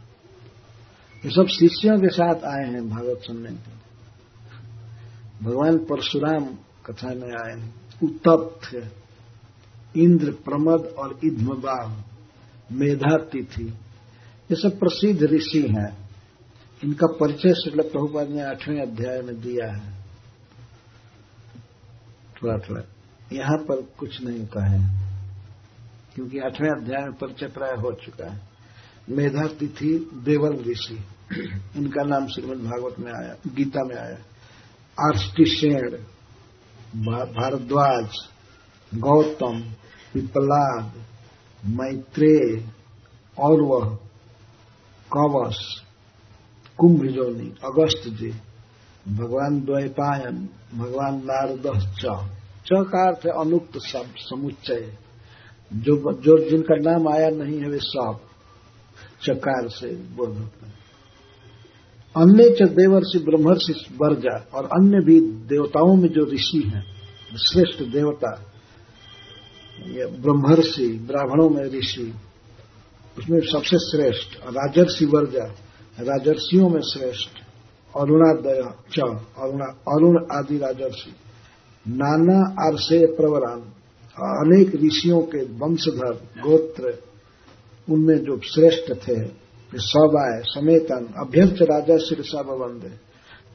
[1.24, 3.72] ये सब शिष्यों के साथ आए हैं भागवत सुनने के
[5.45, 6.45] भगवान परशुराम
[6.86, 11.88] कथा में आए हैं। उत्तप्त इंद्र प्रमद और इध्मबाह
[12.72, 13.74] मेधा तिथि
[14.49, 15.90] ये सब प्रसिद्ध ऋषि हैं।
[16.82, 19.91] इनका परिचय श्रील प्रभुपाद ने आठवें अध्याय में दिया है।
[22.34, 22.82] थोड़ा थोड़ा
[23.34, 24.80] यहाँ पर कुछ नहीं कहे,
[26.15, 28.41] क्योंकि आठवें अध्याय में परिचय प्राय हो चुका है।
[29.10, 29.94] मेधा तिथि
[30.24, 30.98] देवल ऋषि।
[31.76, 34.18] इनका नाम श्रीमद भागवत में आया, गीता में आया।
[34.98, 35.91] आर्ष्टिशेण
[37.34, 38.10] भारद्वाज,
[38.91, 39.61] गौतम
[40.14, 40.91] पिपलाद
[41.64, 42.68] मैत्रेय,
[43.38, 43.98] और वह
[45.14, 45.82] कवश
[46.78, 48.34] कुंभजोनी अगस्त जी
[49.08, 52.30] भगवान द्वैपायन, भगवान नारद च
[52.66, 54.98] च का अर्थ है अनुक्त सब, समुच्चय।
[55.74, 58.20] जो जो जिनका नाम आया नहीं है वे सब।
[59.24, 60.74] चकार से होता है।
[62.18, 66.86] अन्य च देवर्षि ब्रह्मर्षि वर्जा और अन्य भी देवताओं में जो ऋषि हैं,
[67.38, 68.44] श्रेष्ठ देवता
[70.06, 72.14] ब्रह्मर्षि, ब्राह्मणों में ऋषि
[73.18, 75.45] उसमें सबसे श्रेष्ठ, राजर्षि वर्जा
[75.99, 77.30] राजर्षियों में श्रेष्ठ,
[77.95, 78.61] अरुणादय,
[78.91, 78.99] च,
[79.88, 81.11] अरुण आदि राजर्षि।
[81.85, 83.60] नाना आरसे प्रवरान,
[84.18, 86.94] अनेक ऋषियों के वंशधर, गोत्र,
[87.88, 92.89] उनमें जो श्रेष्ठ थे सब आए समेतन अभ्यर्थ राजा सिरसा बंदे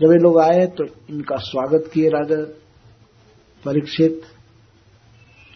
[0.00, 2.36] जब ये लोग आए तो इनका स्वागत किए राजा
[3.64, 4.22] परीक्षित।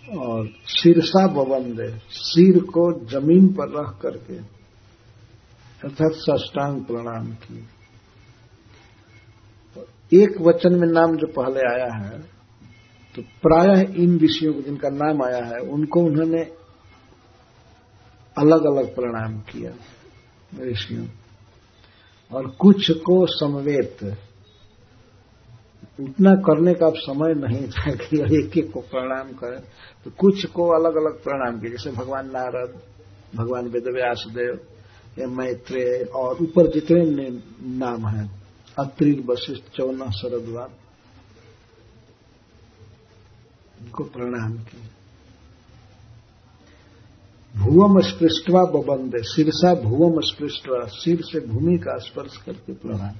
[0.09, 4.37] और सिरसा बबंदे सिर को ज़मीन पर रख करके,
[5.81, 7.65] अर्थात सष्टांग प्रणाम किए
[10.13, 12.19] एक वचन में नाम जो पहले आया है
[13.15, 16.43] तो प्रायः इन विषयों को जिनका नाम आया है, उनको उन्होंने
[18.37, 19.73] अलग अलग प्रणाम किया,
[20.63, 21.07] ऋषियों।
[22.33, 24.03] और कुछ को समवेत
[26.01, 29.61] उतना करने का अब समय नहीं था कि एक एक को प्रणाम करें।
[30.05, 32.81] तो कुछ को अलग अलग प्रणाम किए। जैसे भगवान नारद,
[33.35, 34.61] भगवान वेदव्यास देव,
[35.19, 38.43] या मैत्रेय और ऊपर जितने नाम हैं,
[38.79, 40.69] अत्रिल, वशिष्ठ, चौना शरदवान
[43.81, 44.91] उनको प्रणाम किया
[47.57, 53.11] भूवम स्पृष्टवा बबंदे, सिरसा भूवम स्पृष्टवा, सिर से भूमि का स्पर्श करके प्रणाम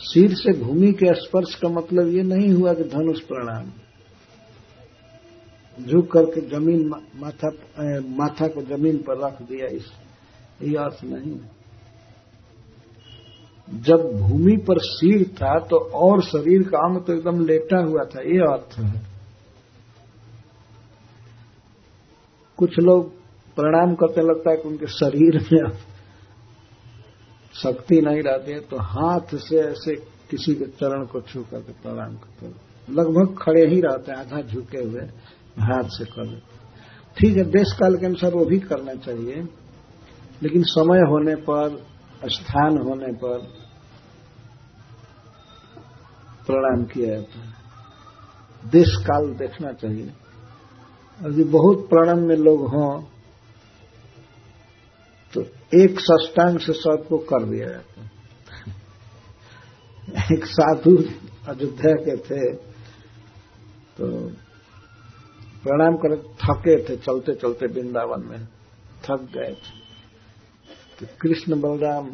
[0.00, 3.70] सिर से भूमि के स्पर्श का मतलब ये नहीं हुआ कि धनुष प्रणाम
[5.78, 7.50] झुक करके ज़मीन माथा
[8.16, 9.90] माथा को ज़मीन पर रख दिया, इस,
[10.62, 11.38] ये अर्थ नहीं।
[13.68, 18.22] जब भूमि पर सिर था तो और शरीर का अंग तो एकदम लेटा हुआ था,
[18.24, 18.92] ये अर्थ है।
[22.58, 23.10] कुछ लोग
[23.56, 25.87] प्रणाम करते लगता है कि उनके शरीर में
[27.62, 29.94] शक्ति नहीं रहती है तो हाथ से ऐसे
[30.30, 32.46] किसी के चरण को छू करके प्रणाम करते
[32.88, 35.00] लगभग खड़े ही रहते हैं, आधा झुके हुए,
[35.58, 36.56] हाथ से कर लेते
[37.16, 39.42] ठीक है देश काल के अनुसार वो भी करना चाहिए,
[40.42, 41.86] लेकिन समय होने पर,
[42.24, 43.38] स्थान होने पर
[46.46, 50.12] प्रणाम किया जाता है। देश काल देखना चाहिए।
[51.20, 53.02] यदि बहुत प्रणाम में लोग हों
[55.72, 58.06] एक सष्टांग से सबको कर दिया जाता है।
[60.32, 60.96] एक साधु
[61.48, 62.52] अयोध्या के थे
[63.96, 64.06] तो
[65.64, 68.40] प्रणाम कर, थके थे चलते चलते वृंदावन में,
[69.04, 69.76] थक गए थे।
[70.96, 72.06] तो कृष्ण बलराम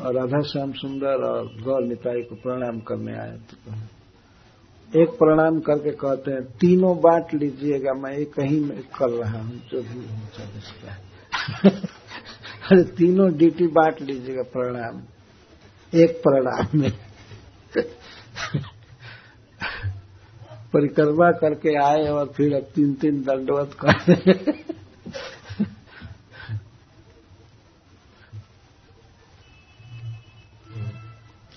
[0.00, 3.56] और राधा श्याम सुंदर और गौर निताई को प्रणाम करने आए तो
[4.92, 9.56] एक प्रणाम करके कहते हैं, तीनों बांट लीजिएगा, मैं एक ही में कर रहा हूँ,
[9.70, 10.14] जो भी हो
[10.58, 10.90] इसका।
[12.62, 15.02] अरे, तीनों ड्यूटी बांट लीजिएगा प्रणाम।
[16.00, 16.92] एक प्रणाम में।
[20.72, 24.14] परिक्रमा करके आए और फिर अब तीन तीन दंडवत कर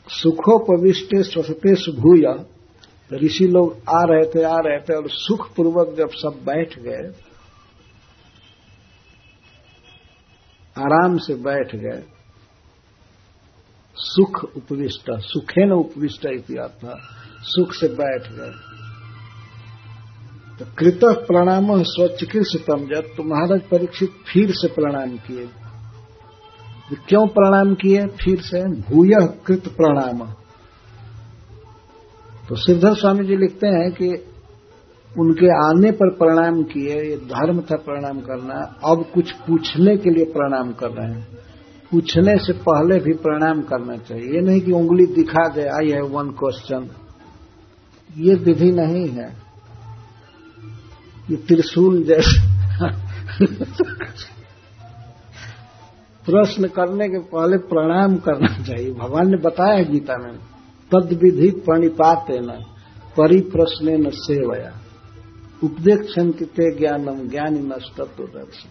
[0.10, 2.46] सुखोपविष्टे स्वसते सुभूया।
[3.14, 7.25] ऋषि लोग आ रहे थे, आ रहे थे और सुख पूर्वक जब सब बैठ गए
[10.76, 12.04] आराम से बैठ गए।
[13.98, 16.82] सुख उपविष्ट सुखे न उपविष्ट इतिहास
[17.46, 18.52] सुख से बैठ गए।
[20.60, 25.46] तो कृत प्रणाम स्वचिकित्सतम जब तो महाराज परीक्षित फिर से प्रणाम किए।
[26.90, 28.06] तो क्यों प्रणाम किए?
[28.18, 29.16] फिर से भूय
[29.48, 30.24] कृत प्रणाम
[32.48, 34.10] तो सिद्धर स्वामी जी लिखते हैं कि
[35.20, 40.26] उनके आने पर प्रणाम किए, ये धर्म था प्रणाम करना, अब कुछ पूछने के लिए
[40.26, 41.28] प्रणाम कर रहे हैं।
[41.92, 46.02] पूछने से पहले भी प्रणाम करना चाहिए। ये नहीं कि उंगली दिखा दे आई है
[46.02, 46.90] वन क्वेश्चन
[48.18, 49.38] ये विधि नहीं है।
[51.30, 52.40] ये त्रिशूल जैसे
[56.26, 60.38] प्रश्न करने के पहले प्रणाम करना चाहिए। भगवान ने बताया गीता में
[60.92, 62.66] तद विधि प्रणिपात न
[63.18, 64.85] परिप्रश्न न सेवया।
[65.66, 68.70] उपदेक्षंकिते ज्ञानम, ज्ञानी नस्तत्व दर्शन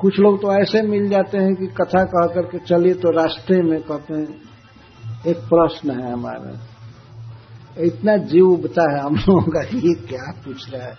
[0.00, 3.82] कुछ लोग तो ऐसे मिल जाते हैं कि कथा कह करके चलिए तो रास्ते में
[3.82, 4.40] कहते हैं,
[5.26, 6.68] एक प्रश्न है हमारा।
[7.78, 10.94] इतना जीव उबता है हम लोगों का, ये क्या पूछ रहा है?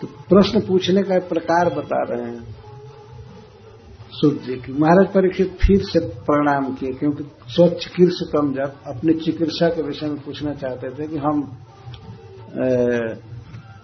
[0.00, 2.57] तो प्रश्न पूछने का प्रकार बता रहे हैं।
[4.18, 9.12] सूर्य जी की महाराज परीक्षित फिर से प्रणाम किए, क्योंकि स्वच्छ कीर्ष कम जब अपनी
[9.14, 11.42] चिकित्सा के विषय में पूछना चाहते थे कि हम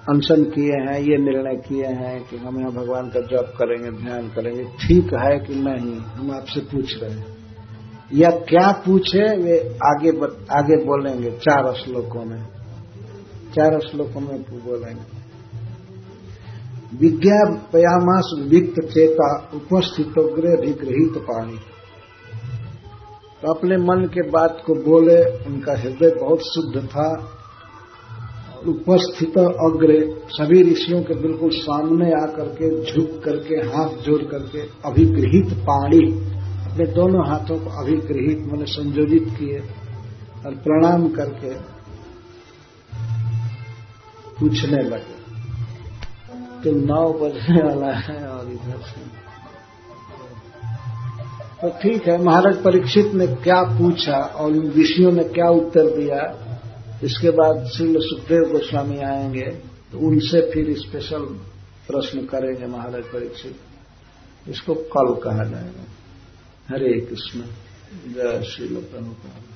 [0.08, 4.28] अनशन किए हैं, ये निर्णय किए हैं कि हम यहाँ भगवान का जप करेंगे, ध्यान
[4.28, 5.96] करेंगे। ठीक है कि नहीं?
[5.96, 7.26] हम आपसे पूछ रहे हैं।
[8.14, 10.10] या क्या पूछे, वे आगे
[10.58, 12.42] आगे बोलेंगे चार श्लोकों में।
[13.54, 15.13] चार श्लोकों में बोलेंगे।
[17.00, 21.58] विज्ञापयामास विक्त चेता उपस्थित विग्रहित पानी
[23.42, 25.16] तो अपने मन के बात को बोले,
[25.46, 27.08] उनका हृदय बहुत शुद्ध था।
[28.66, 29.96] उपस्थित अग्र
[30.28, 36.04] सभी ऋषियों के बिल्कुल सामने आकर के, झुक करके, हाथ जोड़ करके अभिगृहित पाणी,
[36.66, 39.58] अपने दोनों हाथों को अभिगृहित, मैंने संयोजित किए
[40.46, 41.54] और प्रणाम करके
[44.38, 45.13] पूछने लगे।
[46.64, 49.00] तो नौ बजने वाला है और इधर से।
[51.60, 56.20] तो ठीक है, महाराज परीक्षित ने क्या पूछा और इन ऋषियों ने क्या उत्तर दिया?
[57.04, 59.48] इसके बाद श्री सुखदेव गोस्वामी आएँगे
[59.92, 61.24] तो उनसे फिर स्पेशल
[61.88, 65.84] प्रश्न करेंगे महाराज परीक्षित। इसको कल कहा जाएगा।
[66.68, 67.40] हरे कृष्ण।
[68.14, 69.53] जय श्री प्रभुपाल